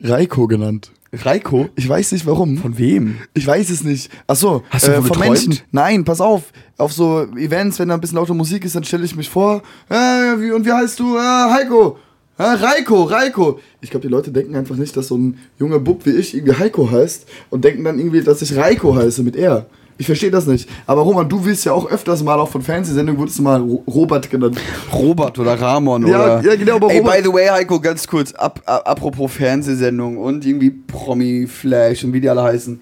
Reiko 0.00 0.46
genannt. 0.46 0.92
Reiko? 1.12 1.68
Ich 1.76 1.86
weiß 1.86 2.12
nicht 2.12 2.24
warum. 2.26 2.56
Von 2.56 2.78
wem? 2.78 3.18
Ich 3.34 3.46
weiß 3.46 3.68
es 3.68 3.84
nicht. 3.84 4.10
Achso, 4.26 4.62
Hast 4.70 4.88
du 4.88 4.92
äh, 4.92 4.94
von 4.94 5.04
geträumt? 5.04 5.28
Menschen. 5.28 5.58
Nein, 5.70 6.04
pass 6.04 6.22
auf. 6.22 6.44
Auf 6.78 6.94
so 6.94 7.24
Events, 7.36 7.78
wenn 7.78 7.88
da 7.88 7.94
ein 7.94 8.00
bisschen 8.00 8.16
laute 8.16 8.32
Musik 8.32 8.64
ist, 8.64 8.74
dann 8.74 8.84
stelle 8.84 9.04
ich 9.04 9.14
mich 9.14 9.28
vor. 9.28 9.62
Äh, 9.90 9.94
wie, 9.94 10.52
und 10.52 10.64
wie 10.64 10.72
heißt 10.72 10.98
du? 10.98 11.18
Äh, 11.18 11.20
Heiko. 11.20 11.98
Äh, 12.38 12.44
Reiko, 12.44 13.02
Reiko. 13.04 13.60
Ich 13.80 13.90
glaube, 13.90 14.06
die 14.06 14.12
Leute 14.12 14.30
denken 14.32 14.56
einfach 14.56 14.76
nicht, 14.76 14.96
dass 14.96 15.08
so 15.08 15.16
ein 15.18 15.38
junger 15.58 15.78
Bub 15.78 16.06
wie 16.06 16.10
ich 16.10 16.34
irgendwie 16.34 16.54
Heiko 16.58 16.90
heißt 16.90 17.26
und 17.50 17.64
denken 17.64 17.84
dann 17.84 17.98
irgendwie, 17.98 18.22
dass 18.22 18.42
ich 18.42 18.56
Reiko 18.56 18.94
heiße 18.96 19.22
mit 19.22 19.36
R. 19.36 19.66
Ich 19.98 20.06
verstehe 20.06 20.30
das 20.30 20.46
nicht. 20.46 20.68
Aber 20.86 21.02
Roman, 21.02 21.28
du 21.28 21.44
willst 21.44 21.64
ja 21.66 21.72
auch 21.74 21.88
öfters 21.88 22.22
mal 22.24 22.40
auch 22.40 22.48
von 22.48 22.62
Fernsehsendungen, 22.62 23.20
wurdest 23.20 23.38
du 23.38 23.42
mal 23.42 23.60
Ro 23.60 23.84
Robert 23.86 24.28
genannt. 24.30 24.58
Robert 24.92 25.38
oder 25.38 25.60
Ramon 25.60 26.06
Ja, 26.06 26.38
oder. 26.38 26.42
ja, 26.50 26.56
genau, 26.56 26.76
aber 26.76 26.90
Ey, 26.90 26.98
Robert- 26.98 27.16
by 27.18 27.22
the 27.22 27.32
way, 27.32 27.46
Heiko, 27.48 27.78
ganz 27.78 28.06
kurz, 28.08 28.32
ab, 28.32 28.60
ab, 28.64 28.82
apropos 28.88 29.30
Fernsehsendung 29.32 30.16
und 30.16 30.44
irgendwie 30.46 30.70
Promi, 30.70 31.46
Flash 31.46 32.02
und 32.04 32.14
wie 32.14 32.20
die 32.20 32.28
alle 32.28 32.42
heißen. 32.42 32.80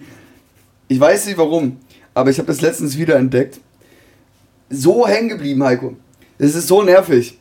Ich 0.89 0.99
weiß 1.01 1.27
nicht 1.27 1.37
warum, 1.37 1.77
aber 2.15 2.31
ich 2.31 2.39
habe 2.39 2.47
das 2.47 2.61
letztens 2.61 2.97
wieder 2.97 3.17
entdeckt. 3.17 3.61
So 4.71 5.07
hängen 5.07 5.29
geblieben, 5.29 5.63
Heiko. 5.65 5.97
Es 6.39 6.55
ist 6.55 6.69
so 6.69 6.83
nervig. 6.83 7.37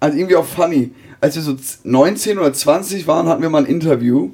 Also 0.00 0.18
irgendwie 0.18 0.36
auch 0.36 0.44
funny. 0.44 0.90
Als 1.22 1.36
wir 1.36 1.42
so 1.42 1.54
z- 1.54 1.78
19 1.84 2.38
oder 2.38 2.52
20 2.52 3.06
waren, 3.06 3.28
hatten 3.28 3.40
wir 3.40 3.48
mal 3.48 3.62
ein 3.64 3.66
Interview. 3.70 4.30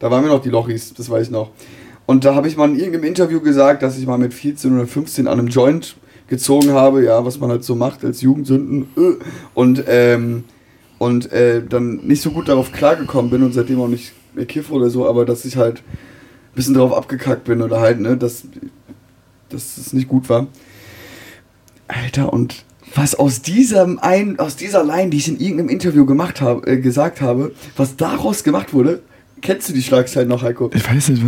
Da 0.00 0.10
waren 0.10 0.22
wir 0.24 0.30
noch 0.30 0.42
die 0.42 0.50
Lochis, 0.50 0.92
das 0.92 1.08
weiß 1.08 1.28
ich 1.28 1.30
noch. 1.32 1.52
Und 2.04 2.24
da 2.26 2.34
habe 2.34 2.48
ich 2.48 2.56
mal 2.56 2.68
in 2.68 2.76
irgendeinem 2.76 3.04
Interview 3.04 3.40
gesagt, 3.40 3.82
dass 3.82 3.96
ich 3.96 4.06
mal 4.06 4.18
mit 4.18 4.34
14 4.34 4.74
oder 4.76 4.86
15 4.86 5.26
an 5.28 5.38
einem 5.38 5.48
Joint 5.48 5.96
gezogen 6.28 6.72
habe, 6.72 7.02
ja, 7.04 7.24
was 7.24 7.38
man 7.38 7.50
halt 7.50 7.64
so 7.64 7.74
macht 7.74 8.04
als 8.04 8.20
Jugendsünden. 8.20 8.88
äh, 8.96 9.14
Und, 9.54 9.84
ähm, 9.86 10.44
und 10.98 11.30
äh, 11.32 11.62
dann 11.66 11.98
nicht 12.06 12.22
so 12.22 12.30
gut 12.32 12.48
darauf 12.48 12.72
klargekommen 12.72 13.30
bin 13.30 13.42
und 13.42 13.52
seitdem 13.54 13.80
auch 13.80 13.88
nicht 13.88 14.12
mehr 14.34 14.46
kiffe 14.46 14.72
oder 14.72 14.90
so, 14.90 15.08
aber 15.08 15.24
dass 15.24 15.44
ich 15.44 15.56
halt 15.56 15.78
ein 15.78 16.54
bisschen 16.56 16.74
darauf 16.74 16.92
abgekackt 16.92 17.44
bin 17.44 17.62
oder 17.62 17.80
halt, 17.80 18.00
ne, 18.00 18.16
dass, 18.16 18.44
dass 19.48 19.78
es 19.78 19.92
nicht 19.92 20.08
gut 20.08 20.28
war. 20.28 20.48
Alter, 21.88 22.32
und 22.32 22.64
was 22.94 23.14
aus 23.14 23.42
diesem 23.42 23.98
ein, 23.98 24.38
aus 24.38 24.56
dieser 24.56 24.84
Line, 24.84 25.10
die 25.10 25.18
ich 25.18 25.28
in 25.28 25.38
irgendeinem 25.38 25.68
Interview 25.68 26.06
gemacht 26.06 26.40
habe, 26.40 26.66
äh, 26.70 26.76
gesagt 26.78 27.20
habe, 27.20 27.52
was 27.76 27.96
daraus 27.96 28.44
gemacht 28.44 28.72
wurde, 28.72 29.02
kennst 29.42 29.68
du 29.68 29.72
die 29.72 29.82
Schlagzeilen 29.82 30.28
noch, 30.28 30.42
Heiko? 30.42 30.70
Ich 30.74 30.88
weiß 30.88 31.08
nicht. 31.10 31.22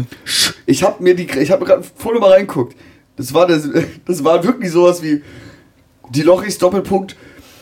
Ich 0.67 0.83
habe 0.83 1.03
mir 1.03 1.15
die, 1.15 1.29
ich 1.39 1.51
habe 1.51 1.65
gerade 1.65 1.85
vorne 1.97 2.21
mal 2.21 2.33
reinguckt. 2.33 2.77
Das 3.17 3.35
war 3.35 3.47
das, 3.47 3.69
das 4.07 4.25
war 4.25 4.43
wirklich 4.45 4.71
sowas 4.71 5.03
wie 5.03 5.23
die 6.11 6.23
Lochis 6.23 6.59
Doppelpunkt 6.59 7.17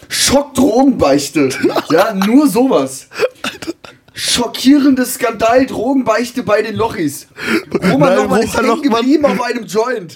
Schock-Drogenbeichte. 0.09 1.49
ja, 1.91 2.15
nur 2.15 2.49
sowas. 2.49 3.09
Schockierendes 4.15 5.15
Skandal 5.15 5.67
Drogenbeichte 5.67 6.43
bei 6.43 6.63
den 6.63 6.77
Lochis. 6.77 7.27
Roman 7.73 7.99
Nein, 7.99 8.17
Lochmann 8.17 8.43
ist 8.43 8.59
Roman 8.59 8.71
hängen 8.71 8.83
geblieben 8.83 9.25
auf 9.27 9.43
einem 9.43 9.67
Joint. 9.67 10.15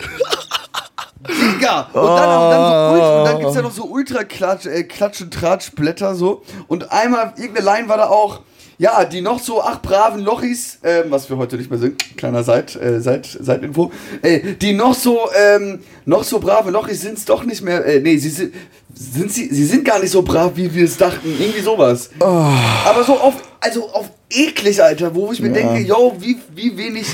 Digga! 1.29 1.89
Und 1.93 2.03
dann, 2.17 2.43
und 2.43 2.51
dann, 2.51 2.65
so 2.67 2.93
ultra, 2.95 3.19
und 3.19 3.25
dann 3.27 3.39
gibt's 3.41 3.55
ja 3.57 3.63
noch 3.63 3.73
so 3.73 3.85
ultra 3.85 4.25
Klatsch, 4.25 4.67
äh, 4.67 4.85
Klatsch 4.85 5.21
und 5.21 5.33
Tratsch-Blätter 5.35 6.15
so. 6.15 6.43
Und 6.69 6.91
einmal, 6.91 7.35
irgendeine 7.37 7.67
Line 7.67 7.89
war 7.89 7.97
da 7.99 8.09
auch, 8.09 8.41
ja, 8.79 9.05
die 9.05 9.21
noch 9.21 9.39
so 9.39 9.63
acht 9.63 9.83
braven 9.83 10.25
Lochis, 10.25 10.79
ähm, 10.83 11.05
was 11.11 11.29
wir 11.29 11.37
heute 11.37 11.57
nicht 11.59 11.69
mehr 11.69 11.79
sind, 11.79 12.17
kleiner 12.17 12.43
Seit, 12.43 12.75
äh, 12.77 13.03
Seit, 13.03 13.27
Seitinfo, 13.27 13.93
äh, 14.23 14.55
die 14.55 14.73
noch 14.73 14.95
so, 14.95 15.19
ähm, 15.39 15.81
noch 16.07 16.25
so 16.25 16.39
brave 16.39 16.71
Lochis 16.71 17.03
sind's 17.03 17.27
doch 17.27 17.45
nicht 17.45 17.61
mehr, 17.61 17.85
äh, 17.85 18.01
nee, 18.01 18.17
sie 18.17 18.31
sind, 18.31 18.55
sind 18.95 19.31
sie, 19.31 19.49
sie 19.53 19.67
sind 19.67 19.85
gar 19.85 19.99
nicht 19.99 20.11
so 20.13 20.23
brav, 20.23 20.53
wie 20.55 20.73
wir 20.75 20.85
es 20.87 20.97
dachten, 20.97 21.29
irgendwie 21.39 21.61
sowas. 21.61 22.09
Aber 22.19 23.05
so 23.05 23.19
auf, 23.21 23.35
also 23.61 23.91
auf 23.91 24.11
eklig, 24.31 24.83
Alter, 24.83 25.15
wo 25.15 25.31
ich 25.31 25.41
mir 25.43 25.49
Ja. 25.49 25.55
denke, 25.55 25.81
yo, 25.87 26.17
wie, 26.19 26.39
wie 26.55 26.75
wenig 26.79 27.07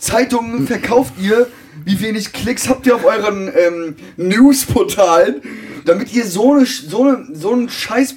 Zeitungen 0.00 0.66
verkauft 0.66 1.12
ihr, 1.22 1.46
wie 1.84 2.00
wenig 2.00 2.32
Klicks 2.32 2.68
habt 2.68 2.86
ihr 2.86 2.94
auf 2.96 3.04
euren 3.04 3.48
ähm, 3.48 3.96
Newsportalen, 4.16 5.42
damit 5.84 6.12
ihr 6.14 6.26
so, 6.26 6.52
eine, 6.54 6.66
so, 6.66 7.02
eine, 7.02 7.26
so 7.34 7.52
einen 7.52 7.68
Scheiß 7.68 8.16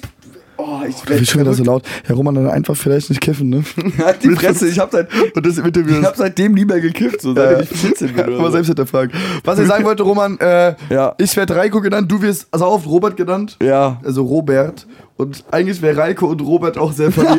Oh, 0.58 0.80
ich 0.88 0.96
Du 0.96 1.18
bist 1.18 1.30
schon 1.30 1.42
wieder 1.42 1.52
so 1.52 1.62
laut. 1.64 1.82
Ja, 2.08 2.14
Roman, 2.14 2.34
dann 2.34 2.48
einfach 2.48 2.74
vielleicht 2.74 3.10
nicht 3.10 3.20
kiffen, 3.20 3.50
ne? 3.50 3.64
Halt 3.98 4.22
die 4.22 4.30
Fresse, 4.30 4.66
ich 4.68 4.78
hab, 4.78 4.90
seit, 4.90 5.08
Und 5.34 5.44
das 5.44 5.58
Interview 5.58 5.98
ich 5.98 6.04
hab 6.04 6.16
seitdem 6.16 6.52
nie 6.52 6.64
mehr 6.64 6.80
gekifft, 6.80 7.20
so 7.20 7.34
seitdem 7.34 7.62
ich 7.70 7.78
14 7.78 8.14
bin. 8.14 8.24
Aber 8.24 8.44
so. 8.46 8.50
selbst 8.52 8.68
hinterfragt. 8.68 9.14
Was 9.44 9.58
ich 9.58 9.66
sagen 9.66 9.84
wollte, 9.84 10.02
Roman, 10.02 10.38
äh, 10.40 10.74
Ja. 10.88 11.14
ich 11.18 11.36
werde 11.36 11.56
Reiko 11.56 11.82
genannt, 11.82 12.10
du 12.10 12.22
wirst 12.22 12.48
also 12.52 12.66
oft 12.66 12.86
Robert 12.86 13.18
genannt. 13.18 13.58
Ja. 13.62 14.00
Also 14.02 14.22
Robert. 14.22 14.86
Und 15.18 15.44
eigentlich 15.50 15.82
wäre 15.82 15.98
Reiko 15.98 16.26
und 16.26 16.40
Robert 16.40 16.78
auch 16.78 16.92
sehr 16.92 17.10
funny. 17.12 17.28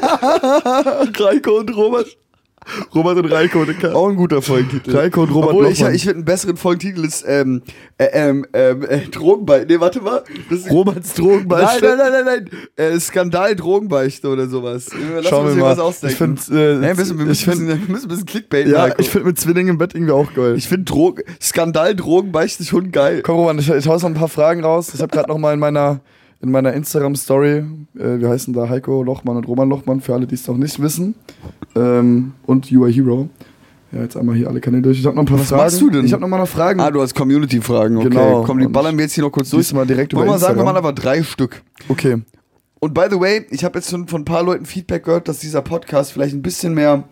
Reiko 1.20 1.58
und 1.60 1.76
Robert. 1.76 2.08
Robert 2.96 3.18
und 3.18 3.32
Reiko. 3.32 3.66
Auch 3.94 4.10
ein 4.10 4.16
guter 4.16 4.42
Folgentitel. 4.42 4.96
Reiko 4.96 5.24
und 5.24 5.32
Robert 5.34 5.52
Obwohl, 5.52 5.68
ich, 5.68 5.80
Lochmann. 5.80 5.96
ich 5.96 6.02
finde 6.04 6.18
einen 6.18 6.26
besseren 6.26 6.58
Folgentitel 6.58 7.06
ist 7.06 7.26
ähm, 7.28 7.62
äh, 7.98 8.06
ähm, 8.14 8.46
ähm, 8.54 8.84
äh, 8.84 9.00
Drogenbeichte. 9.08 9.68
Nee, 9.74 9.80
warte 9.80 10.02
mal. 10.02 10.24
Das 10.50 10.60
ist, 10.60 10.72
Roberts 10.72 11.18
nein, 11.18 11.26
Drogenbeichte. 11.26 11.86
nein, 11.86 11.98
nein, 11.98 12.26
nein, 12.26 12.50
nein. 12.78 12.94
Äh, 12.94 13.00
Skandal 13.00 13.56
Drogenbeichte 13.56 14.28
oder 14.28 14.48
sowas. 14.48 14.90
Lass 15.16 15.28
Schauen 15.28 15.46
uns 15.48 15.56
wir 15.56 15.62
hier 15.64 15.70
was 15.72 15.78
mal. 15.78 15.84
ausdenken. 15.84 16.38
Ich 16.38 16.48
finde, 16.48 16.72
äh, 16.72 16.76
Nee, 16.78 16.88
wir 16.88 16.96
müssen, 16.96 17.18
wir 17.20 17.28
ich 17.32 17.48
müssen, 17.48 17.68
find, 17.68 17.88
wir 17.88 17.94
müssen 17.94 18.06
ein 18.06 18.10
bisschen 18.10 18.26
Clickbait 18.26 18.68
ja, 18.68 18.82
Heiko. 18.84 19.02
ich 19.02 19.10
finde 19.10 19.28
mit 19.28 19.40
Zwillingen 19.40 19.70
im 19.74 19.78
Bett 19.78 19.96
irgendwie 19.96 20.14
auch 20.14 20.34
geil. 20.34 20.56
Ich 20.58 20.68
finde 20.68 20.86
Drogen, 20.86 21.24
Skandal 21.42 21.96
Drogenbeichte 21.96 22.64
schon 22.64 22.92
geil. 22.92 23.22
Komm, 23.24 23.38
Roman, 23.38 23.60
ich, 23.60 23.70
ich 23.70 23.88
hau 23.88 23.96
noch 23.96 24.04
ein 24.04 24.14
paar 24.14 24.28
Fragen 24.30 24.64
raus. 24.64 24.92
Ich 24.94 25.02
habe 25.02 25.12
gerade 25.12 25.30
noch 25.30 25.38
mal 25.38 25.54
in 25.54 25.60
meiner, 25.60 26.02
in 26.42 26.52
meiner 26.52 26.74
Instagram-Story, 26.74 27.64
äh, 27.98 28.20
wir 28.20 28.30
heißen 28.30 28.54
da 28.54 28.70
Heiko 28.70 29.04
Lochmann 29.04 29.38
und 29.38 29.48
Roman 29.48 29.70
Lochmann, 29.70 30.02
für 30.02 30.14
alle, 30.14 30.28
die 30.28 30.36
es 30.36 30.48
noch 30.48 30.58
nicht 30.58 30.82
wissen. 30.82 31.16
Ähm, 31.76 32.34
und 32.46 32.70
You 32.70 32.84
Are 32.84 32.92
Hero. 32.92 33.30
Ja, 33.92 34.02
jetzt 34.02 34.18
einmal 34.18 34.36
hier 34.36 34.50
alle 34.50 34.60
Kanäle 34.60 34.84
durch. 34.84 35.00
Ich 35.00 35.06
habe 35.06 35.16
noch 35.16 35.24
ein 35.24 35.28
paar 35.28 35.40
Was 35.40 35.48
Fragen. 35.48 35.64
machst 35.64 35.82
du 35.82 35.90
denn? 35.90 36.06
Ich 36.06 36.12
habe 36.12 36.22
noch 36.22 36.28
mal 36.28 36.38
noch 36.38 36.48
Fragen. 36.48 36.80
Ah, 36.82 36.92
du 36.92 37.02
hast 37.02 37.16
Community-Fragen, 37.16 37.98
okay. 37.98 38.10
Genau. 38.10 38.44
Komm, 38.44 38.60
die 38.60 38.68
ballern 38.68 38.98
wir 38.98 39.06
jetzt 39.06 39.14
hier 39.14 39.24
noch 39.24 39.32
kurz 39.32 39.50
durch. 39.50 39.66
Diesmal 39.68 39.88
direkt 39.88 40.12
über 40.12 40.22
Wollen 40.22 40.32
wir 40.32 40.40
sagen, 40.40 40.58
wir 40.58 40.66
machen 40.66 40.78
aber 40.78 40.92
drei 40.94 41.24
Stück. 41.24 41.64
Okay. 41.88 42.22
Und 42.80 42.94
by 42.94 43.06
the 43.10 43.20
way, 43.20 43.46
ich 43.50 43.64
habe 43.64 43.80
jetzt 43.80 43.90
schon 43.90 44.08
von 44.08 44.22
ein 44.22 44.26
paar 44.26 44.44
Leuten 44.44 44.66
Feedback 44.66 45.06
gehört, 45.06 45.28
dass 45.28 45.40
dieser 45.40 45.62
Podcast 45.62 46.12
vielleicht 46.12 46.36
ein 46.36 46.42
bisschen 46.42 46.74
mehr 46.74 47.06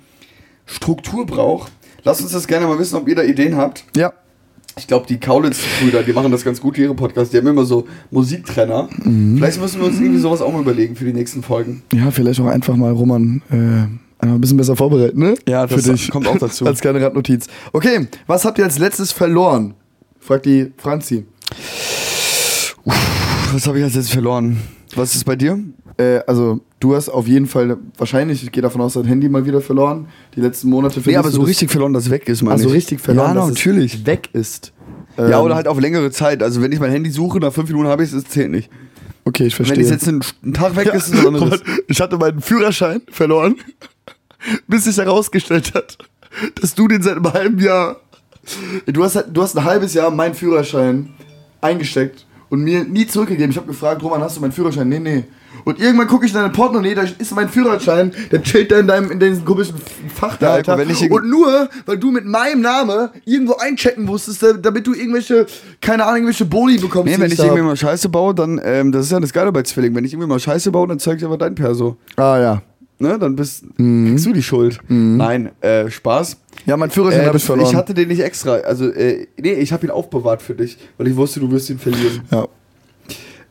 Struktur 0.66 1.26
braucht. 1.26 1.72
Lasst 2.04 2.22
uns 2.22 2.34
das 2.34 2.46
gerne 2.46 2.68
mal 2.68 2.78
wissen, 2.78 2.98
ob 2.98 3.08
ihr 3.08 3.16
da 3.16 3.24
Ideen 3.24 3.56
habt. 3.56 3.86
Ja. 3.96 4.14
Ich 4.78 4.88
glaube, 4.88 5.08
die 5.08 5.18
Kaulitz-Brüder, 5.20 6.04
die 6.04 6.12
machen 6.12 6.32
das 6.32 6.44
ganz 6.44 6.60
gut, 6.60 6.78
ihre 6.78 6.94
Podcasts. 6.94 7.32
Die 7.32 7.38
haben 7.38 7.48
immer 7.48 7.64
so 7.64 7.88
Musiktrenner. 8.12 8.90
Mhm. 9.04 9.38
Vielleicht 9.38 9.62
müssen 9.62 9.80
wir 9.80 9.88
uns 9.88 10.00
irgendwie 10.00 10.20
sowas 10.20 10.42
auch 10.42 10.52
mal 10.52 10.62
überlegen 10.62 10.98
für 10.98 11.06
die 11.06 11.14
nächsten 11.14 11.44
Folgen. 11.44 11.82
Ja, 11.94 12.12
vielleicht 12.12 12.42
auch 12.42 12.48
einfach 12.48 12.76
mal 12.76 12.92
Roman 12.92 13.42
äh, 13.52 14.26
ein 14.26 14.42
bisschen 14.42 14.58
besser 14.58 14.76
vorbereiten, 14.76 15.18
ne? 15.20 15.36
Ja, 15.48 15.66
das 15.66 15.86
Für 15.86 15.92
dich. 15.94 16.12
kommt 16.12 16.28
auch 16.28 16.38
dazu. 16.38 16.66
als 16.68 16.82
kleine 16.82 17.02
Randnotiz. 17.02 17.48
Okay, 17.72 18.08
was 18.28 18.44
habt 18.44 18.58
ihr 18.58 18.66
als 18.66 18.78
letztes 18.78 19.14
verloren? 19.14 19.76
Fragt 20.20 20.46
die 20.46 20.74
Franzi. 20.78 21.26
Was 23.54 23.68
habe 23.68 23.78
ich 23.78 23.84
als 23.86 23.96
jetzt 23.96 24.12
verloren? 24.12 24.58
Was 24.96 25.16
ist 25.16 25.24
bei 25.24 25.38
dir? 25.38 25.58
Äh, 25.98 26.20
also, 26.28 26.60
du 26.80 26.96
hast 26.96 27.10
auf 27.10 27.28
jeden 27.28 27.46
Fall, 27.48 27.78
wahrscheinlich, 27.98 28.44
ich 28.44 28.52
gehe 28.52 28.62
davon 28.62 28.82
aus, 28.82 28.94
dein 28.94 29.06
Handy 29.06 29.30
mal 29.30 29.46
wieder 29.46 29.62
verloren. 29.62 30.08
Die 30.36 30.42
letzten 30.42 30.70
Monate 30.70 30.98
Nee, 31.00 31.04
vermisst 31.04 31.20
aber 31.20 31.32
so 31.32 31.42
richtig 31.44 31.72
verloren, 31.72 31.94
dass 31.94 32.06
es 32.06 32.10
weg 32.12 32.28
ist, 32.28 32.42
meine 32.42 32.56
Ach 32.56 32.60
so 32.60 32.68
ich. 32.70 32.76
richtig 32.76 33.00
verloren, 33.00 33.30
Ja, 33.30 33.34
dass 33.42 33.48
natürlich. 33.50 33.94
es 33.94 34.06
weg 34.06 34.30
ist. 34.34 34.74
Ja, 35.18 35.40
Ähm, 35.40 35.46
oder 35.46 35.56
halt 35.56 35.68
auf 35.70 35.80
längere 35.80 36.12
Zeit. 36.12 36.44
Also 36.44 36.62
wenn 36.62 36.72
ich 36.74 36.80
mein 36.82 36.92
Handy 36.92 37.10
suche, 37.10 37.40
nach 37.40 37.54
fünf 37.54 37.70
Minuten 37.70 37.88
habe 37.88 38.04
ich 38.04 38.12
es, 38.14 38.24
das 38.24 38.30
zählt 38.32 38.52
nicht. 38.52 38.70
Okay, 39.24 39.46
ich 39.46 39.58
Wenn 39.58 39.66
verstehe. 39.66 39.84
es 39.86 39.90
jetzt 39.90 40.08
einen, 40.08 40.22
Tag 40.54 40.76
weg 40.76 40.88
Ja, 40.88 40.94
ist, 40.94 41.08
ist 41.08 41.14
es 41.14 41.20
was 41.20 41.26
anderes. 41.28 41.64
Ich 41.88 42.02
hatte 42.02 42.18
meinen 42.18 42.42
Führerschein 42.42 43.02
verloren, 43.10 43.56
bis 44.68 44.84
sich 44.84 44.98
herausgestellt 44.98 45.74
hat, 45.74 45.98
dass 46.62 46.76
du 46.76 46.88
den 46.90 47.02
seit 47.02 47.16
einem 47.16 47.32
halben 47.32 47.60
Jahr. 47.60 48.02
Du 48.86 49.04
hast, 49.04 49.16
halt- 49.16 49.28
du 49.32 49.42
hast 49.42 49.58
ein 49.58 49.64
halbes 49.64 49.94
Jahr 49.94 50.12
meinen 50.12 50.36
Führerschein 50.36 51.10
eingesteckt 51.62 52.26
und 52.50 52.62
mir 52.62 52.84
nie 52.84 53.08
zurückgegeben. 53.08 53.50
Ich 53.52 53.58
habe 53.58 53.68
gefragt, 53.68 54.04
Roman, 54.04 54.22
hast 54.22 54.38
du 54.38 54.42
meinen 54.42 54.52
Führerschein? 54.52 54.88
Nee, 54.90 55.00
nee. 55.00 55.24
Und 55.64 55.80
irgendwann 55.80 56.08
gucke 56.08 56.26
ich 56.26 56.32
in 56.32 56.38
deine 56.38 56.50
Portemonnaie, 56.52 56.94
da 56.94 57.04
ist 57.18 57.34
mein 57.36 57.50
Führerschein, 57.50 58.12
der 58.32 58.44
chillt 58.44 58.72
da 58.72 58.80
in 58.80 58.88
deinem 58.88 59.10
in 59.12 59.20
diesem 59.20 59.46
komischen 59.46 59.76
Fach 60.14 60.38
da, 60.38 60.48
Ja, 60.48 60.54
Alter. 60.56 60.78
irgend- 60.80 61.12
und 61.12 61.30
nur, 61.30 61.70
weil 61.86 61.98
du 61.98 62.12
mit 62.12 62.26
meinem 62.26 62.62
Namen 62.62 63.10
irgendwo 63.26 63.56
einchecken 63.56 64.06
musstest, 64.06 64.44
da- 64.44 64.54
damit 64.54 64.86
du 64.86 64.94
irgendwelche, 64.94 65.46
keine 65.82 66.04
Ahnung, 66.04 66.18
irgendwelche 66.18 66.46
Boni 66.46 66.78
bekommst. 66.78 67.12
Nee, 67.14 67.20
wenn 67.22 67.32
ich 67.32 67.38
da 67.38 67.46
irgendwie 67.46 67.64
mal 67.64 67.76
Scheiße 67.78 68.10
baue, 68.10 68.36
dann, 68.36 68.60
ähm, 68.64 68.92
das 68.92 69.06
ist 69.06 69.12
ja 69.12 69.20
das 69.20 69.34
Geile 69.34 69.52
bei 69.52 69.64
Zwillingen. 69.64 69.96
Wenn 69.96 70.06
ich 70.06 70.14
irgendwie 70.14 70.30
mal 70.30 70.40
Scheiße 70.40 70.72
baue, 70.72 70.88
dann 70.88 71.00
zeig 71.00 71.18
ich 71.18 71.26
aber 71.26 71.38
dein 71.38 71.56
Perso. 71.56 71.98
Ah, 72.18 72.38
ja. 72.40 72.62
Ne, 72.98 73.20
dann 73.20 73.36
bist, 73.36 73.66
Mhm. 73.78 74.08
kriegst 74.10 74.26
du 74.26 74.32
die 74.34 74.44
Schuld. 74.44 74.80
Nein, 74.88 75.52
äh, 75.62 75.90
Spaß. 75.90 76.38
Ja, 76.66 76.78
mein 76.78 76.90
Führerschein 76.92 77.24
Äh, 77.24 77.26
habe 77.28 77.38
ich 77.38 77.44
verloren. 77.44 77.68
ich 77.70 77.76
hatte 77.76 77.94
den 77.94 78.08
nicht 78.08 78.22
extra. 78.22 78.54
Also, 78.56 78.90
äh, 78.90 79.28
nee, 79.38 79.52
ich 79.54 79.74
habe 79.74 79.86
ihn 79.86 79.92
aufbewahrt 79.92 80.42
für 80.42 80.54
dich, 80.54 80.78
weil 80.98 81.08
ich 81.08 81.16
wusste, 81.18 81.42
du 81.42 81.52
wirst 81.52 81.70
ihn 81.70 81.78
verlieren. 81.80 82.22
ja. 82.32 82.48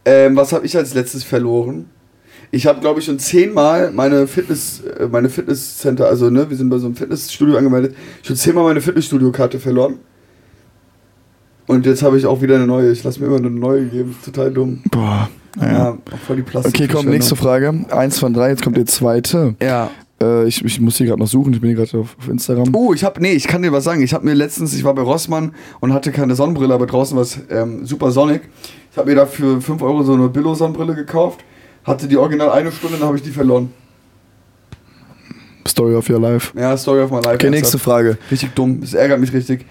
Ähm, 0.07 0.37
was 0.37 0.53
habe 0.53 0.67
ich 0.67 0.77
als 0.77 0.93
letztes 0.95 1.25
verloren? 1.25 1.87
Ich 2.55 2.67
habe, 2.69 2.81
glaube 2.81 3.01
ich, 3.01 3.07
schon 3.07 3.19
zehnmal 3.19 3.90
meine 3.90 4.29
Fitness, 4.29 4.81
äh, 4.81 5.09
meine 5.11 5.29
Fitnesscenter, 5.29 6.07
also 6.07 6.31
ne, 6.31 6.49
wir 6.49 6.57
sind 6.57 6.69
bei 6.71 6.79
so 6.79 6.87
einem 6.87 6.95
Fitnessstudio 6.95 7.57
angemeldet, 7.57 7.97
schon 8.23 8.37
zehnmal 8.37 8.62
meine 8.62 8.81
Fitnessstudio-Karte 8.81 9.59
verloren. 9.59 9.95
Und 11.67 11.85
jetzt 11.85 12.05
habe 12.05 12.17
ich 12.17 12.27
auch 12.27 12.43
wieder 12.43 12.55
eine 12.55 12.67
neue. 12.69 12.93
Ich 12.93 13.03
lasse 13.03 13.19
mir 13.19 13.27
immer 13.27 13.38
eine 13.38 13.51
neue 13.51 13.87
geben. 13.87 14.14
Total 14.25 14.53
dumm. 14.53 14.83
Boah. 14.90 15.29
Ja, 15.57 15.67
Naja. 15.67 15.99
auch 16.12 16.19
voll 16.27 16.37
die 16.37 16.43
Plastik. 16.43 16.75
Okay, 16.75 16.88
komm, 16.93 17.07
nächste 17.07 17.35
Frage. 17.35 17.75
Eins 17.90 18.21
von 18.21 18.33
drei, 18.33 18.51
jetzt 18.51 18.62
kommt 18.62 18.77
die 18.77 18.85
zweite. 18.85 19.57
Ja. 19.61 19.90
Äh, 20.23 20.47
ich, 20.47 20.64
ich 20.64 20.81
muss 20.81 20.97
hier 20.97 21.09
gerade 21.09 21.19
noch 21.21 21.27
suchen, 21.27 21.55
ich 21.55 21.61
bin 21.61 21.71
hier 21.71 21.85
gerade 21.85 21.99
auf, 21.99 22.17
auf 22.19 22.29
Instagram. 22.29 22.73
Oh, 22.73 22.93
ich 22.95 23.03
habe, 23.03 23.21
nee, 23.21 23.33
ich 23.33 23.49
kann 23.49 23.62
dir 23.62 23.73
was 23.73 23.83
sagen. 23.83 24.01
Ich 24.03 24.14
habe 24.14 24.25
mir 24.25 24.35
letztens, 24.35 24.75
ich 24.75 24.85
war 24.85 24.95
bei 24.95 25.03
Rossmann 25.03 25.53
und 25.81 25.93
hatte 25.93 26.12
keine 26.12 26.37
Sonnenbrille, 26.37 26.73
aber 26.73 26.87
draußen 26.87 27.17
war 27.17 27.23
es 27.23 27.38
ähm, 27.51 27.85
super 27.85 28.12
sonnig. 28.12 28.43
Ich 28.93 28.97
habe 28.99 29.11
mir 29.11 29.17
da 29.17 29.27
für 29.27 29.61
5 29.61 29.83
Euro 29.83 30.05
so 30.05 30.12
eine 30.12 30.29
Billo-Sonnenbrille 30.29 30.95
gekauft. 30.95 31.40
Hatte 31.85 32.09
die 32.09 32.16
original 32.16 32.51
eine 32.51 32.73
Stunde, 32.73 32.99
dann 32.99 33.07
habe 33.07 33.16
ich 33.16 33.23
die 33.23 33.31
verloren. 33.31 33.73
Story 35.66 35.94
of 35.94 36.09
your 36.09 36.20
life. 36.20 36.59
Ja, 36.59 36.77
Story 36.77 37.03
of 37.03 37.11
my 37.11 37.18
life. 37.18 37.35
Okay, 37.35 37.51
nächste. 37.51 37.79
Frage. 37.79 38.18
Richtig 38.31 38.55
dumm. 38.55 38.81
Das 38.81 38.94
ärgert 38.94 39.20
mich 39.20 39.33
richtig. 39.33 39.66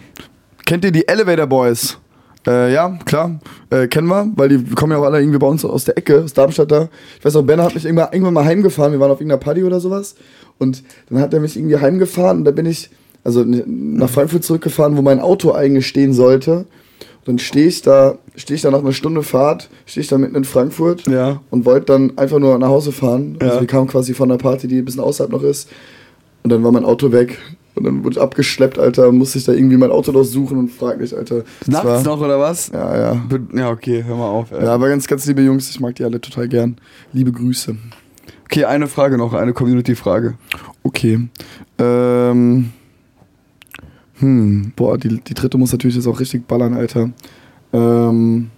Kennt 0.65 0.86
ihr 0.86 0.91
die 0.91 1.08
Elevator 1.08 1.47
Boys? 1.47 1.97
Äh, 2.45 2.73
ja, 2.73 2.97
klar. 3.06 3.39
Äh, 3.69 3.88
kennen 3.88 4.08
wir, 4.08 4.32
weil 4.36 4.49
die 4.49 4.63
kommen 4.76 4.91
ja 4.91 4.97
auch 4.97 5.04
alle 5.04 5.19
irgendwie 5.19 5.39
bei 5.39 5.47
uns 5.47 5.63
aus 5.63 5.86
der 5.86 5.97
Ecke, 5.97 6.23
aus 6.23 6.34
Darmstadt 6.34 6.71
da. 6.71 6.89
Ich 7.19 7.26
weiß 7.26 7.36
auch, 7.36 7.43
Ben 7.43 7.62
hat 7.62 7.73
mich 7.73 7.86
irgendwann, 7.86 8.10
irgendwann 8.12 8.34
mal 8.34 8.45
heimgefahren. 8.45 8.91
Wir 8.91 8.99
waren 8.99 9.12
auf 9.12 9.19
irgendeiner 9.19 9.39
Party 9.39 9.63
oder 9.63 9.80
sowas. 9.80 10.15
Und 10.58 10.84
dann 11.10 11.19
hat 11.19 11.34
er 11.34 11.39
mich 11.39 11.56
irgendwie 11.56 11.78
heimgefahren 11.78 12.39
und 12.39 12.45
da 12.45 12.52
bin 12.52 12.65
ich, 12.65 12.89
also 13.23 13.43
nach 13.45 14.10
Frankfurt 14.10 14.43
zurückgefahren, 14.43 14.97
wo 14.97 15.02
mein 15.02 15.19
Auto 15.19 15.54
eigentlich 15.54 15.88
stehen 15.88 16.13
sollte. 16.13 16.65
Dann 17.26 17.40
stehe 17.40 17.68
ich 17.68 17.82
da, 17.82 18.18
stehe 18.36 18.56
ich 18.56 18.62
da 18.62 18.70
nach 18.72 18.80
einer 18.80 18.92
Stunde 18.92 19.24
Fahrt, 19.24 19.70
stehe 19.86 20.02
ich 20.02 20.10
da 20.10 20.18
mitten 20.18 20.36
in 20.36 20.44
Frankfurt 20.44 21.08
Ja. 21.08 21.42
und 21.52 21.66
wollte 21.66 21.86
dann 21.88 22.18
einfach 22.18 22.40
nur 22.40 22.58
nach 22.60 22.68
Hause 22.68 22.92
fahren. 22.92 23.38
Also 23.40 23.56
Ja. 23.56 23.62
wir 23.62 23.68
kamen 23.68 23.88
quasi 23.88 24.14
von 24.14 24.30
einer 24.30 24.38
Party, 24.38 24.68
die 24.68 24.80
ein 24.80 24.86
bisschen 24.86 25.02
außerhalb 25.02 25.32
noch 25.32 25.44
ist. 25.44 25.70
Und 26.44 26.50
dann 26.52 26.64
war 26.64 26.72
mein 26.74 26.84
Auto 26.84 27.12
weg. 27.14 27.38
Und 27.76 27.86
dann 27.86 28.04
wurde 28.04 28.18
ich 28.18 28.22
abgeschleppt, 28.22 28.78
Alter. 28.78 29.12
Musste 29.12 29.38
ich 29.40 29.46
da 29.46 29.54
irgendwie 29.54 29.78
mein 29.78 29.90
Auto 29.90 30.12
durchsuchen 30.12 30.58
und 30.60 30.70
frag 30.70 31.00
mich, 31.00 31.16
Alter. 31.16 31.44
Nachts 31.66 31.86
war- 31.86 32.04
noch 32.04 32.20
oder 32.22 32.40
was? 32.40 32.70
Ja, 32.74 32.98
ja. 33.14 33.22
Ja, 33.54 33.70
okay, 33.72 34.04
hör 34.06 34.16
mal 34.18 34.28
auf. 34.30 34.52
Ey. 34.52 34.64
Ja, 34.64 34.74
aber 34.76 34.90
ganz, 34.90 35.08
ganz 35.08 35.26
liebe 35.26 35.42
Jungs, 35.42 35.70
ich 35.70 35.80
mag 35.80 35.96
die 35.96 36.04
alle 36.04 36.20
total 36.22 36.48
gern. 36.50 36.76
Liebe 37.14 37.32
Grüße. 37.32 37.76
Okay, 38.46 38.66
eine 38.66 38.88
Frage 38.88 39.18
noch, 39.18 39.34
eine 39.34 39.54
Community-Frage. 39.54 40.36
Okay. 40.84 41.28
Ähm. 41.80 42.72
Hm, 44.24 44.72
boah, 44.78 44.98
die, 44.98 45.20
die 45.20 45.34
dritte 45.34 45.58
muss 45.58 45.74
natürlich 45.74 45.98
jetzt 45.98 46.08
auch 46.08 46.18
richtig 46.22 46.48
ballern, 46.48 46.74
Alter. 46.74 47.10
Ähm. 47.74 48.52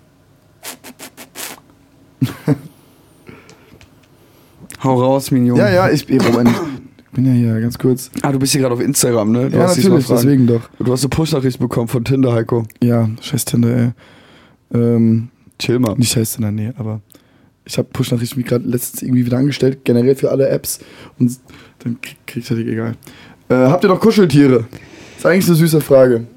Hau 4.83 5.01
raus, 5.01 5.31
Minion. 5.31 5.57
Ja, 5.57 5.67
ja, 5.71 5.89
ich, 5.89 6.07
Moment, 6.07 6.51
ich 6.97 7.05
bin 7.13 7.25
ja 7.25 7.31
hier 7.31 7.59
ganz 7.61 7.79
kurz. 7.79 8.11
Ah, 8.21 8.31
du 8.31 8.37
bist 8.37 8.51
hier 8.51 8.61
gerade 8.61 8.75
auf 8.75 8.79
Instagram, 8.79 9.31
ne? 9.31 9.49
Du 9.49 9.57
ja, 9.57 9.65
natürlich, 9.65 10.05
deswegen 10.05 10.45
doch. 10.45 10.69
Du 10.77 10.91
hast 10.91 11.01
eine 11.01 11.09
Push-Nachricht 11.09 11.57
bekommen 11.57 11.87
von 11.87 12.05
Tinder, 12.05 12.31
Heiko. 12.33 12.67
Ja, 12.83 13.09
scheiß 13.19 13.45
Tinder, 13.45 13.75
ey. 13.75 13.89
Ähm, 14.71 15.29
Chill 15.57 15.79
mal. 15.79 15.95
nicht 15.95 16.11
scheiß 16.11 16.33
Tinder, 16.33 16.51
nee, 16.51 16.73
aber 16.77 17.01
ich 17.65 17.79
habe 17.79 17.87
Push-Nachrichten 17.91 18.37
wie 18.37 18.43
gerade 18.43 18.67
letztens 18.67 19.01
irgendwie 19.01 19.25
wieder 19.25 19.39
angestellt, 19.39 19.79
generell 19.83 20.15
für 20.15 20.29
alle 20.29 20.47
Apps. 20.47 20.77
Und 21.17 21.39
dann 21.79 21.99
krieg, 22.01 22.17
krieg 22.27 22.43
ich 22.43 22.49
das 22.49 22.59
egal. 22.59 22.93
Äh, 23.49 23.55
habt 23.55 23.83
ihr 23.83 23.87
noch 23.87 23.99
Kuscheltiere? 23.99 24.65
Ist 25.25 25.31
eigentlich 25.31 25.47
eine 25.47 25.55
süße 25.55 25.81
Frage. 25.81 26.27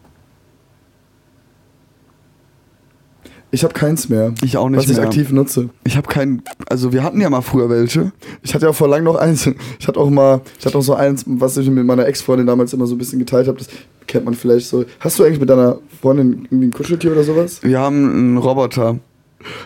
Ich 3.50 3.64
habe 3.64 3.72
keins 3.72 4.10
mehr, 4.10 4.34
Ich 4.42 4.58
auch 4.58 4.68
nicht 4.68 4.78
was 4.78 4.90
ich 4.90 4.96
mehr. 4.98 5.06
aktiv 5.06 5.32
nutze. 5.32 5.70
Ich 5.84 5.96
habe 5.96 6.06
keinen. 6.06 6.42
Also, 6.68 6.92
wir 6.92 7.02
hatten 7.02 7.18
ja 7.18 7.30
mal 7.30 7.40
früher 7.40 7.70
welche. 7.70 8.12
Ich 8.42 8.54
hatte 8.54 8.66
ja 8.66 8.74
vor 8.74 8.88
lang 8.88 9.04
noch 9.04 9.16
eins. 9.16 9.48
Ich 9.78 9.88
hatte 9.88 9.98
auch 9.98 10.10
mal, 10.10 10.42
ich 10.58 10.66
hatte 10.66 10.76
auch 10.76 10.82
so 10.82 10.94
eins, 10.94 11.24
was 11.26 11.56
ich 11.56 11.70
mit 11.70 11.86
meiner 11.86 12.06
Ex-Freundin 12.06 12.46
damals 12.46 12.74
immer 12.74 12.86
so 12.86 12.94
ein 12.94 12.98
bisschen 12.98 13.18
geteilt 13.18 13.48
habe. 13.48 13.56
Das 13.56 13.68
kennt 14.06 14.26
man 14.26 14.34
vielleicht 14.34 14.66
so. 14.66 14.84
Hast 15.00 15.18
du 15.18 15.24
eigentlich 15.24 15.40
mit 15.40 15.48
deiner 15.48 15.78
Freundin 16.02 16.46
irgendwie 16.50 16.66
ein 16.66 16.72
Kuscheltier 16.72 17.12
oder 17.12 17.24
sowas? 17.24 17.62
Wir 17.62 17.78
haben 17.78 18.10
einen 18.10 18.36
Roboter. 18.36 18.98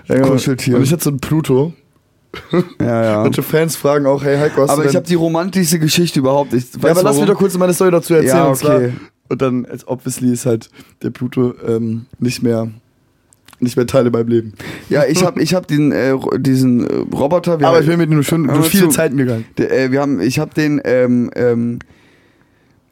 Ja, 0.07 0.14
genau. 0.14 0.29
Kuscheltier. 0.29 0.77
Und 0.77 0.85
ich 0.85 0.93
hatte 0.93 1.03
so 1.03 1.11
ein 1.11 1.18
Pluto. 1.18 1.73
Ja, 2.81 3.05
ja. 3.05 3.16
Manche 3.25 3.43
Fans 3.43 3.75
fragen 3.75 4.07
auch, 4.07 4.23
hey 4.23 4.39
Heiko, 4.39 4.62
hast 4.62 4.70
Aber 4.70 4.85
ich 4.85 4.95
habe 4.95 5.07
die 5.07 5.14
romantischste 5.14 5.81
Geschichte 5.81 6.20
überhaupt. 6.20 6.53
Ich, 6.53 6.66
Ja, 6.81 6.93
aber 6.93 7.03
lass 7.03 7.16
mich 7.16 7.27
doch 7.27 7.37
kurz 7.37 7.59
meine 7.59 7.75
Story 7.75 7.91
dazu 7.91 8.14
erzählen. 8.14 8.37
Ja, 8.37 8.49
okay. 8.49 8.93
Und 9.33 9.41
dann, 9.41 9.64
als 9.64 9.89
obviously 9.89 10.30
ist 10.30 10.45
halt 10.45 10.68
der 11.03 11.09
Pluto 11.09 11.55
ähm, 11.66 12.05
nicht 12.18 12.43
mehr 12.43 12.70
nicht 13.61 13.78
mehr 13.78 13.87
Teil 13.87 14.07
in 14.07 14.12
meinem 14.12 14.28
Leben. 14.28 14.53
Ja, 14.91 15.05
ich 15.09 15.24
habe 15.24 15.41
ich 15.41 15.55
hab 15.55 15.66
den, 15.66 15.91
äh, 15.91 16.14
diesen 16.37 16.87
äh, 16.87 17.16
Roboter. 17.16 17.55
Aber 17.62 17.80
ich 17.80 17.87
bin 17.87 17.97
mit 17.97 18.11
ihm 18.11 18.22
schon 18.24 18.47
durch 18.47 18.68
viele 18.68 18.89
zu. 18.89 18.91
Zeiten 18.91 19.16
gegangen. 19.16 19.47
Der, 19.57 19.72
äh, 19.72 19.91
wir 19.91 20.03
haben, 20.03 20.20
ich 20.20 20.39
habe 20.39 20.53
den, 20.53 20.83
ähm, 20.85 21.30
ähm, 21.35 21.78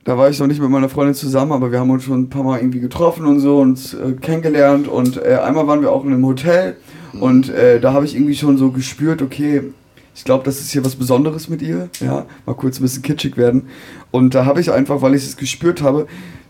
da 0.05 0.17
war 0.17 0.31
ich 0.31 0.39
noch 0.39 0.47
nicht 0.47 0.63
mit 0.63 0.71
meiner 0.71 0.89
Freundin 0.89 1.15
zusammen, 1.15 1.53
aber 1.53 1.73
wir 1.73 1.79
haben 1.79 1.91
uns 1.91 2.05
schon 2.05 2.23
ein 2.23 2.31
paar 2.31 2.43
Mal 2.43 2.61
irgendwie 2.61 2.81
getroffen 2.81 3.27
und 3.27 3.41
so 3.41 3.59
und 3.59 3.95
äh, 4.03 4.13
kennengelernt 4.13 4.89
und 4.89 5.19
äh, 5.19 5.41
einmal 5.45 5.67
waren 5.67 5.83
wir 5.83 5.93
auch 5.93 6.07
in 6.07 6.13
einem 6.15 6.25
Hotel 6.25 6.77
und 7.21 7.51
äh, 7.51 7.81
da 7.81 7.93
habe 7.93 8.07
ich 8.07 8.15
irgendwie 8.15 8.35
schon 8.35 8.57
so 8.57 8.71
gespürt, 8.71 9.21
okay, 9.21 9.63
ich 10.15 10.25
glaube, 10.25 10.45
das 10.45 10.61
ist 10.61 10.71
hier 10.71 10.85
was 10.85 10.97
Besonderes 10.97 11.49
mit 11.49 11.63
ihr, 11.63 11.89
ja, 12.01 12.27
mal 12.47 12.55
kurz 12.55 12.79
ein 12.79 12.83
bisschen 12.83 13.03
kitschig 13.03 13.37
werden 13.37 13.69
und 14.11 14.35
da 14.35 14.45
habe 14.45 14.61
ich 14.61 14.73
einfach, 14.73 15.03
weil 15.03 15.15
ich 15.15 15.25
es 15.25 15.37
gespürt 15.37 15.83
habe, 15.83 16.07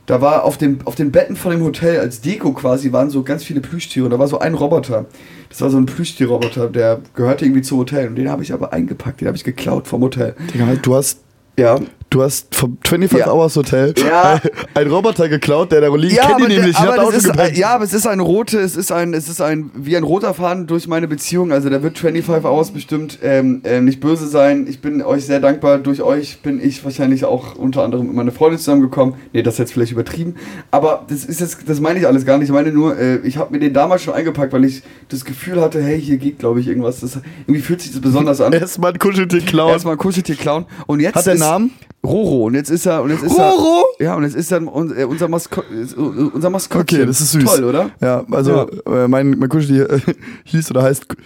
da 0.07 0.21
war 0.21 0.45
auf, 0.45 0.59
dem, 0.59 0.79
auf 0.87 0.97
den 0.97 1.13
Betten 1.13 1.37
von 1.37 1.53
dem 1.53 1.63
Hotel 1.63 2.01
als 2.01 2.21
Deko 2.21 2.53
quasi 2.53 2.93
waren 2.93 3.11
so 3.11 3.23
ganz 3.23 3.45
viele 3.45 3.61
Plüschtiere. 3.61 4.09
Da 4.09 4.19
war 4.19 4.27
so 4.27 4.41
ein 4.41 4.55
Roboter. 4.55 5.07
Das 5.49 5.61
war 5.61 5.71
so 5.71 5.77
ein 5.77 5.87
Plüschtierroboter, 5.87 6.69
der 6.69 7.01
gehörte 7.15 7.45
irgendwie 7.45 7.63
zum 7.63 7.79
Hotel. 7.79 8.09
Und 8.09 8.17
den 8.17 8.29
habe 8.29 8.43
ich 8.43 8.53
aber 8.53 8.73
eingepackt, 8.73 9.21
den 9.21 9.29
habe 9.29 9.37
ich 9.37 9.45
geklaut 9.45 9.87
vom 9.87 10.03
Hotel. 10.03 10.35
Digga, 10.53 10.67
du 10.83 10.97
hast, 10.97 11.21
Ja. 11.57 11.79
Du 12.11 12.23
hast 12.23 12.55
vom 12.55 12.77
25 12.85 13.27
Ja. 13.27 13.33
Hours 13.33 13.57
Hotel 13.57 13.95
Ja. 13.97 14.41
ein 14.75 14.89
Roboter 14.89 15.29
geklaut, 15.29 15.73
der 15.73 15.81
da 15.81 15.95
liegt. 15.95 16.15
Ja, 16.15 16.37
ich 16.37 16.45
ihn 16.45 16.49
nämlich. 16.49 16.71
Ich 16.71 16.79
aber 16.79 16.97
da 16.97 17.05
das 17.05 17.25
ist, 17.25 17.57
ja, 17.57 17.75
aber 17.75 17.85
es 17.85 17.95
ist 17.95 18.07
ein 18.07 18.21
rote, 18.21 18.59
es 18.59 18.77
ist 18.77 18.93
ein, 18.93 19.15
es 19.15 19.29
ist 19.29 19.41
ein, 19.41 19.71
wie 19.75 19.97
ein 19.97 20.03
roter 20.03 20.35
Faden 20.35 20.67
durch 20.67 20.89
meine 20.89 21.09
Beziehung. 21.09 21.53
Also 21.53 21.71
der 21.71 21.83
wird 21.83 21.99
25 21.99 22.45
Hours 22.45 22.73
bestimmt 22.73 23.19
ähm, 23.23 23.63
ähm, 23.65 23.85
nicht 23.85 24.01
böse 24.01 24.27
sein. 24.27 24.67
Ich 24.69 24.81
bin 24.81 25.03
euch 25.03 25.25
sehr 25.25 25.41
dankbar. 25.41 25.79
Durch 25.79 26.03
euch 26.03 26.43
bin 26.43 26.61
ich 26.63 26.85
wahrscheinlich 26.85 27.25
auch 27.25 27.55
unter 27.55 27.85
anderem 27.85 28.07
mit 28.07 28.17
meiner 28.17 28.33
Freundin 28.33 28.59
zusammengekommen. 28.59 29.15
Nee, 29.33 29.43
das 29.43 29.55
ist 29.55 29.59
jetzt 29.59 29.73
vielleicht 29.73 29.93
übertrieben. 29.93 30.35
Aber 30.71 31.05
das 31.09 31.25
ist 31.25 31.41
jetzt, 31.41 31.69
das 31.69 31.81
meine 31.81 32.01
ich 32.01 32.07
alles 32.07 32.27
gar 32.27 32.39
nicht. 32.39 32.49
Ich 32.49 32.55
meine 32.55 32.73
nur, 32.73 32.99
äh, 32.99 33.19
ich 33.19 33.37
habe 33.37 33.53
mir 33.53 33.61
den 33.61 33.73
damals 33.73 34.03
schon 34.03 34.15
eingepackt, 34.15 34.53
weil 34.53 34.65
ich 34.65 34.83
das 35.09 35.25
Gefühl 35.25 35.61
hatte, 35.61 35.81
hey, 35.81 36.01
hier 36.01 36.17
geht, 36.19 36.41
glaube 36.41 36.61
ich, 36.61 36.67
irgendwas. 36.67 37.01
Das, 37.01 37.21
irgendwie 37.47 37.63
fühlt 37.63 37.81
sich 37.81 37.93
das 37.93 38.01
besonders 38.01 38.41
an. 38.41 38.53
Erstmal 38.53 38.93
ein 38.93 38.99
Kuscheltier 38.99 39.41
klauen. 39.41 39.71
Erstmal 39.71 39.95
ein 39.95 39.99
Kuscheltier 39.99 40.35
klauen. 40.35 40.67
Und 40.87 41.01
jetzt 41.01 41.15
Hat 41.15 41.27
der 41.27 41.37
Namen? 41.37 41.71
Roro. 42.05 42.46
Und 42.46 42.55
jetzt 42.55 42.70
ist 42.70 42.86
er, 42.86 43.03
und 43.03 43.11
jetzt 43.11 43.22
ist 43.22 43.38
Roro? 43.38 43.84
er. 43.98 44.05
Ja, 44.05 44.14
und 44.14 44.22
jetzt 44.22 44.34
ist 44.34 44.51
er 44.51 44.62
äh, 44.62 45.05
unser, 45.05 45.28
Masko 45.28 45.61
äh, 45.62 45.94
unser 45.94 46.51
Maskottchen. 46.51 46.98
Okay, 47.01 47.07
das 47.07 47.20
ist 47.20 47.32
süß. 47.32 47.44
Toll, 47.44 47.64
oder? 47.64 47.90
Ja, 48.01 48.24
also 48.30 48.68
Äh, 48.86 49.07
mein, 49.09 49.38
mein 49.38 49.48
Kuscheltier 49.48 49.90
äh, 49.90 50.01
hieß 50.44 50.70
oder 50.70 50.82
heißt. 50.82 51.07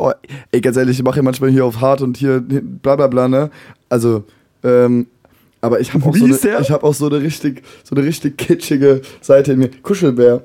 Oh, 0.00 0.12
ey, 0.52 0.60
ganz 0.60 0.76
ehrlich, 0.76 0.96
ich 0.96 1.04
mache 1.04 1.16
ja 1.16 1.24
manchmal 1.24 1.50
hier 1.50 1.64
auf 1.64 1.80
hart 1.80 2.02
und 2.02 2.16
hier 2.16 2.40
bla 2.40 2.94
bla 2.94 3.08
bla, 3.08 3.26
ne? 3.26 3.50
Also, 3.88 4.22
ähm, 4.62 5.08
aber 5.60 5.80
ich 5.80 5.92
habe 5.92 6.06
auch, 6.06 6.14
Wie 6.14 6.32
so 6.32 6.48
ich 6.48 6.70
hab 6.70 6.84
auch 6.84 6.94
so 6.94 7.08
eine 7.08 7.20
richtig, 7.20 7.64
so 7.82 7.96
eine 7.96 8.04
richtig 8.04 8.38
kitschige 8.38 9.02
Seite 9.20 9.54
in 9.54 9.58
mir. 9.58 9.70
Kuschelbär. 9.82 10.40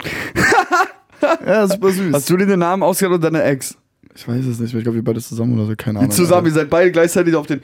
ja, 1.45 1.67
super 1.67 1.91
süß. 1.91 2.13
Hast 2.13 2.27
du 2.31 2.37
dir 2.37 2.47
den 2.47 2.61
Namen 2.61 2.81
ausgedacht 2.81 3.19
oder 3.19 3.29
deine 3.29 3.43
Ex? 3.43 3.77
ich 4.15 4.27
weiß 4.27 4.45
es 4.45 4.59
nicht, 4.59 4.73
ich 4.73 4.83
glaube, 4.83 4.95
wir 4.95 5.03
beide 5.03 5.21
zusammen 5.21 5.53
oder 5.55 5.67
so, 5.67 5.73
keine 5.75 5.99
Ahnung. 5.99 6.11
Zusammen, 6.11 6.47
ihr 6.47 6.53
seid 6.53 6.69
beide 6.69 6.91
gleichzeitig 6.91 7.35
auf 7.35 7.47
den 7.47 7.61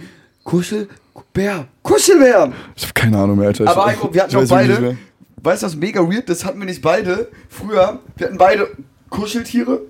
Kuschelbär. 0.50 1.68
Kuschelbär! 1.84 2.52
Ich 2.76 2.82
habe 2.84 2.94
keine 2.96 3.20
Ahnung 3.20 3.38
mehr, 3.38 3.50
Alter. 3.50 3.68
Aber 3.68 3.86
Heiko, 3.86 4.12
wir 4.12 4.24
hatten 4.24 4.36
auch 4.36 4.48
beide. 4.48 4.98
Weißt 5.44 5.62
du, 5.62 5.68
was 5.68 5.76
mega 5.76 6.02
weird? 6.02 6.28
Das 6.28 6.44
hatten 6.44 6.58
wir 6.58 6.66
nicht 6.66 6.82
beide. 6.82 7.28
Früher, 7.50 8.00
wir 8.18 8.26
hatten 8.28 8.38
beide 8.40 8.68
Kuscheltiere. 9.12 9.82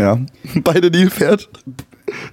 Ja. 0.00 0.18
Beide 0.64 0.90
Nilpferd. 0.90 1.48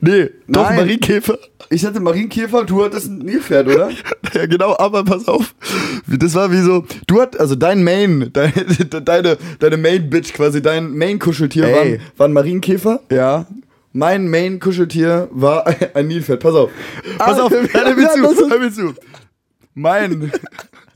Nee, 0.02 0.30
doch 0.48 0.64
Nein. 0.70 0.76
Marienkäfer. 0.78 1.38
Ich 1.70 1.86
hatte 1.86 2.00
Marienkäfer, 2.02 2.64
du 2.66 2.84
hattest 2.84 3.08
ein 3.08 3.20
Nilpferd, 3.20 3.68
oder? 3.68 3.90
Ja, 4.34 4.46
genau, 4.48 4.76
aber 4.78 5.04
pass 5.04 5.28
auf. 5.28 5.54
Das 6.08 6.34
war 6.36 6.52
wie 6.52 6.62
so, 6.62 6.86
du 7.08 7.22
hat, 7.22 7.40
also 7.40 7.56
dein 7.56 7.84
Main, 7.84 8.30
deine, 8.34 8.52
deine, 8.54 9.38
deine 9.60 9.78
Main-Bitch 9.78 10.34
quasi, 10.34 10.62
dein 10.62 10.92
Main-Kuscheltier 10.98 11.64
war, 11.64 11.70
Ey. 11.84 11.94
ein- 11.96 12.02
war 12.18 12.28
ein 12.28 12.34
Marienkäfer. 12.34 13.02
Ja. 13.12 13.46
Mein 13.94 14.28
Main-Kuscheltier 14.30 15.30
war 15.32 15.66
ein, 15.94 16.08
Nilpferd. 16.08 16.42
Pass 16.42 16.56
auf. 16.56 16.72
Pass 17.18 17.40
Ah, 17.40 17.44
auf, 17.44 17.52
hör 17.52 17.96
mir 17.96 18.10
zu, 18.12 18.50
hör 18.50 18.60
mir 18.60 18.72
zu. 18.72 18.94
Mein, 19.76 20.32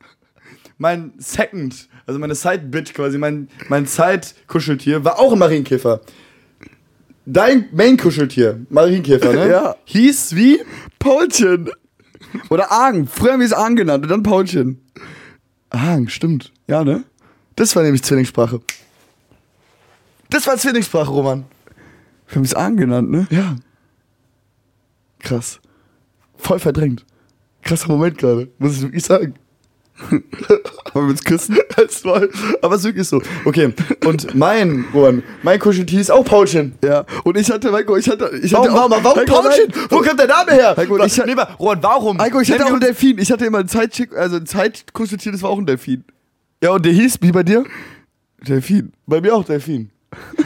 mein 0.78 1.14
Second, 1.18 1.88
also 2.06 2.20
meine 2.20 2.36
Side-Bitch 2.36 2.94
quasi, 2.94 3.18
mein, 3.18 3.50
mein 3.70 3.86
Side-Kuscheltier 3.86 5.04
war 5.04 5.20
auch 5.20 5.34
ein 5.34 5.40
Marienkäfer. 5.40 6.02
Dein 7.26 7.68
Main-Kuscheltier, 7.72 8.66
Marienkäfer, 8.70 9.34
ne? 9.34 9.48
Ja. 9.50 9.76
Hieß 9.86 10.36
wie? 10.36 10.62
Paulchen. 10.98 11.70
Oder 12.50 12.72
Argen. 12.72 13.08
Früher 13.08 13.34
haben 13.34 13.40
wir 13.40 13.46
es 13.46 13.54
Argen 13.54 13.76
genannt 13.76 14.04
und 14.04 14.10
dann 14.10 14.24
Paulchen. 14.24 14.82
Ah, 15.70 15.98
stimmt. 16.08 16.52
Ja, 16.68 16.84
ne? 16.84 17.04
Das 17.56 17.76
war 17.76 17.84
nämlich 17.84 18.04
Zwillingssprache. 18.04 18.62
Das 20.30 20.48
war 20.48 20.58
Zwillingssprache, 20.58 21.10
Roman. 21.12 21.46
Wir 22.28 22.36
haben 22.36 22.44
es 22.44 22.54
Argen 22.54 22.78
genannt, 22.78 23.10
ne? 23.10 23.28
Ja. 23.30 23.56
Krass. 25.20 25.60
Voll 26.36 26.60
verdrängt. 26.60 27.06
Krasser 27.64 27.88
Moment 27.90 28.18
gerade, 28.18 28.50
muss 28.60 28.76
ich 28.78 28.82
wirklich 28.82 29.04
sagen. 29.04 29.34
Wollen 30.10 30.24
wir 30.94 31.12
uns 31.12 31.24
küssen? 31.24 31.58
Als 31.76 31.98
voll. 32.02 32.30
Aber 32.62 32.76
es 32.76 32.82
ist 32.82 32.86
wirklich 32.86 33.08
so. 33.08 33.20
Okay, 33.46 33.74
und 34.06 34.36
mein, 34.36 34.86
Roman, 34.94 35.24
mein 35.42 35.60
Kuscheltier 35.60 36.00
ist 36.00 36.12
auch 36.12 36.24
Paulchen. 36.24 36.76
Ja. 36.84 37.04
Und 37.24 37.36
ich 37.36 37.50
hatte, 37.50 37.72
Heiko, 37.74 37.98
ich 37.98 38.08
hatte, 38.08 38.30
ich 38.44 38.54
hatte 38.54 38.72
Warum, 38.72 38.92
auch, 38.94 39.04
warum, 39.04 39.04
warum 39.04 39.20
Heiko, 39.20 39.42
Paulchen? 39.42 39.66
nein. 39.76 39.86
Wo 39.90 40.02
kommt 40.02 40.20
der 40.20 40.28
Name 40.28 40.52
her? 40.52 40.76
Heiko, 40.78 41.04
ich- 41.04 41.18
nee, 41.26 41.32
aber, 41.32 41.50
Roman, 41.58 41.82
warum? 41.82 42.20
Heiko, 42.20 42.40
ich 42.42 42.52
hatte 42.52 42.66
auch 42.66 42.72
einen 42.72 42.80
Delfin. 42.82 43.18
Ich 43.18 43.32
hatte 43.32 43.46
immer 43.46 43.58
ein 43.60 43.68
Zeitschick, 43.68 44.16
also 44.16 44.36
ein 44.38 44.46
Zeitkuscheltier, 44.46 45.32
das 45.32 45.42
war 45.42 45.50
auch 45.50 45.58
ein 45.58 45.66
Delfin. 45.66 46.04
Ja, 46.62 46.72
und 46.72 46.86
der 46.86 46.94
hieß, 46.94 47.18
wie 47.22 47.32
bei 47.32 47.42
dir? 47.44 47.64
Delfin. 48.48 48.92
Bei 49.08 49.20
mir 49.20 49.34
auch 49.34 49.44
Delfin. 49.46 49.90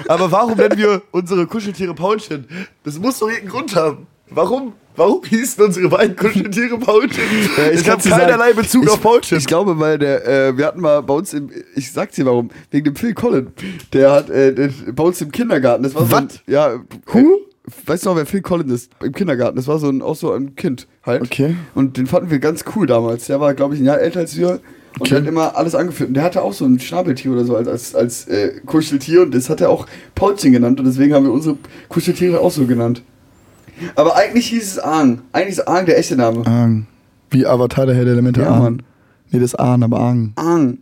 Aber 0.07 0.31
warum 0.31 0.57
nennen 0.57 0.77
wir 0.77 1.01
unsere 1.11 1.47
Kuscheltiere 1.47 1.93
Paulchen? 1.93 2.47
Das 2.83 2.99
muss 2.99 3.19
doch 3.19 3.27
irgendeinen 3.27 3.51
Grund 3.51 3.75
haben. 3.75 4.07
Warum? 4.29 4.73
Warum 4.95 5.23
hießen 5.23 5.63
unsere 5.63 5.87
beiden 5.87 6.15
Kuscheltiere 6.15 6.77
Paulchen? 6.77 7.23
ich 7.31 7.57
habe 7.57 7.81
kann's 7.83 8.03
dir 8.03 8.09
keinerlei 8.09 8.49
sagen. 8.49 8.61
Bezug 8.61 8.83
ich, 8.83 8.89
auf 8.89 9.01
Paulchen. 9.01 9.37
Ich 9.37 9.45
glaube, 9.45 9.79
weil 9.79 9.97
der, 9.97 10.27
äh, 10.27 10.57
wir 10.57 10.65
hatten 10.65 10.81
mal 10.81 11.01
bei 11.01 11.13
uns 11.13 11.33
im, 11.33 11.49
ich 11.75 11.91
sag's 11.91 12.15
dir 12.15 12.25
warum, 12.25 12.49
wegen 12.71 12.85
dem 12.85 12.95
Phil 12.95 13.13
Collin. 13.13 13.47
Der 13.93 14.11
hat 14.11 14.29
äh, 14.29 14.53
der, 14.53 14.69
bei 14.91 15.03
uns 15.03 15.21
im 15.21 15.31
Kindergarten, 15.31 15.83
das 15.83 15.95
war 15.95 16.05
so 16.05 16.15
ein, 16.15 16.27
ja, 16.45 16.79
Who? 17.07 17.19
Äh, 17.19 17.71
weißt 17.85 18.05
du 18.05 18.09
noch, 18.09 18.15
wer 18.17 18.25
Phil 18.25 18.41
Collin 18.41 18.69
ist? 18.69 18.91
Im 19.01 19.13
Kindergarten, 19.13 19.55
das 19.55 19.67
war 19.67 19.79
so 19.79 19.87
ein, 19.87 20.01
auch 20.01 20.15
so 20.15 20.33
ein 20.33 20.55
Kind 20.55 20.87
halt. 21.03 21.21
Okay. 21.21 21.55
Und 21.73 21.97
den 21.97 22.07
fanden 22.07 22.29
wir 22.29 22.39
ganz 22.39 22.65
cool 22.75 22.85
damals. 22.85 23.27
Der 23.27 23.39
war, 23.39 23.53
glaube 23.53 23.75
ich, 23.75 23.81
ein 23.81 23.85
Jahr 23.85 23.99
älter 23.99 24.19
als 24.19 24.35
wir. 24.35 24.59
Und 24.93 25.01
Okay. 25.01 25.09
der 25.11 25.19
hat 25.21 25.27
immer 25.27 25.55
alles 25.57 25.73
angeführt. 25.75 26.09
Und 26.09 26.13
der 26.15 26.23
hatte 26.23 26.41
auch 26.41 26.53
so 26.53 26.65
ein 26.65 26.79
Schnabeltier 26.79 27.31
oder 27.31 27.45
so 27.45 27.55
als, 27.55 27.67
als, 27.67 27.95
als 27.95 28.27
äh, 28.27 28.59
Kuscheltier. 28.65 29.21
Und 29.23 29.33
das 29.33 29.49
hat 29.49 29.61
er 29.61 29.69
auch 29.69 29.87
Paulchen 30.15 30.51
genannt. 30.51 30.79
Und 30.79 30.85
deswegen 30.85 31.13
haben 31.13 31.25
wir 31.25 31.31
unsere 31.31 31.57
Kuscheltiere 31.89 32.39
auch 32.41 32.51
so 32.51 32.65
genannt. 32.65 33.01
Aber 33.95 34.15
eigentlich 34.15 34.47
hieß 34.47 34.63
es 34.73 34.79
Aang. 34.79 35.21
Eigentlich 35.31 35.57
ist 35.57 35.67
Aang 35.67 35.85
der 35.85 35.97
echte 35.97 36.15
Name. 36.15 36.45
Aang. 36.45 36.87
Wie 37.29 37.45
Avatar, 37.45 37.85
der 37.85 37.95
Herr 37.95 38.03
der 38.03 38.13
Elemente. 38.13 38.41
Ja, 38.41 38.49
Aang. 38.51 38.61
Mann. 38.63 38.83
Nee, 39.31 39.39
das 39.39 39.53
ist 39.53 39.59
Aang, 39.59 39.81
aber 39.83 39.99
Aang. 39.99 40.33
Aang. 40.35 40.77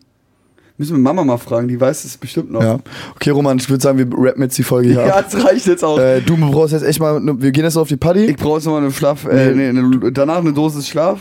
Müssen 0.79 0.93
wir 0.95 0.99
Mama 0.99 1.25
mal 1.25 1.37
fragen, 1.37 1.67
die 1.67 1.79
weiß 1.79 2.05
es 2.05 2.15
bestimmt 2.17 2.51
noch. 2.51 2.63
Ja. 2.63 2.79
Okay, 3.15 3.31
Roman, 3.31 3.57
ich 3.57 3.69
würde 3.69 3.83
sagen, 3.83 3.97
wir 3.97 4.07
rappen 4.17 4.41
jetzt 4.43 4.57
die 4.57 4.63
Folge 4.63 4.87
hier 4.93 5.05
Ja, 5.05 5.17
ab. 5.17 5.25
das 5.29 5.43
reicht 5.43 5.67
jetzt 5.67 5.83
auch. 5.83 5.99
Äh, 5.99 6.21
du 6.21 6.37
brauchst 6.37 6.71
jetzt 6.71 6.83
echt 6.85 7.01
mal, 7.01 7.19
wir 7.21 7.51
gehen 7.51 7.65
jetzt 7.65 7.75
auf 7.75 7.89
die 7.89 7.97
Party. 7.97 8.25
ich 8.27 8.37
brauche 8.37 8.55
jetzt 8.55 8.65
noch 8.65 8.71
mal 8.71 8.77
eine 8.81 8.91
Schlaf, 8.91 9.25
äh, 9.25 9.53
nee, 9.53 9.67
eine, 9.67 10.11
danach 10.13 10.37
eine 10.37 10.53
Dosis 10.53 10.87
Schlaf. 10.87 11.19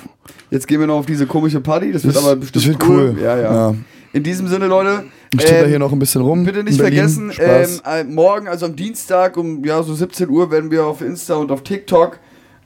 Jetzt 0.50 0.68
gehen 0.68 0.78
wir 0.78 0.86
noch 0.86 0.98
auf 1.00 1.06
diese 1.06 1.26
komische 1.26 1.60
Party. 1.60 1.90
Das 1.92 2.04
wird 2.04 2.14
Das- 2.14 2.24
aber 2.24 2.36
bestimmt 2.36 2.56
das 2.64 2.68
wird 2.68 2.88
cool. 2.88 3.16
Ja, 3.20 3.36
ja, 3.36 3.42
Ja. 3.70 3.74
In 4.12 4.22
diesem 4.22 4.46
Sinne, 4.46 4.68
Leute. 4.68 5.04
ich 5.34 5.40
tippe 5.40 5.52
da 5.58 5.62
ähm, 5.64 5.68
hier 5.68 5.78
noch 5.80 5.92
ein 5.92 5.98
bisschen 5.98 6.22
rum. 6.22 6.44
Bitte 6.44 6.62
nicht 6.64 6.80
vergessen, 6.80 7.30
ähm, 7.38 7.68
äh, 7.84 8.04
morgen, 8.04 8.46
also 8.48 8.64
am 8.66 8.74
Dienstag 8.76 9.36
um 9.36 9.64
ja, 9.64 9.82
so 9.82 9.92
17 9.92 10.30
Uhr, 10.30 10.50
werden 10.52 10.70
wir 10.70 10.86
auf 10.86 11.02
Insta 11.02 11.34
und 11.34 11.50
auf 11.50 11.62
TikTok 11.62 12.18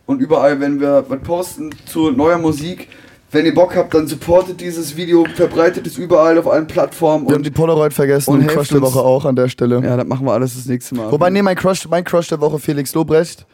und 0.07 0.21
überall, 0.21 0.61
wenn 0.61 0.79
wir 0.79 1.05
was 1.09 1.19
posten 1.21 1.71
zu 1.87 2.11
neuer 2.11 2.39
Musik. 2.39 2.89
Wenn 3.33 3.47
ihr 3.47 3.55
Bock 3.55 3.75
habt, 3.75 3.95
dann 3.95 4.07
supportet 4.07 4.61
dieses 4.61 4.95
Video, 4.95 5.25
verbreitet 5.35 5.87
es 5.87 5.97
überall 5.97 6.39
auf 6.39 6.47
allen 6.47 6.67
Plattformen. 6.67 7.27
wir 7.27 7.35
haben 7.35 7.43
die 7.43 7.51
Polaroid 7.51 7.95
vergessen 7.95 8.31
und 8.31 8.41
und, 8.41 8.47
Crush 8.47 8.69
der. 8.69 8.83
Woche 8.83 9.01
auch 9.01 9.25
an 9.25 9.35
der 9.37 9.49
Stelle. 9.49 9.81
ja, 9.83 9.97
das 9.97 10.07
machen 10.07 10.27
wir 10.27 10.33
alles 10.33 10.55
das 10.55 10.67
nächste 10.67 10.95
Mal. 10.95 11.11
Wobei, 11.11 11.31
nee, 11.31 11.41
mein 11.41 11.57
Crush, 11.57 11.89
mein 11.89 12.05
Crush 12.05 12.29
der 12.29 12.41
Woche 12.41 12.59
Felix 12.59 12.95
Lobrecht. 12.95 13.47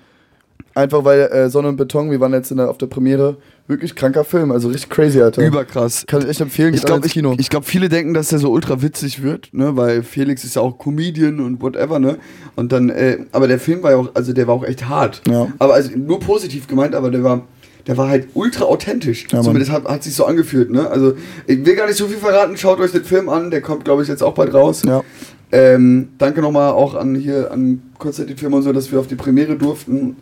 Einfach 0.74 1.04
weil 1.04 1.20
äh, 1.20 1.48
Sonne 1.48 1.68
und 1.68 1.76
Beton, 1.76 2.10
wir 2.10 2.20
waren 2.20 2.32
jetzt 2.32 2.50
in 2.50 2.56
der, 2.56 2.70
auf 2.70 2.78
der 2.78 2.86
Premiere, 2.86 3.36
wirklich 3.66 3.94
kranker 3.94 4.24
Film, 4.24 4.52
also 4.52 4.68
richtig 4.68 4.90
crazy, 4.90 5.20
Alter. 5.20 5.44
Überkrass. 5.44 6.04
Kann 6.06 6.22
ich 6.22 6.28
echt 6.28 6.40
empfehlen, 6.40 6.74
Ich 6.74 6.82
glaube, 6.82 7.08
Kino. 7.08 7.32
ich, 7.32 7.40
ich 7.40 7.50
glaub, 7.50 7.64
viele 7.64 7.88
denken, 7.88 8.14
dass 8.14 8.28
der 8.28 8.38
so 8.38 8.50
ultra 8.50 8.80
witzig 8.82 9.22
wird, 9.22 9.48
ne, 9.52 9.76
weil 9.76 10.02
Felix 10.02 10.44
ist 10.44 10.56
ja 10.56 10.62
auch 10.62 10.78
Comedian 10.78 11.40
und 11.40 11.60
whatever, 11.62 11.98
ne? 11.98 12.18
Und 12.54 12.70
dann, 12.72 12.90
äh, 12.90 13.18
aber 13.32 13.48
der 13.48 13.58
Film 13.58 13.82
war 13.82 13.92
ja 13.92 13.96
auch, 13.96 14.10
also 14.14 14.32
der 14.32 14.46
war 14.46 14.54
auch 14.54 14.64
echt 14.64 14.88
hart. 14.88 15.22
Ja. 15.28 15.48
Aber 15.58 15.74
also 15.74 15.90
nur 15.96 16.20
positiv 16.20 16.66
gemeint, 16.68 16.94
aber 16.94 17.10
der 17.10 17.24
war, 17.24 17.42
der 17.88 17.96
war 17.96 18.08
halt 18.08 18.28
ultra 18.34 18.66
authentisch. 18.66 19.26
Ja. 19.32 19.42
Zumindest 19.42 19.72
hat, 19.72 19.84
hat 19.86 20.04
sich 20.04 20.14
so 20.14 20.26
angefühlt, 20.26 20.70
ne? 20.70 20.88
Also 20.88 21.14
ich 21.46 21.64
will 21.64 21.74
gar 21.74 21.86
nicht 21.86 21.96
so 21.96 22.06
viel 22.06 22.18
verraten, 22.18 22.56
schaut 22.56 22.78
euch 22.78 22.92
den 22.92 23.02
Film 23.02 23.28
an, 23.28 23.50
der 23.50 23.62
kommt, 23.62 23.84
glaube 23.84 24.02
ich, 24.02 24.08
jetzt 24.08 24.22
auch 24.22 24.34
bald 24.34 24.54
raus. 24.54 24.82
ja. 24.86 25.02
Ähm, 25.50 26.10
danke 26.18 26.42
nochmal 26.42 26.72
auch 26.72 26.94
an 26.94 27.14
hier 27.14 27.50
an 27.50 27.80
Konstantin 27.98 28.52
und 28.52 28.62
so, 28.62 28.70
dass 28.74 28.92
wir 28.92 29.00
auf 29.00 29.06
die 29.06 29.14
Premiere 29.14 29.56
durften. 29.56 30.16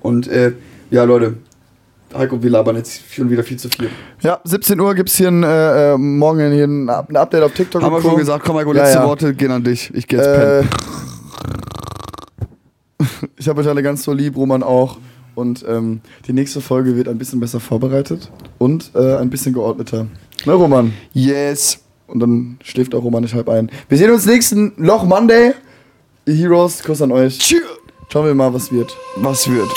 Und 0.00 0.26
äh, 0.26 0.54
ja, 0.90 1.04
Leute, 1.04 1.34
Heiko, 2.12 2.42
wir 2.42 2.50
labern 2.50 2.74
jetzt 2.74 3.00
schon 3.14 3.30
wieder 3.30 3.44
viel 3.44 3.58
zu 3.58 3.68
viel. 3.68 3.90
ja, 4.22 4.40
17 4.42 4.80
Uhr 4.80 4.92
gibt 4.96 5.08
es 5.08 5.14
hier 5.16 5.28
ein, 5.28 5.44
äh, 5.44 5.92
äh, 5.92 5.96
morgen 5.96 6.50
hier 6.50 6.64
ein, 6.64 6.90
ein 6.90 7.16
Update 7.16 7.44
auf 7.44 7.52
TikTok. 7.52 7.80
Haben 7.80 7.94
wir 7.94 8.02
schon 8.02 8.16
gesagt, 8.16 8.44
komm 8.44 8.56
Heiko, 8.56 8.74
Ja, 8.74 8.82
letzte 8.82 8.98
ja. 8.98 9.06
Worte 9.06 9.34
gehen 9.34 9.52
an 9.52 9.62
dich. 9.62 9.92
Ich 9.94 10.08
gehe 10.08 10.18
jetzt 10.18 10.26
Äh, 10.26 10.62
pennen. 10.62 10.68
Ich 13.36 13.48
habe 13.48 13.60
euch 13.60 13.68
alle 13.68 13.84
ganz 13.84 14.02
so 14.02 14.12
lieb, 14.12 14.36
Roman 14.36 14.64
auch. 14.64 14.98
Und 15.34 15.64
ähm, 15.68 16.00
die 16.26 16.32
nächste 16.32 16.60
Folge 16.60 16.96
wird 16.96 17.08
ein 17.08 17.18
bisschen 17.18 17.40
besser 17.40 17.60
vorbereitet 17.60 18.30
und 18.58 18.90
äh, 18.94 19.16
ein 19.16 19.30
bisschen 19.30 19.54
geordneter. 19.54 20.06
Ne, 20.44 20.52
Roman? 20.52 20.92
Yes. 21.12 21.78
Und 22.06 22.20
dann 22.20 22.58
schläft 22.62 22.94
auch 22.94 23.02
Roman 23.02 23.22
nicht 23.22 23.34
halb 23.34 23.48
ein. 23.48 23.70
Wir 23.88 23.96
sehen 23.96 24.10
uns 24.10 24.26
nächsten 24.26 24.72
Loch 24.76 25.04
Monday. 25.04 25.52
Ihr 26.26 26.34
Heroes, 26.34 26.82
Kuss 26.82 27.00
an 27.00 27.12
euch. 27.12 27.38
Tschüss. 27.38 27.62
Schauen 28.12 28.26
wir 28.26 28.34
mal, 28.34 28.52
was 28.52 28.70
wird. 28.70 28.94
Was 29.16 29.48
wird? 29.50 29.70